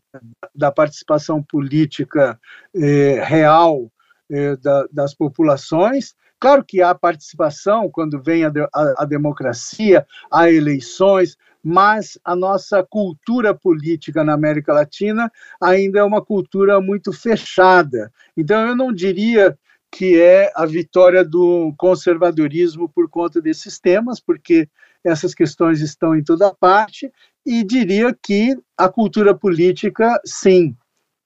da 0.54 0.72
participação 0.72 1.42
política 1.42 2.38
eh, 2.74 3.22
real 3.24 3.90
eh, 4.30 4.56
da, 4.56 4.86
das 4.90 5.14
populações. 5.14 6.14
Claro 6.38 6.64
que 6.64 6.82
há 6.82 6.94
participação 6.94 7.90
quando 7.90 8.22
vem 8.22 8.44
a, 8.44 8.52
a, 8.74 9.02
a 9.02 9.04
democracia, 9.04 10.06
há 10.30 10.50
eleições, 10.50 11.36
mas 11.62 12.18
a 12.24 12.36
nossa 12.36 12.82
cultura 12.82 13.54
política 13.54 14.22
na 14.22 14.34
América 14.34 14.72
Latina 14.72 15.30
ainda 15.60 15.98
é 15.98 16.02
uma 16.02 16.22
cultura 16.22 16.80
muito 16.80 17.12
fechada. 17.12 18.12
Então, 18.36 18.68
eu 18.68 18.76
não 18.76 18.92
diria 18.92 19.58
que 19.90 20.20
é 20.20 20.52
a 20.54 20.66
vitória 20.66 21.24
do 21.24 21.72
conservadorismo 21.78 22.88
por 22.88 23.08
conta 23.08 23.40
desses 23.40 23.80
temas, 23.80 24.20
porque 24.20 24.68
essas 25.06 25.34
questões 25.34 25.80
estão 25.80 26.14
em 26.14 26.22
toda 26.22 26.54
parte, 26.54 27.10
e 27.44 27.62
diria 27.62 28.16
que 28.20 28.56
a 28.76 28.88
cultura 28.88 29.34
política, 29.34 30.20
sim, 30.24 30.76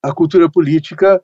a 0.03 0.13
cultura 0.13 0.49
política 0.49 1.21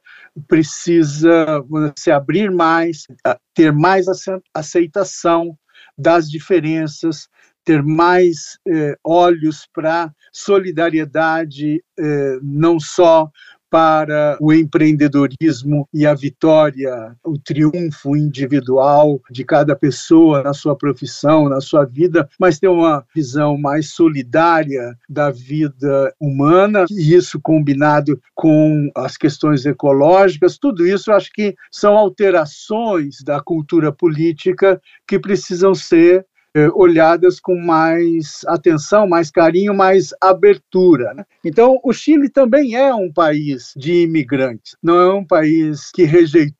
precisa 0.47 1.63
se 1.95 2.11
abrir 2.11 2.51
mais, 2.51 3.05
ter 3.53 3.71
mais 3.71 4.05
aceitação 4.53 5.57
das 5.97 6.29
diferenças, 6.29 7.27
ter 7.63 7.83
mais 7.83 8.57
eh, 8.67 8.95
olhos 9.03 9.67
para 9.73 10.11
solidariedade, 10.31 11.83
eh, 11.99 12.39
não 12.41 12.79
só 12.79 13.29
para 13.69 14.37
o 14.39 14.53
empreendedorismo 14.53 15.87
e 15.93 16.05
a 16.05 16.13
vitória, 16.13 17.15
o 17.23 17.37
triunfo 17.37 18.15
individual 18.15 19.21
de 19.29 19.43
cada 19.43 19.75
pessoa 19.75 20.43
na 20.43 20.53
sua 20.53 20.75
profissão, 20.75 21.49
na 21.49 21.61
sua 21.61 21.85
vida, 21.85 22.27
mas 22.39 22.59
ter 22.59 22.67
uma 22.67 23.05
visão 23.15 23.57
mais 23.57 23.91
solidária 23.91 24.97
da 25.09 25.29
vida 25.31 26.13
humana, 26.19 26.85
e 26.89 27.13
isso 27.13 27.39
combinado 27.41 28.19
com 28.33 28.89
as 28.95 29.17
questões 29.17 29.65
ecológicas, 29.65 30.57
tudo 30.57 30.85
isso 30.85 31.11
acho 31.11 31.31
que 31.33 31.55
são 31.71 31.97
alterações 31.97 33.17
da 33.23 33.39
cultura 33.41 33.91
política 33.91 34.81
que 35.07 35.19
precisam 35.19 35.73
ser 35.73 36.25
olhadas 36.73 37.39
com 37.39 37.55
mais 37.55 38.41
atenção, 38.47 39.07
mais 39.07 39.29
carinho, 39.31 39.73
mais 39.73 40.09
abertura. 40.21 41.13
Né? 41.13 41.25
Então, 41.43 41.79
o 41.83 41.93
Chile 41.93 42.29
também 42.29 42.75
é 42.75 42.93
um 42.93 43.11
país 43.11 43.73
de 43.75 44.03
imigrantes, 44.03 44.75
não 44.81 44.99
é 44.99 45.13
um 45.13 45.25
país 45.25 45.91
que 45.93 46.03
rejeitou 46.03 46.57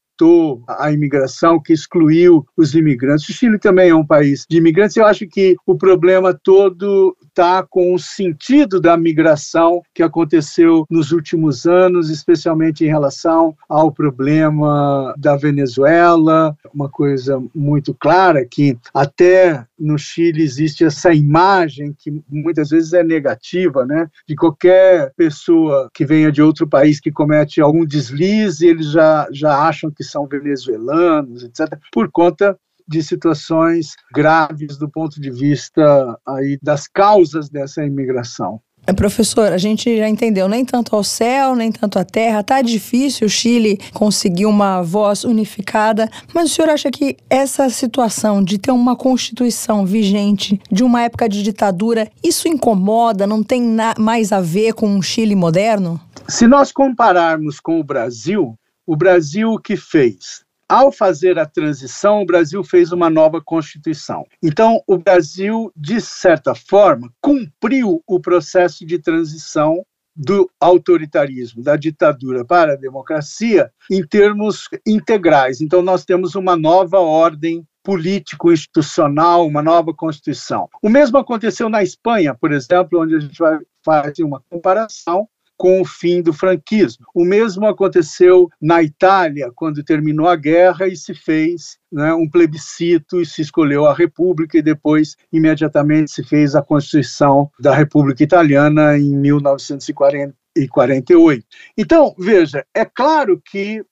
a 0.68 0.91
imigração, 0.91 1.62
que 1.62 1.74
excluiu 1.74 2.45
os 2.56 2.74
imigrantes. 2.74 3.30
O 3.30 3.34
Chile 3.34 3.60
também 3.60 3.89
é 3.89 3.95
um 3.95 4.06
país 4.06 4.45
de 4.50 4.58
imigrantes. 4.58 4.98
Eu 4.98 5.06
acho 5.06 5.28
que 5.28 5.56
o 5.66 5.78
problema 5.78 6.34
todo 6.34 7.16
está 7.28 7.64
com 7.64 7.93
o 7.93 8.00
sentido 8.00 8.82
da 8.82 8.98
migração 8.98 9.82
que 9.93 10.02
aconteceu 10.02 10.86
nos 10.89 11.12
últimos 11.12 11.66
anos, 11.68 12.10
especialmente 12.10 12.84
em 12.84 12.88
relação 12.88 13.56
ao 13.70 13.91
problema 13.91 15.14
da 15.18 15.36
Venezuela. 15.36 16.56
Uma 16.74 16.89
coisa 16.89 17.41
muito 17.54 17.93
clara 17.93 18.45
que 18.45 18.78
até 18.93 19.66
no 19.80 19.98
Chile 19.98 20.42
existe 20.42 20.84
essa 20.84 21.14
imagem 21.14 21.94
que 21.98 22.12
muitas 22.30 22.70
vezes 22.70 22.94
é 22.94 23.04
negativa, 23.04 23.86
né, 23.86 24.10
de 24.28 24.36
qualquer 24.36 25.14
pessoa 25.16 25.90
que 25.94 26.06
venha 26.06 26.32
de 26.32 26.42
outro 26.42 26.68
país 26.68 27.00
que 27.00 27.12
comete 27.12 27.62
algum 27.62 27.86
deslize, 27.86 28.66
eles 28.66 28.92
já 28.92 29.28
já 29.32 29.68
acham 29.68 29.92
que 29.92 30.04
são 30.04 30.28
venezuelanos, 30.28 31.44
etc., 31.44 31.80
por 31.92 32.10
conta 32.12 32.58
de 32.88 33.04
situações 33.04 33.96
graves 34.14 34.78
do 34.78 34.90
ponto 34.90 35.20
de 35.20 35.30
vista 35.30 36.18
aí 36.26 36.58
das 36.62 36.88
causas 36.88 37.50
dessa 37.50 37.84
imigração. 37.84 38.62
É, 38.90 38.94
professor, 38.94 39.52
a 39.52 39.58
gente 39.58 39.98
já 39.98 40.08
entendeu, 40.08 40.48
nem 40.48 40.64
tanto 40.64 40.96
ao 40.96 41.04
céu, 41.04 41.58
nem 41.58 41.70
tanto 41.70 42.00
à 42.00 42.06
terra. 42.06 42.42
Tá 42.42 42.62
difícil 42.62 43.28
o 43.28 43.30
Chile 43.30 43.78
conseguir 43.94 44.46
uma 44.46 44.82
voz 44.82 45.26
unificada, 45.26 46.10
mas 46.34 46.50
o 46.50 46.54
senhor 46.54 46.70
acha 46.70 46.90
que 46.90 47.18
essa 47.30 47.70
situação 47.70 48.42
de 48.42 48.58
ter 48.58 48.72
uma 48.72 48.96
constituição 48.96 49.86
vigente 49.86 50.58
de 50.72 50.86
uma 50.86 51.02
época 51.02 51.28
de 51.28 51.44
ditadura, 51.44 52.10
isso 52.24 52.48
incomoda, 52.48 53.28
não 53.28 53.44
tem 53.44 53.76
mais 54.00 54.32
a 54.32 54.40
ver 54.40 54.74
com 54.74 54.88
um 54.88 55.02
Chile 55.02 55.36
moderno? 55.36 56.00
Se 56.26 56.48
nós 56.48 56.72
compararmos 56.72 57.60
com 57.60 57.82
o 57.82 57.84
Brasil, 57.84 58.58
o 58.86 58.96
Brasil 58.96 59.52
o 59.52 59.60
que 59.60 59.76
fez? 59.76 60.47
Ao 60.70 60.91
fazer 60.91 61.39
a 61.39 61.45
transição, 61.45 62.22
o 62.22 62.26
Brasil 62.26 62.61
fez 62.61 62.91
uma 62.91 63.09
nova 63.09 63.41
Constituição. 63.41 64.26
Então, 64.43 64.84
o 64.86 64.97
Brasil, 64.97 65.72
de 65.74 66.01
certa 66.01 66.53
forma, 66.53 67.09
cumpriu 67.22 68.03
o 68.05 68.20
processo 68.20 68.86
de 68.86 68.99
transição 68.99 69.86
do 70.13 70.49
autoritarismo, 70.59 71.63
da 71.63 71.78
ditadura 71.78 72.43
para 72.43 72.74
a 72.74 72.76
democracia, 72.76 73.72
em 73.89 74.05
termos 74.05 74.68
integrais. 74.86 75.61
Então, 75.61 75.82
nós 75.82 76.03
temos 76.03 76.36
uma 76.36 76.57
nova 76.57 76.99
ordem 76.99 77.65
político-institucional, 77.82 79.47
uma 79.47 79.63
nova 79.63 79.93
Constituição. 79.93 80.68
O 80.84 80.89
mesmo 80.89 81.18
aconteceu 81.18 81.70
na 81.70 81.82
Espanha, 81.82 82.36
por 82.36 82.51
exemplo, 82.51 83.01
onde 83.01 83.15
a 83.15 83.20
gente 83.20 83.39
vai 83.39 83.57
fazer 83.86 84.26
uma 84.26 84.43
comparação 84.49 85.30
com 85.58 85.82
o 85.82 85.86
fim 85.86 86.22
do 86.22 86.32
franquismo. 86.32 87.05
O 87.14 87.26
mesmo 87.26 87.66
aconteceu 87.66 88.47
na 88.62 88.82
Itália, 88.84 89.51
quando 89.55 89.84
terminou 89.84 90.28
a 90.28 90.36
guerra 90.36 90.88
e 90.88 90.95
se 90.95 91.16
fez 91.16 91.80
né, 91.91 92.14
um 92.14 92.30
plebiscito 92.30 93.20
e 93.20 93.26
se 93.26 93.41
escolheu 93.41 93.88
a 93.88 93.93
República, 93.93 94.58
e 94.58 94.62
depois, 94.62 95.18
imediatamente, 95.34 96.12
se 96.12 96.24
fez 96.24 96.55
a 96.55 96.62
Constituição 96.62 97.49
da 97.60 97.74
República 97.74 98.24
Italiana 98.24 98.97
em 98.97 99.18
1948. 99.18 101.45
Então, 101.78 102.16
veja, 102.18 102.66
é 102.74 102.86
claro 102.86 103.41
que 103.43 103.84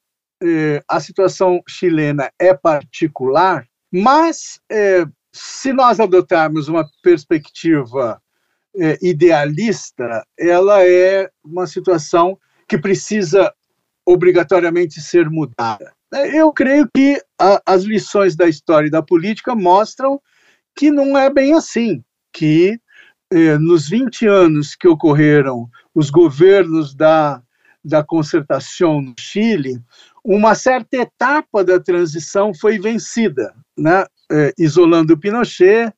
eh, 0.43 0.81
a 0.87 0.99
situação 0.99 1.61
chilena 1.67 2.31
é 2.39 2.53
particular, 2.53 3.65
mas 3.91 4.59
eh, 4.71 5.05
se 5.33 5.73
nós 5.73 5.99
adotarmos 5.99 6.67
uma 6.67 6.85
perspectiva 7.01 8.21
é, 8.79 8.97
idealista, 9.01 10.25
ela 10.37 10.83
é 10.85 11.29
uma 11.43 11.67
situação 11.67 12.37
que 12.67 12.77
precisa 12.77 13.53
obrigatoriamente 14.05 15.01
ser 15.01 15.29
mudada. 15.29 15.91
É, 16.13 16.39
eu 16.39 16.51
creio 16.51 16.87
que 16.93 17.21
a, 17.39 17.61
as 17.65 17.83
lições 17.83 18.35
da 18.35 18.47
história 18.47 18.87
e 18.87 18.91
da 18.91 19.01
política 19.01 19.55
mostram 19.55 20.21
que 20.75 20.91
não 20.91 21.17
é 21.17 21.29
bem 21.29 21.53
assim, 21.53 22.03
que 22.33 22.79
eh, 23.31 23.57
nos 23.57 23.87
20 23.89 24.27
anos 24.27 24.75
que 24.75 24.87
ocorreram 24.87 25.69
os 25.93 26.09
governos 26.09 26.93
da, 26.93 27.41
da 27.83 28.03
concertação 28.03 29.01
no 29.01 29.15
Chile, 29.17 29.79
uma 30.23 30.53
certa 30.53 30.97
etapa 30.97 31.63
da 31.63 31.79
transição 31.79 32.53
foi 32.53 32.77
vencida, 32.77 33.55
né? 33.77 34.05
Eh, 34.31 34.53
isolando 34.57 35.17
Pinochet, 35.17 35.93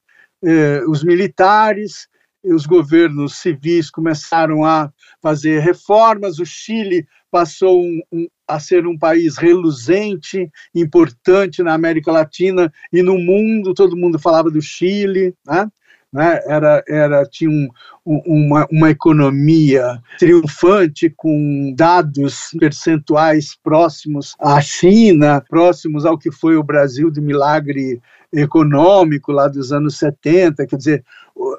os 0.87 1.03
militares, 1.03 2.07
os 2.43 2.65
governos 2.65 3.37
civis 3.37 3.89
começaram 3.89 4.63
a 4.63 4.91
fazer 5.21 5.59
reformas, 5.59 6.39
o 6.39 6.45
Chile 6.45 7.05
passou 7.31 7.81
um, 7.81 8.01
um, 8.11 8.27
a 8.47 8.59
ser 8.59 8.87
um 8.87 8.97
país 8.97 9.37
reluzente, 9.37 10.49
importante 10.73 11.61
na 11.61 11.73
América 11.73 12.11
Latina 12.11 12.71
e 12.91 13.01
no 13.01 13.17
mundo, 13.17 13.73
todo 13.73 13.97
mundo 13.97 14.17
falava 14.17 14.49
do 14.49 14.61
Chile, 14.61 15.33
né? 15.45 15.67
Né? 16.11 16.39
Era, 16.45 16.83
era, 16.87 17.25
tinha 17.25 17.49
um, 17.49 17.67
uma, 18.05 18.65
uma 18.71 18.89
economia 18.89 20.01
triunfante 20.17 21.13
com 21.15 21.73
dados 21.75 22.55
percentuais 22.57 23.57
próximos 23.61 24.33
à 24.39 24.61
China, 24.61 25.43
próximos 25.49 26.05
ao 26.05 26.17
que 26.17 26.31
foi 26.31 26.55
o 26.55 26.63
Brasil 26.63 27.11
do 27.11 27.21
milagre 27.21 28.01
econômico 28.31 29.31
lá 29.31 29.47
dos 29.47 29.71
anos 29.71 29.97
70, 29.97 30.65
quer 30.65 30.75
dizer, 30.77 31.03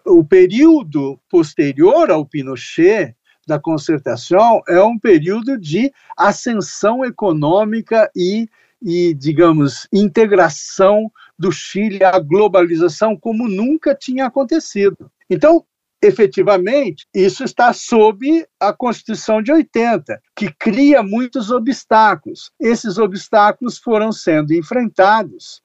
o, 0.08 0.24
período 0.24 1.18
posterior 1.28 2.10
ao 2.10 2.24
Pinochet 2.24 3.14
da 3.46 3.58
concertação 3.58 4.60
é 4.68 4.82
um 4.82 4.98
período 4.98 5.58
de 5.58 5.92
ascensão 6.16 7.04
econômica 7.04 8.10
e, 8.14 8.48
e 8.82 9.14
digamos, 9.14 9.88
integração 9.92 11.10
do 11.38 11.50
Chile 11.50 12.04
à 12.04 12.18
globalização 12.18 13.16
como 13.16 13.48
nunca 13.48 13.94
tinha 13.94 14.26
acontecido. 14.26 15.10
Então, 15.30 15.64
efetivamente, 16.02 17.06
isso 17.14 17.44
está 17.44 17.72
sob 17.72 18.46
a 18.60 18.72
Constituição 18.72 19.42
de 19.42 19.52
80, 19.52 20.20
que 20.36 20.52
cria 20.52 21.02
muitos 21.02 21.50
obstáculos. 21.50 22.50
Esses 22.60 22.98
obstáculos 22.98 23.78
foram 23.78 24.12
sendo 24.12 24.52
enfrentados 24.52 25.62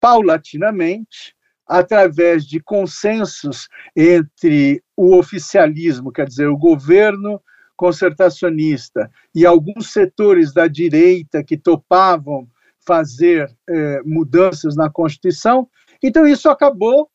paulatinamente, 0.00 1.34
através 1.72 2.44
de 2.44 2.60
consensos 2.60 3.66
entre 3.96 4.82
o 4.94 5.16
oficialismo, 5.16 6.12
quer 6.12 6.26
dizer, 6.26 6.46
o 6.48 6.58
governo 6.58 7.40
concertacionista 7.74 9.10
e 9.34 9.46
alguns 9.46 9.90
setores 9.90 10.52
da 10.52 10.68
direita 10.68 11.42
que 11.42 11.56
topavam 11.56 12.46
fazer 12.86 13.50
eh, 13.70 14.00
mudanças 14.04 14.76
na 14.76 14.90
Constituição. 14.90 15.66
Então, 16.02 16.26
isso 16.26 16.50
acabou 16.50 17.08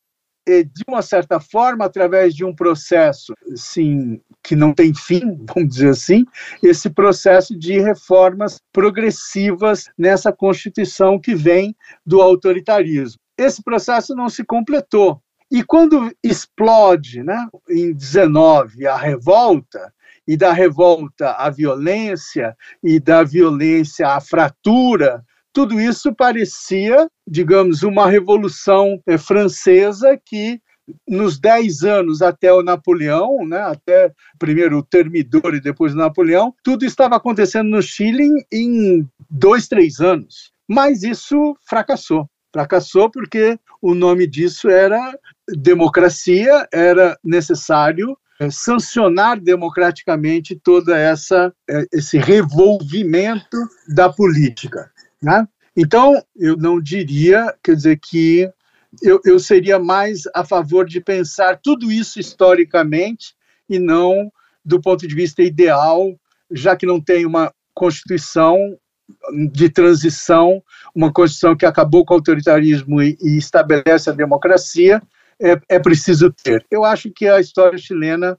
de 0.64 0.82
uma 0.88 1.02
certa 1.02 1.38
forma, 1.38 1.84
através 1.84 2.34
de 2.34 2.42
um 2.42 2.54
processo, 2.54 3.34
sim, 3.54 4.18
que 4.42 4.56
não 4.56 4.72
tem 4.72 4.94
fim, 4.94 5.20
vamos 5.54 5.74
dizer 5.74 5.90
assim, 5.90 6.24
esse 6.62 6.88
processo 6.88 7.56
de 7.56 7.78
reformas 7.78 8.58
progressivas 8.72 9.90
nessa 9.96 10.32
Constituição 10.32 11.20
que 11.20 11.34
vem 11.34 11.76
do 12.04 12.22
autoritarismo. 12.22 13.20
Esse 13.38 13.62
processo 13.62 14.14
não 14.14 14.28
se 14.28 14.44
completou. 14.44 15.22
E 15.50 15.62
quando 15.62 16.12
explode, 16.22 17.22
né, 17.22 17.46
em 17.70 17.94
19, 17.94 18.86
a 18.86 18.96
revolta, 18.96 19.92
e 20.26 20.36
da 20.36 20.52
revolta 20.52 21.32
à 21.32 21.48
violência, 21.48 22.54
e 22.82 23.00
da 23.00 23.22
violência 23.22 24.08
à 24.08 24.20
fratura, 24.20 25.24
tudo 25.52 25.80
isso 25.80 26.14
parecia, 26.14 27.08
digamos, 27.26 27.82
uma 27.82 28.06
revolução 28.06 29.00
é, 29.06 29.16
francesa 29.16 30.20
que 30.22 30.60
nos 31.06 31.38
dez 31.38 31.82
anos 31.82 32.22
até 32.22 32.52
o 32.52 32.62
Napoleão, 32.62 33.46
né, 33.46 33.60
até 33.60 34.12
primeiro 34.38 34.78
o 34.78 34.82
Termidor 34.82 35.54
e 35.54 35.60
depois 35.60 35.94
o 35.94 35.98
Napoleão, 35.98 36.54
tudo 36.62 36.84
estava 36.84 37.16
acontecendo 37.16 37.68
no 37.68 37.82
Chile 37.82 38.28
em, 38.52 39.06
dois, 39.30 39.68
três 39.68 40.00
anos. 40.00 40.52
Mas 40.68 41.02
isso 41.02 41.56
fracassou. 41.66 42.28
Fracassou 42.52 43.10
porque 43.10 43.58
o 43.80 43.94
nome 43.94 44.26
disso 44.26 44.68
era 44.68 45.18
democracia, 45.48 46.66
era 46.72 47.18
necessário 47.22 48.16
é, 48.40 48.50
sancionar 48.50 49.40
democraticamente 49.40 50.54
toda 50.56 50.96
essa 50.96 51.52
é, 51.68 51.84
esse 51.92 52.18
revolvimento 52.18 53.56
da 53.88 54.10
política, 54.10 54.90
né? 55.22 55.46
Então 55.76 56.22
eu 56.36 56.56
não 56.56 56.80
diria, 56.80 57.54
quer 57.62 57.74
dizer 57.74 57.98
que 58.00 58.50
eu, 59.02 59.20
eu 59.24 59.38
seria 59.38 59.78
mais 59.78 60.22
a 60.34 60.44
favor 60.44 60.86
de 60.86 61.00
pensar 61.00 61.60
tudo 61.62 61.90
isso 61.92 62.18
historicamente 62.18 63.34
e 63.68 63.78
não 63.78 64.32
do 64.64 64.80
ponto 64.80 65.06
de 65.06 65.14
vista 65.14 65.42
ideal, 65.42 66.14
já 66.50 66.76
que 66.76 66.86
não 66.86 67.00
tem 67.00 67.24
uma 67.26 67.52
constituição 67.74 68.56
de 69.52 69.68
transição, 69.68 70.62
uma 70.94 71.12
constituição 71.12 71.56
que 71.56 71.66
acabou 71.66 72.04
com 72.04 72.14
o 72.14 72.16
autoritarismo 72.16 73.02
e, 73.02 73.16
e 73.22 73.36
estabelece 73.36 74.10
a 74.10 74.14
democracia, 74.14 75.02
é, 75.40 75.58
é 75.68 75.78
preciso 75.78 76.32
ter. 76.32 76.64
Eu 76.70 76.84
acho 76.84 77.10
que 77.10 77.28
a 77.28 77.40
história 77.40 77.78
chilena 77.78 78.38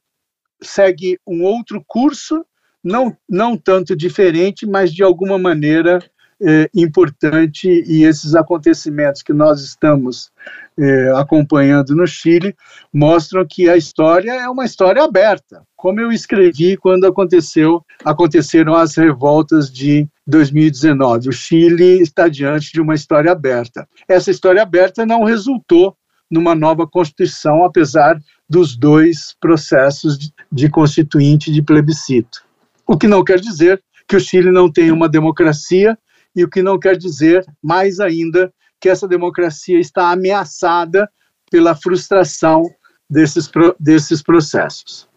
segue 0.61 1.17
um 1.25 1.43
outro 1.43 1.83
curso, 1.87 2.45
não, 2.83 3.15
não 3.27 3.57
tanto 3.57 3.95
diferente, 3.95 4.65
mas 4.65 4.93
de 4.93 5.03
alguma 5.03 5.37
maneira 5.37 5.99
é, 6.41 6.69
importante 6.73 7.67
e 7.67 8.03
esses 8.03 8.33
acontecimentos 8.33 9.21
que 9.21 9.33
nós 9.33 9.61
estamos 9.61 10.31
é, 10.77 11.11
acompanhando 11.15 11.93
no 11.93 12.07
Chile 12.07 12.55
mostram 12.93 13.45
que 13.45 13.69
a 13.69 13.75
história 13.75 14.31
é 14.31 14.47
uma 14.47 14.63
história 14.63 15.03
aberta, 15.03 15.63
como 15.75 15.99
eu 15.99 16.11
escrevi 16.11 16.77
quando 16.77 17.05
aconteceu 17.05 17.83
aconteceram 18.05 18.73
as 18.73 18.95
revoltas 18.95 19.69
de 19.69 20.07
2019. 20.29 21.29
O 21.29 21.31
Chile 21.31 22.01
está 22.01 22.27
diante 22.27 22.71
de 22.71 22.79
uma 22.79 22.93
história 22.93 23.31
aberta. 23.31 23.87
Essa 24.07 24.31
história 24.31 24.61
aberta 24.61 25.05
não 25.05 25.23
resultou 25.23 25.95
numa 26.29 26.53
nova 26.53 26.87
constituição, 26.87 27.63
apesar 27.63 28.19
dos 28.47 28.77
dois 28.77 29.35
processos 29.39 30.17
de, 30.51 30.69
constituinte 30.69 31.51
de 31.51 31.61
plebiscito. 31.61 32.43
O 32.85 32.97
que 32.97 33.07
não 33.07 33.23
quer 33.23 33.39
dizer 33.39 33.83
que 34.07 34.15
o 34.15 34.19
Chile 34.19 34.51
não 34.51 34.71
tem 34.71 34.91
uma 34.91 35.09
democracia 35.09 35.97
e 36.35 36.43
o 36.43 36.49
que 36.49 36.61
não 36.61 36.79
quer 36.79 36.95
dizer, 36.95 37.43
mais 37.61 37.99
ainda, 37.99 38.53
que 38.79 38.89
essa 38.89 39.07
democracia 39.07 39.79
está 39.79 40.11
ameaçada 40.11 41.09
pela 41.51 41.75
frustração 41.75 42.63
desses, 43.09 43.49
desses 43.79 44.21
processos. 44.21 45.08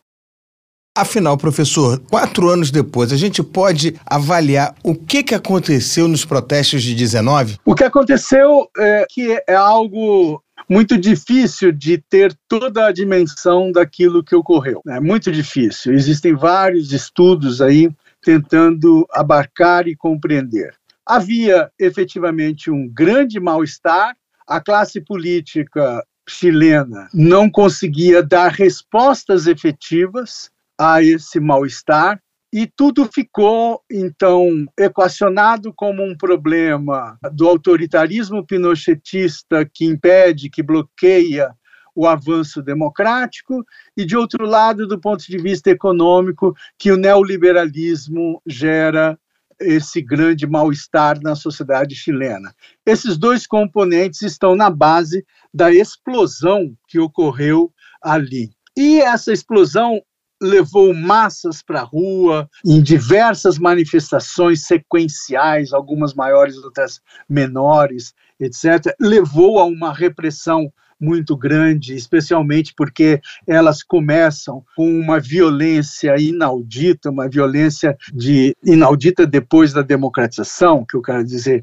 Afinal, 0.95 1.39
professor, 1.39 1.99
quatro 2.11 2.51
anos 2.51 2.71
depois, 2.71 3.15
a 3.15 3.17
gente 3.17 3.43
pode 3.43 3.99
avaliar 4.05 4.75
o 4.85 4.95
que, 4.95 5.23
que 5.23 5.35
aconteceu 5.35 6.07
nos 6.07 6.23
protestos 6.23 6.83
de 6.83 6.95
19? 6.95 7.59
O 7.65 7.75
que 7.75 7.83
aconteceu 7.83 8.69
é 8.77 9.07
que 9.09 9.43
é 9.49 9.55
algo 9.55 10.43
muito 10.69 10.99
difícil 10.99 11.73
de 11.73 11.97
ter 11.97 12.37
toda 12.47 12.85
a 12.85 12.93
dimensão 12.93 13.73
daquilo 13.73 14.23
que 14.23 14.37
ocorreu. 14.37 14.83
É 14.87 15.01
muito 15.01 15.33
difícil. 15.33 15.95
Existem 15.95 16.35
vários 16.35 16.93
estudos 16.93 17.63
aí 17.63 17.91
tentando 18.23 19.07
abarcar 19.13 19.89
e 19.89 19.97
compreender. 19.97 20.75
Havia 21.07 21.71
efetivamente 21.79 22.71
um 22.71 22.87
grande 22.87 23.41
mal-estar, 23.41 24.15
a 24.47 24.61
classe 24.61 25.01
política 25.01 26.05
chilena 26.29 27.09
não 27.15 27.49
conseguia 27.51 28.23
dar 28.23 28.53
respostas 28.53 29.47
efetivas 29.47 30.51
a 30.79 31.03
esse 31.03 31.39
mal-estar 31.39 32.21
e 32.53 32.67
tudo 32.67 33.09
ficou 33.11 33.81
então 33.91 34.67
equacionado 34.79 35.73
como 35.75 36.03
um 36.03 36.15
problema 36.15 37.19
do 37.33 37.49
autoritarismo 37.49 38.47
pinochetista 38.47 39.65
que 39.65 39.87
impede, 39.87 40.51
que 40.51 40.63
bloqueia 40.63 41.55
o 41.95 42.07
avanço 42.07 42.63
democrático, 42.63 43.65
e 43.97 44.05
de 44.05 44.17
outro 44.17 44.47
lado, 44.47 44.87
do 44.87 44.99
ponto 44.99 45.25
de 45.25 45.39
vista 45.39 45.71
econômico, 45.71 46.55
que 46.79 46.91
o 46.91 46.97
neoliberalismo 46.97 48.41
gera 48.47 49.19
esse 49.61 50.03
grande 50.03 50.47
mal-estar 50.47 51.21
na 51.23 51.35
sociedade 51.35 51.95
chilena. 51.95 52.55
Esses 52.85 53.17
dois 53.17 53.47
componentes 53.47 54.23
estão 54.23 54.55
na 54.57 54.69
base 54.69 55.25
da 55.55 55.73
explosão 55.73 56.75
que 56.89 56.99
ocorreu 56.99 57.73
ali. 58.03 58.51
E 58.77 59.01
essa 59.01 59.33
explosão 59.33 60.03
levou 60.43 60.93
massas 60.93 61.63
para 61.63 61.81
a 61.81 61.85
rua 61.85 62.49
em 62.67 62.83
diversas 62.83 63.59
manifestações 63.59 64.67
sequenciais, 64.67 65.73
algumas 65.73 66.13
maiores, 66.13 66.57
outras 66.59 67.01
menores, 67.29 68.13
etc. 68.41 68.95
Levou 69.01 69.59
a 69.59 69.65
uma 69.65 69.93
repressão 69.93 70.71
muito 71.01 71.37
grande, 71.37 71.95
especialmente 71.95 72.73
porque 72.77 73.21
elas 73.47 73.83
começam 73.83 74.65
com 74.77 74.89
uma 74.89 75.19
violência 75.19 76.15
inaudita, 76.17 77.11
uma 77.11 77.29
violência 77.29 77.97
de 78.15 78.57
inaudita 78.65 79.27
depois 79.27 79.73
da 79.73 79.83
democratização, 79.83 80.85
que 80.89 80.97
eu 80.97 81.03
quero 81.03 81.25
dizer, 81.25 81.63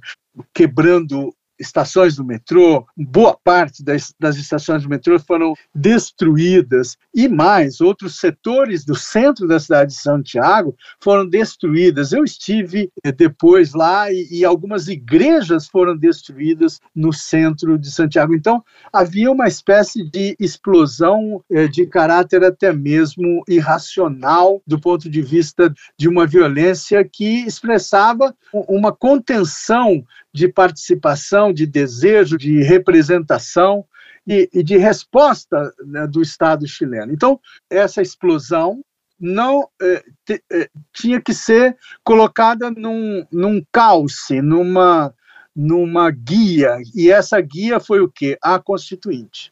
quebrando 0.53 1.33
estações 1.59 2.15
do 2.15 2.23
metrô, 2.23 2.85
boa 2.95 3.37
parte 3.43 3.83
das, 3.83 4.13
das, 4.19 4.37
estações 4.37 4.83
do 4.83 4.89
metrô 4.89 5.19
foram 5.19 5.53
destruídas 5.75 6.97
e 7.13 7.27
mais 7.27 7.81
outros 7.81 8.19
setores 8.19 8.85
do 8.85 8.95
centro 8.95 9.47
da 9.47 9.59
cidade 9.59 9.91
de 9.91 10.01
Santiago 10.01 10.75
foram 10.99 11.27
destruídas. 11.27 12.13
Eu 12.13 12.23
estive 12.23 12.89
eh, 13.03 13.11
depois 13.11 13.73
lá 13.73 14.11
e, 14.11 14.27
e 14.31 14.45
algumas 14.45 14.87
igrejas 14.87 15.67
foram 15.67 15.97
destruídas 15.97 16.79
no 16.95 17.11
centro 17.11 17.77
de 17.77 17.91
Santiago. 17.91 18.33
Então 18.33 18.63
havia 18.91 19.31
uma 19.31 19.47
espécie 19.47 20.09
de 20.09 20.35
explosão 20.39 21.43
eh, 21.51 21.67
de 21.67 21.85
caráter 21.85 22.43
até 22.43 22.71
mesmo 22.71 23.43
irracional 23.47 24.61
do 24.65 24.79
ponto 24.79 25.09
de 25.09 25.21
vista 25.21 25.73
de 25.97 26.07
uma 26.07 26.25
violência 26.25 27.03
que 27.03 27.45
expressava 27.45 28.33
uma 28.53 28.91
contenção 28.91 30.03
de 30.33 30.47
participação, 30.47 31.51
de 31.51 31.65
desejo, 31.65 32.37
de 32.37 32.61
representação 32.61 33.85
e, 34.27 34.49
e 34.53 34.63
de 34.63 34.77
resposta 34.77 35.73
né, 35.85 36.05
do 36.07 36.21
Estado 36.21 36.67
chileno. 36.67 37.11
Então, 37.11 37.39
essa 37.69 38.01
explosão 38.01 38.83
não 39.19 39.67
eh, 39.81 40.03
te, 40.25 40.43
eh, 40.51 40.69
tinha 40.93 41.19
que 41.19 41.33
ser 41.33 41.75
colocada 42.03 42.71
num, 42.71 43.25
num 43.31 43.61
calce, 43.71 44.41
numa, 44.41 45.13
numa 45.55 46.09
guia, 46.09 46.77
e 46.95 47.11
essa 47.11 47.39
guia 47.41 47.79
foi 47.79 47.99
o 47.99 48.09
quê? 48.09 48.37
A 48.41 48.59
Constituinte. 48.59 49.51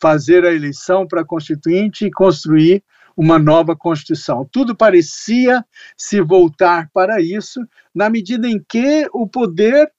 Fazer 0.00 0.44
a 0.44 0.52
eleição 0.54 1.06
para 1.06 1.22
a 1.22 1.26
Constituinte 1.26 2.06
e 2.06 2.10
construir 2.10 2.84
uma 3.16 3.38
nova 3.38 3.76
Constituição. 3.76 4.48
Tudo 4.50 4.76
parecia 4.76 5.64
se 5.96 6.20
voltar 6.20 6.88
para 6.92 7.20
isso, 7.20 7.60
na 7.94 8.08
medida 8.08 8.48
em 8.48 8.62
que 8.66 9.08
o 9.12 9.26
poder 9.26 9.90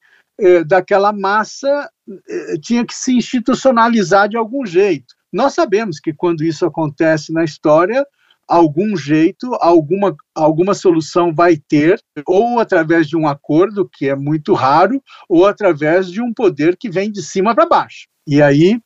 daquela 0.65 1.11
massa 1.13 1.89
eh, 2.27 2.57
tinha 2.61 2.86
que 2.86 2.93
se 2.93 3.15
institucionalizar 3.15 4.27
de 4.27 4.38
algum 4.38 4.65
jeito. 4.65 5.13
Nós 5.32 5.53
sabemos 5.53 5.99
que 5.99 6.13
quando 6.13 6.43
isso 6.43 6.65
acontece 6.65 7.32
na 7.32 7.43
história, 7.43 8.05
algum 8.47 8.97
jeito, 8.97 9.53
alguma, 9.61 10.15
alguma 10.36 10.73
solução 10.73 11.34
vai 11.34 11.55
ter, 11.55 12.01
ou 12.27 12.59
através 12.59 13.07
de 13.07 13.15
um 13.15 13.27
acordo, 13.27 13.88
que 13.88 14.09
é 14.09 14.15
muito 14.15 14.53
raro, 14.53 15.01
ou 15.29 15.45
através 15.45 16.11
de 16.11 16.21
um 16.21 16.34
poder 16.34 16.75
que 16.75 16.89
vem 16.89 17.09
de 17.11 17.23
cima 17.23 17.55
para 17.55 17.65
baixo. 17.65 18.07
E 18.27 18.41
aí, 18.41 18.79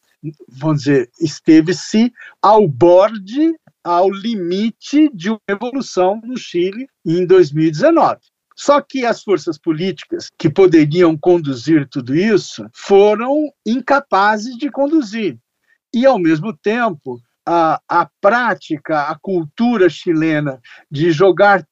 vamos 0.47 0.83
dizer, 0.83 1.09
esteve-se 1.19 2.13
ao 2.41 2.67
borde, 2.67 3.55
ao 3.83 4.09
limite 4.09 5.09
de 5.13 5.29
uma 5.29 5.39
revolução 5.49 6.21
no 6.23 6.37
Chile 6.37 6.87
em 7.05 7.25
2019. 7.25 8.19
Só 8.56 8.82
que 8.82 9.06
as 9.06 9.22
forças 9.22 9.58
políticas 9.58 10.30
que 10.38 10.49
poderiam 10.49 11.18
conduzir 11.18 11.88
tudo 11.89 12.16
isso 12.16 12.66
foram 12.74 13.51
incapazes 13.66 14.56
de 14.58 14.70
conduzir. 14.70 15.38
e, 15.93 16.06
ao 16.06 16.20
mesmo 16.20 16.51
tempo, 16.51 17.22
a, 17.45 17.80
a 17.88 18.10
prática, 18.20 19.03
a 19.03 19.18
cultura 19.18 19.88
chilena 19.89 20.60
de 20.89 21.12
jogar 21.12 21.66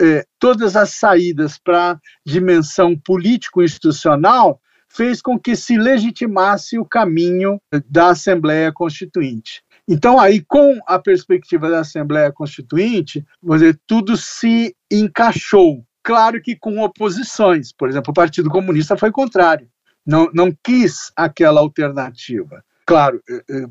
eh, 0.00 0.24
todas 0.38 0.76
as 0.76 0.94
saídas 0.94 1.58
para 1.58 1.92
a 1.92 1.98
dimensão 2.24 2.98
político-institucional 2.98 4.60
fez 4.88 5.20
com 5.20 5.38
que 5.38 5.54
se 5.54 5.76
legitimasse 5.76 6.78
o 6.78 6.84
caminho 6.84 7.60
da 7.88 8.08
Assembleia 8.08 8.72
Constituinte. 8.72 9.62
Então, 9.86 10.18
aí, 10.18 10.42
com 10.46 10.80
a 10.86 10.98
perspectiva 10.98 11.68
da 11.68 11.80
Assembleia 11.80 12.32
Constituinte, 12.32 13.24
dizer, 13.42 13.78
tudo 13.86 14.16
se 14.16 14.74
encaixou. 14.90 15.84
Claro 16.02 16.40
que 16.40 16.56
com 16.56 16.80
oposições. 16.80 17.72
Por 17.72 17.88
exemplo, 17.88 18.10
o 18.10 18.14
Partido 18.14 18.50
Comunista 18.50 18.96
foi 18.96 19.10
contrário. 19.10 19.68
Não, 20.06 20.30
não 20.32 20.52
quis 20.64 21.12
aquela 21.14 21.60
alternativa. 21.60 22.64
Claro, 22.86 23.22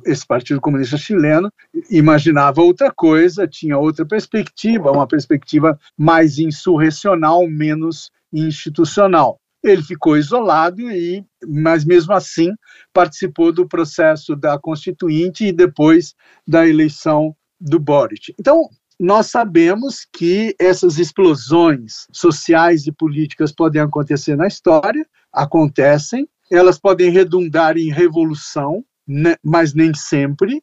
esse 0.06 0.26
Partido 0.26 0.62
Comunista 0.62 0.96
Chileno 0.96 1.52
imaginava 1.90 2.62
outra 2.62 2.90
coisa, 2.90 3.46
tinha 3.46 3.78
outra 3.78 4.06
perspectiva, 4.06 4.94
uma 4.94 5.06
perspectiva 5.06 5.78
mais 5.98 6.38
insurrecional, 6.38 7.46
menos 7.46 8.12
institucional. 8.32 9.38
Ele 9.62 9.84
ficou 9.84 10.16
isolado 10.16 10.90
e, 10.90 11.26
mas 11.46 11.84
mesmo 11.84 12.14
assim 12.14 12.54
participou 12.94 13.52
do 13.52 13.68
processo 13.68 14.38
da 14.38 14.58
Constituinte 14.58 15.48
e 15.48 15.52
depois 15.52 16.16
da 16.48 16.66
eleição 16.66 17.36
do 17.60 17.78
Boric. 17.78 18.34
Então, 18.40 18.70
nós 19.00 19.28
sabemos 19.28 20.06
que 20.12 20.54
essas 20.60 21.00
explosões 21.00 22.06
sociais 22.12 22.86
e 22.86 22.92
políticas 22.92 23.52
podem 23.52 23.82
acontecer 23.82 24.36
na 24.36 24.48
história, 24.48 25.08
acontecem, 25.32 26.28
elas 26.52 26.78
podem 26.78 27.10
redundar 27.10 27.78
em 27.78 27.92
revolução, 27.92 28.84
né, 29.08 29.36
mas 29.44 29.74
nem 29.74 29.94
sempre. 29.94 30.62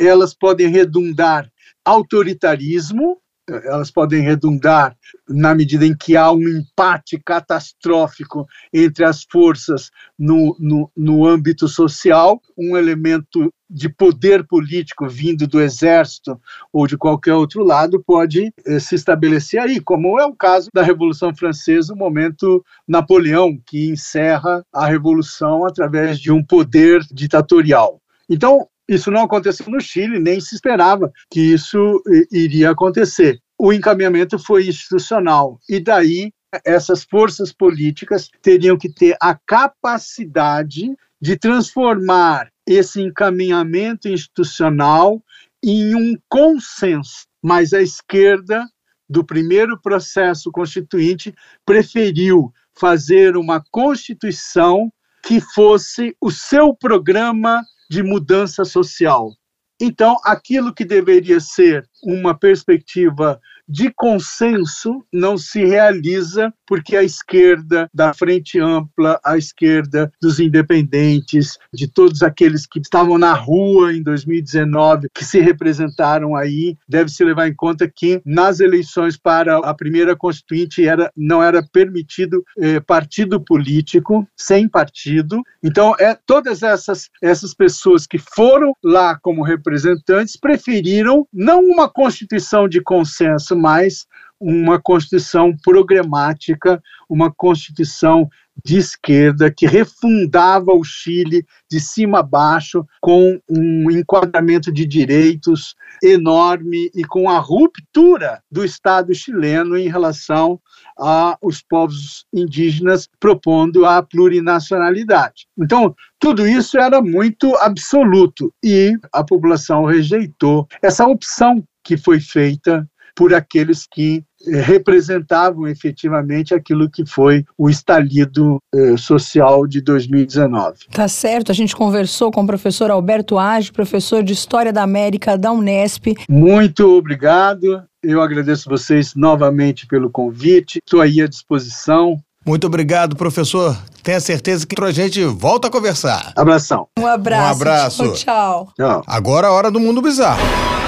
Elas 0.00 0.34
podem 0.34 0.68
redundar 0.68 1.50
autoritarismo, 1.84 3.20
elas 3.48 3.90
podem 3.90 4.22
redundar 4.22 4.96
na 5.28 5.54
medida 5.54 5.86
em 5.86 5.96
que 5.96 6.16
há 6.16 6.30
um 6.30 6.48
empate 6.48 7.18
catastrófico 7.24 8.46
entre 8.72 9.04
as 9.04 9.24
forças 9.30 9.90
no, 10.18 10.56
no, 10.58 10.90
no 10.96 11.26
âmbito 11.26 11.68
social, 11.68 12.40
um 12.56 12.76
elemento 12.76 13.52
de 13.68 13.88
poder 13.88 14.46
político 14.46 15.08
vindo 15.08 15.46
do 15.46 15.60
exército 15.60 16.40
ou 16.72 16.86
de 16.86 16.96
qualquer 16.96 17.34
outro 17.34 17.64
lado 17.64 18.02
pode 18.06 18.52
eh, 18.64 18.78
se 18.78 18.94
estabelecer 18.94 19.60
aí, 19.60 19.80
como 19.80 20.18
é 20.20 20.24
o 20.24 20.34
caso 20.34 20.68
da 20.72 20.82
Revolução 20.82 21.34
Francesa, 21.34 21.92
o 21.92 21.96
momento 21.96 22.64
Napoleão, 22.86 23.58
que 23.66 23.90
encerra 23.90 24.64
a 24.72 24.86
revolução 24.86 25.64
através 25.64 26.20
de 26.20 26.30
um 26.30 26.44
poder 26.44 27.00
ditatorial. 27.10 28.00
Então, 28.28 28.68
isso 28.88 29.10
não 29.10 29.22
aconteceu 29.22 29.66
no 29.68 29.80
Chile, 29.80 30.18
nem 30.18 30.40
se 30.40 30.54
esperava 30.54 31.10
que 31.30 31.40
isso 31.40 32.02
iria 32.30 32.70
acontecer. 32.70 33.40
O 33.58 33.72
encaminhamento 33.72 34.38
foi 34.38 34.66
institucional, 34.66 35.58
e 35.68 35.80
daí 35.80 36.32
essas 36.64 37.04
forças 37.04 37.52
políticas 37.52 38.28
teriam 38.42 38.76
que 38.76 38.92
ter 38.92 39.16
a 39.20 39.34
capacidade 39.34 40.94
de 41.20 41.36
transformar 41.36 42.50
esse 42.66 43.00
encaminhamento 43.00 44.08
institucional 44.08 45.22
em 45.62 45.94
um 45.94 46.14
consenso. 46.28 47.26
Mas 47.42 47.72
a 47.72 47.80
esquerda, 47.80 48.66
do 49.08 49.24
primeiro 49.24 49.80
processo 49.80 50.50
constituinte, 50.50 51.34
preferiu 51.64 52.52
fazer 52.78 53.36
uma 53.36 53.62
constituição 53.70 54.92
que 55.22 55.40
fosse 55.40 56.14
o 56.20 56.30
seu 56.30 56.74
programa 56.74 57.62
de 57.90 58.02
mudança 58.02 58.64
social. 58.64 59.32
Então, 59.80 60.16
aquilo 60.24 60.72
que 60.72 60.84
deveria 60.84 61.40
ser 61.40 61.84
uma 62.02 62.38
perspectiva 62.38 63.40
de 63.68 63.90
consenso 63.90 65.04
não 65.12 65.36
se 65.38 65.64
realiza 65.64 66.52
porque 66.66 66.96
a 66.96 67.02
esquerda 67.02 67.88
da 67.92 68.12
Frente 68.12 68.58
Ampla, 68.58 69.20
a 69.24 69.36
esquerda 69.36 70.10
dos 70.20 70.40
independentes, 70.40 71.58
de 71.72 71.86
todos 71.88 72.22
aqueles 72.22 72.66
que 72.66 72.78
estavam 72.78 73.18
na 73.18 73.32
rua 73.32 73.92
em 73.92 74.02
2019, 74.02 75.08
que 75.14 75.24
se 75.24 75.40
representaram 75.40 76.34
aí, 76.34 76.76
deve-se 76.88 77.24
levar 77.24 77.48
em 77.48 77.54
conta 77.54 77.88
que 77.88 78.20
nas 78.24 78.60
eleições 78.60 79.16
para 79.16 79.58
a 79.58 79.74
primeira 79.74 80.16
constituinte 80.16 80.86
era, 80.86 81.10
não 81.16 81.42
era 81.42 81.62
permitido 81.72 82.42
eh, 82.58 82.80
partido 82.80 83.40
político, 83.40 84.26
sem 84.36 84.68
partido. 84.68 85.40
Então, 85.62 85.94
é, 85.98 86.16
todas 86.26 86.62
essas, 86.62 87.08
essas 87.22 87.54
pessoas 87.54 88.06
que 88.06 88.18
foram 88.18 88.72
lá 88.82 89.18
como 89.20 89.42
representantes 89.42 90.36
preferiram 90.36 91.26
não 91.32 91.60
uma 91.60 91.88
constituição 91.88 92.68
de 92.68 92.80
consenso, 92.80 93.53
mas 93.54 94.06
uma 94.40 94.80
constituição 94.80 95.56
programática, 95.62 96.82
uma 97.08 97.32
constituição 97.32 98.28
de 98.62 98.76
esquerda 98.76 99.50
que 99.50 99.66
refundava 99.66 100.72
o 100.72 100.84
Chile 100.84 101.44
de 101.68 101.80
cima 101.80 102.20
a 102.20 102.22
baixo 102.22 102.86
com 103.00 103.40
um 103.48 103.90
enquadramento 103.90 104.70
de 104.70 104.86
direitos 104.86 105.74
enorme 106.02 106.90
e 106.94 107.04
com 107.04 107.28
a 107.28 107.38
ruptura 107.38 108.42
do 108.50 108.64
Estado 108.64 109.14
chileno 109.14 109.76
em 109.76 109.88
relação 109.88 110.60
aos 110.96 111.62
povos 111.62 112.26
indígenas 112.32 113.08
propondo 113.18 113.86
a 113.86 114.02
plurinacionalidade. 114.02 115.46
Então, 115.58 115.94
tudo 116.20 116.46
isso 116.46 116.78
era 116.78 117.00
muito 117.00 117.56
absoluto 117.56 118.52
e 118.62 118.92
a 119.12 119.24
população 119.24 119.84
rejeitou 119.84 120.68
essa 120.82 121.06
opção 121.06 121.64
que 121.82 121.96
foi 121.96 122.18
feita 122.18 122.88
por 123.14 123.32
aqueles 123.32 123.86
que 123.86 124.24
eh, 124.46 124.60
representavam 124.60 125.66
efetivamente 125.66 126.54
aquilo 126.54 126.90
que 126.90 127.06
foi 127.06 127.44
o 127.56 127.70
estalido 127.70 128.58
eh, 128.74 128.96
social 128.96 129.66
de 129.66 129.80
2019. 129.80 130.86
Tá 130.90 131.08
certo, 131.08 131.52
a 131.52 131.54
gente 131.54 131.74
conversou 131.74 132.30
com 132.30 132.42
o 132.42 132.46
professor 132.46 132.90
Alberto 132.90 133.38
Age, 133.38 133.72
professor 133.72 134.22
de 134.22 134.32
História 134.32 134.72
da 134.72 134.82
América 134.82 135.38
da 135.38 135.52
Unesp. 135.52 136.14
Muito 136.28 136.86
obrigado, 136.96 137.82
eu 138.02 138.20
agradeço 138.20 138.68
vocês 138.68 139.14
novamente 139.14 139.86
pelo 139.86 140.10
convite, 140.10 140.80
estou 140.84 141.00
aí 141.00 141.20
à 141.20 141.26
disposição. 141.26 142.18
Muito 142.44 142.66
obrigado, 142.66 143.16
professor. 143.16 143.74
Tenha 144.02 144.20
certeza 144.20 144.66
que 144.66 144.78
a 144.78 144.92
gente 144.92 145.24
volta 145.24 145.68
a 145.68 145.70
conversar. 145.70 146.32
Abração. 146.36 146.86
Um 146.98 147.06
abraço. 147.06 147.42
Um 147.42 147.50
abraço. 147.50 148.12
Tchau. 148.12 148.68
Tchau. 148.76 149.02
Agora 149.06 149.46
é 149.46 149.50
a 149.50 149.52
hora 149.52 149.70
do 149.70 149.80
mundo 149.80 150.02
bizarro. 150.02 150.83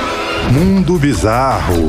Mundo 0.52 0.98
Bizarro. 0.98 1.88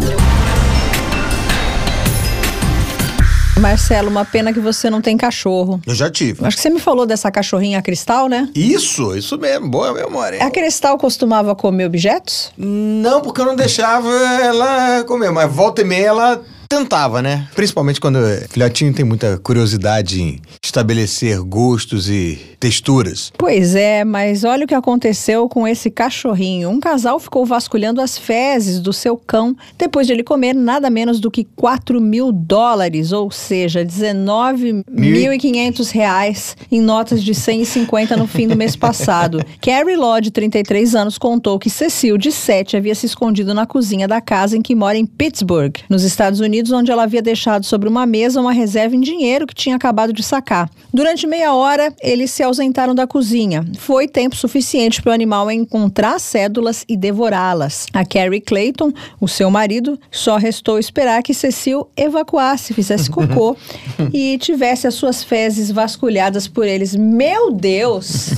Marcelo, 3.59 4.09
uma 4.09 4.23
pena 4.25 4.53
que 4.53 4.59
você 4.59 4.89
não 4.89 5.01
tem 5.01 5.17
cachorro. 5.17 5.79
Eu 5.85 5.95
já 5.95 6.09
tive. 6.09 6.45
Acho 6.45 6.55
que 6.57 6.61
você 6.61 6.69
me 6.69 6.79
falou 6.79 7.05
dessa 7.05 7.31
cachorrinha 7.31 7.81
Cristal, 7.81 8.27
né? 8.27 8.49
Isso, 8.53 9.15
isso 9.15 9.37
mesmo. 9.37 9.67
Boa 9.69 9.93
memória. 9.93 10.43
A 10.43 10.51
Cristal 10.51 10.97
costumava 10.97 11.55
comer 11.55 11.85
objetos? 11.85 12.51
Não, 12.57 13.21
porque 13.21 13.41
eu 13.41 13.45
não 13.45 13.55
deixava 13.55 14.09
ela 14.41 15.03
comer, 15.05 15.31
mas 15.31 15.51
volta 15.51 15.81
e 15.81 15.85
meia 15.85 16.07
ela 16.07 16.41
tentava, 16.67 17.21
né? 17.21 17.47
Principalmente 17.55 17.99
quando 17.99 18.17
o 18.17 18.49
filhotinho 18.49 18.93
tem 18.93 19.05
muita 19.05 19.37
curiosidade 19.39 20.21
em 20.21 20.41
estabelecer 20.63 21.39
gostos 21.41 22.09
e 22.09 22.39
texturas. 22.59 23.31
Pois 23.37 23.75
é, 23.75 24.03
mas 24.03 24.43
olha 24.43 24.65
o 24.65 24.67
que 24.67 24.75
aconteceu 24.75 25.47
com 25.47 25.67
esse 25.67 25.89
cachorrinho. 25.89 26.69
Um 26.69 26.79
casal 26.79 27.19
ficou 27.19 27.45
vasculhando 27.45 28.01
as 28.01 28.17
fezes 28.17 28.79
do 28.79 28.91
seu 28.91 29.15
cão 29.15 29.55
depois 29.77 30.07
de 30.07 30.13
ele 30.13 30.23
comer 30.23 30.53
nada 30.53 30.89
menos 30.89 31.19
do 31.19 31.31
que 31.31 31.45
4 31.55 32.01
mil 32.01 32.31
dólares, 32.31 33.11
ou 33.11 33.31
seja, 33.31 33.85
19.500 33.85 35.91
reais 35.91 36.57
em 36.71 36.81
notas 36.81 37.23
de 37.23 37.33
150 37.33 38.17
no 38.17 38.27
fim 38.27 38.47
do 38.47 38.55
mês 38.55 38.75
passado. 38.75 39.43
Carrie 39.61 39.95
Law, 39.95 40.19
de 40.19 40.31
33 40.31 40.95
anos, 40.95 41.17
contou 41.17 41.59
que 41.59 41.69
Cecil, 41.69 42.17
de 42.17 42.31
7, 42.31 42.75
havia 42.75 42.95
se 42.95 43.05
escondido 43.05 43.53
na 43.53 43.65
cozinha 43.65 44.07
da 44.07 44.19
casa 44.19 44.57
em 44.57 44.61
que 44.61 44.75
mora 44.75 44.97
em 44.97 45.05
Pittsburgh, 45.05 45.73
nos 45.89 46.03
Estados 46.03 46.39
Unidos 46.39 46.56
onde 46.71 46.91
ela 46.91 47.03
havia 47.03 47.21
deixado 47.21 47.65
sobre 47.65 47.87
uma 47.87 48.05
mesa 48.05 48.41
uma 48.41 48.51
reserva 48.51 48.95
em 48.95 49.01
dinheiro 49.01 49.47
que 49.47 49.55
tinha 49.55 49.75
acabado 49.75 50.13
de 50.13 50.23
sacar. 50.23 50.69
Durante 50.93 51.27
meia 51.27 51.53
hora, 51.53 51.93
eles 52.01 52.31
se 52.31 52.41
ausentaram 52.41 52.95
da 52.95 53.05
cozinha. 53.05 53.65
Foi 53.77 54.07
tempo 54.07 54.35
suficiente 54.35 55.01
para 55.01 55.11
o 55.11 55.13
animal 55.13 55.49
encontrar 55.51 56.19
cédulas 56.19 56.83
e 56.87 56.97
devorá-las. 56.97 57.85
A 57.93 58.05
Carrie 58.05 58.41
Clayton, 58.41 58.91
o 59.19 59.27
seu 59.27 59.49
marido, 59.49 59.99
só 60.11 60.37
restou 60.37 60.79
esperar 60.79 61.21
que 61.21 61.33
Cecil 61.33 61.87
evacuasse, 61.95 62.73
fizesse 62.73 63.09
cocô 63.09 63.55
e 64.13 64.37
tivesse 64.37 64.87
as 64.87 64.95
suas 64.95 65.23
fezes 65.23 65.71
vasculhadas 65.71 66.47
por 66.47 66.65
eles. 66.65 66.95
Meu 66.95 67.51
Deus! 67.51 68.29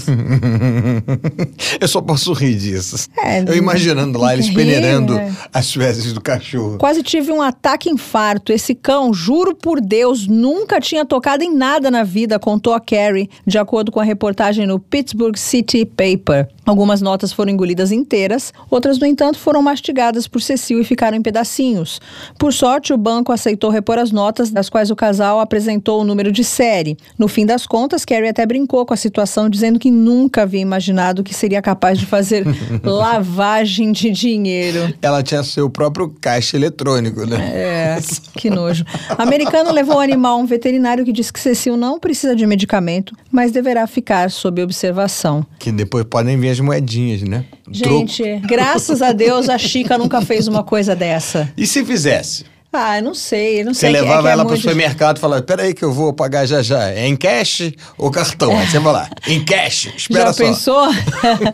Eu 1.80 1.88
só 1.88 2.02
posso 2.02 2.34
rir 2.34 2.56
disso. 2.56 3.08
É, 3.18 3.42
eu 3.42 3.56
imaginando 3.56 4.18
lá 4.20 4.34
eles 4.34 4.50
peneirando 4.50 5.14
né? 5.14 5.36
as 5.54 5.74
fezes 5.74 6.14
do 6.14 6.22
cachorro. 6.22 6.78
Quase 6.78 7.04
tive 7.04 7.32
um 7.32 7.42
ataque 7.42 7.90
em 7.90 7.98
infarto. 8.10 8.52
Esse 8.52 8.74
cão, 8.74 9.14
juro 9.14 9.56
por 9.56 9.80
Deus, 9.80 10.26
nunca 10.26 10.82
tinha 10.82 11.06
tocado 11.06 11.44
em 11.44 11.54
nada 11.54 11.92
na 11.92 12.04
vida, 12.04 12.40
contou 12.40 12.74
a 12.74 12.80
Carrie, 12.80 13.30
de 13.46 13.60
acordo 13.60 13.92
com 13.92 14.00
a 14.00 14.04
reportagem 14.04 14.66
no 14.66 14.80
Pittsburgh 14.80 15.38
City 15.38 15.86
Paper. 15.86 16.50
Algumas 16.66 17.02
notas 17.02 17.32
foram 17.32 17.52
engolidas 17.52 17.92
inteiras, 17.92 18.54
outras, 18.70 19.00
no 19.00 19.06
entanto, 19.06 19.40
foram 19.40 19.62
mastigadas 19.62 20.28
por 20.28 20.42
Cecil 20.42 20.82
e 20.82 20.84
ficaram 20.84 21.18
em 21.18 21.22
pedacinhos. 21.22 22.00
Por 22.38 22.54
sorte, 22.54 22.94
o 22.94 22.98
banco 22.98 23.32
aceitou 23.32 23.70
repor 23.70 23.98
as 23.98 24.12
notas, 24.12 24.52
das 24.52 24.70
quais 24.70 24.92
o 24.92 24.96
casal 24.96 25.40
apresentou 25.40 26.02
o 26.02 26.04
número 26.04 26.32
de 26.32 26.44
série. 26.44 26.98
No 27.18 27.28
fim 27.28 27.46
das 27.46 27.66
contas, 27.66 28.06
Carrie 28.06 28.30
até 28.30 28.46
brincou 28.46 28.86
com 28.86 28.94
a 28.94 28.98
situação, 28.98 29.50
dizendo 29.50 29.80
que 29.80 29.90
nunca 29.90 30.44
havia 30.44 30.62
imaginado 30.62 31.24
que 31.24 31.34
seria 31.34 31.62
capaz 31.62 31.98
de 31.98 32.06
fazer 32.06 32.46
lavagem 32.84 33.92
de 33.92 34.12
dinheiro. 34.12 34.94
Ela 35.02 35.24
tinha 35.24 35.44
seu 35.44 35.70
próprio 35.70 36.14
caixa 36.22 36.56
eletrônico, 36.56 37.26
né? 37.26 37.38
É, 37.52 37.99
que 38.36 38.50
nojo. 38.50 38.86
Americano 39.18 39.72
levou 39.72 39.98
o 39.98 40.00
animal 40.00 40.34
a 40.34 40.42
um 40.42 40.46
veterinário 40.46 41.06
que 41.06 41.12
disse 41.12 41.32
que 41.32 41.40
Cecil 41.40 41.78
não 41.78 42.00
precisa 42.00 42.36
de 42.36 42.46
medicamento, 42.46 43.16
mas 43.32 43.52
deverá 43.52 43.86
ficar 43.88 44.32
sob 44.32 44.62
observação. 44.62 45.46
Que 45.58 45.72
depois 45.72 46.06
podem 46.06 46.40
vir 46.40 46.50
as 46.50 46.60
moedinhas, 46.60 47.22
né? 47.22 47.46
Gente, 47.72 48.24
Troco. 48.24 48.48
graças 48.48 49.02
a 49.02 49.12
Deus 49.12 49.50
a 49.50 49.58
Chica 49.58 49.98
nunca 49.98 50.22
fez 50.26 50.48
uma 50.48 50.64
coisa 50.64 50.96
dessa. 50.96 51.52
E 51.58 51.66
se 51.66 51.86
fizesse? 51.86 52.46
Ah, 52.72 53.00
eu 53.00 53.04
não 53.04 53.16
sei, 53.16 53.64
não 53.64 53.74
você 53.74 53.80
sei. 53.82 53.92
Você 53.92 54.02
levava 54.02 54.28
é, 54.28 54.30
é 54.30 54.34
ela 54.34 54.44
é 54.44 54.46
para 54.46 54.54
o 54.54 54.58
supermercado 54.58 55.18
e 55.18 55.20
falava, 55.20 55.42
peraí 55.42 55.74
que 55.74 55.84
eu 55.84 55.92
vou 55.92 56.14
pagar 56.14 56.46
já 56.46 56.62
já. 56.62 56.90
É 56.90 57.08
em 57.08 57.16
cash 57.16 57.72
ou 57.98 58.12
cartão? 58.12 58.56
Aí 58.56 58.68
você 58.68 58.78
vai 58.78 58.94
lá, 58.94 59.10
em 59.28 59.44
cash, 59.44 59.90
espera 59.98 60.26
já 60.28 60.34
só. 60.34 60.44
Já 60.44 60.50
pensou? 60.50 60.88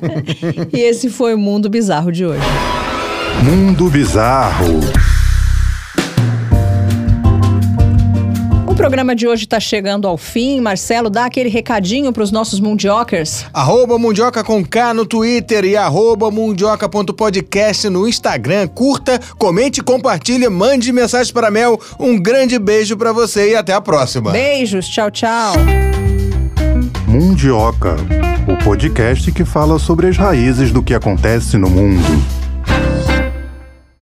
e 0.74 0.80
esse 0.82 1.10
foi 1.10 1.34
o 1.34 1.38
Mundo 1.38 1.70
Bizarro 1.70 2.12
de 2.12 2.26
hoje. 2.26 2.43
Mundo 3.43 3.89
Bizarro. 3.89 4.80
O 8.76 8.78
programa 8.78 9.16
de 9.16 9.26
hoje 9.26 9.46
está 9.46 9.58
chegando 9.58 10.06
ao 10.06 10.18
fim. 10.18 10.60
Marcelo, 10.60 11.10
dá 11.10 11.24
aquele 11.24 11.48
recadinho 11.48 12.12
para 12.12 12.22
os 12.22 12.30
nossos 12.30 12.60
mundiocers. 12.60 13.46
Arroba 13.54 13.98
Mundioca 13.98 14.44
com 14.44 14.66
K 14.66 14.94
no 14.94 15.06
Twitter 15.06 15.64
e 15.64 15.78
arroba 15.78 16.30
mundioca.podcast 16.30 17.88
no 17.88 18.06
Instagram. 18.06 18.68
Curta, 18.68 19.18
comente, 19.38 19.82
compartilhe, 19.82 20.50
mande 20.50 20.92
mensagem 20.92 21.34
para 21.34 21.50
Mel. 21.50 21.80
Um 21.98 22.22
grande 22.22 22.60
beijo 22.60 22.98
para 22.98 23.14
você 23.14 23.52
e 23.52 23.56
até 23.56 23.72
a 23.72 23.80
próxima. 23.80 24.32
Beijos, 24.32 24.90
tchau, 24.90 25.10
tchau. 25.10 25.54
Mundioca, 27.08 27.96
o 28.46 28.62
podcast 28.62 29.32
que 29.32 29.46
fala 29.46 29.80
sobre 29.80 30.08
as 30.08 30.18
raízes 30.18 30.74
do 30.74 30.84
que 30.84 30.94
acontece 30.94 31.58
no 31.58 31.70
mundo. 31.70 32.45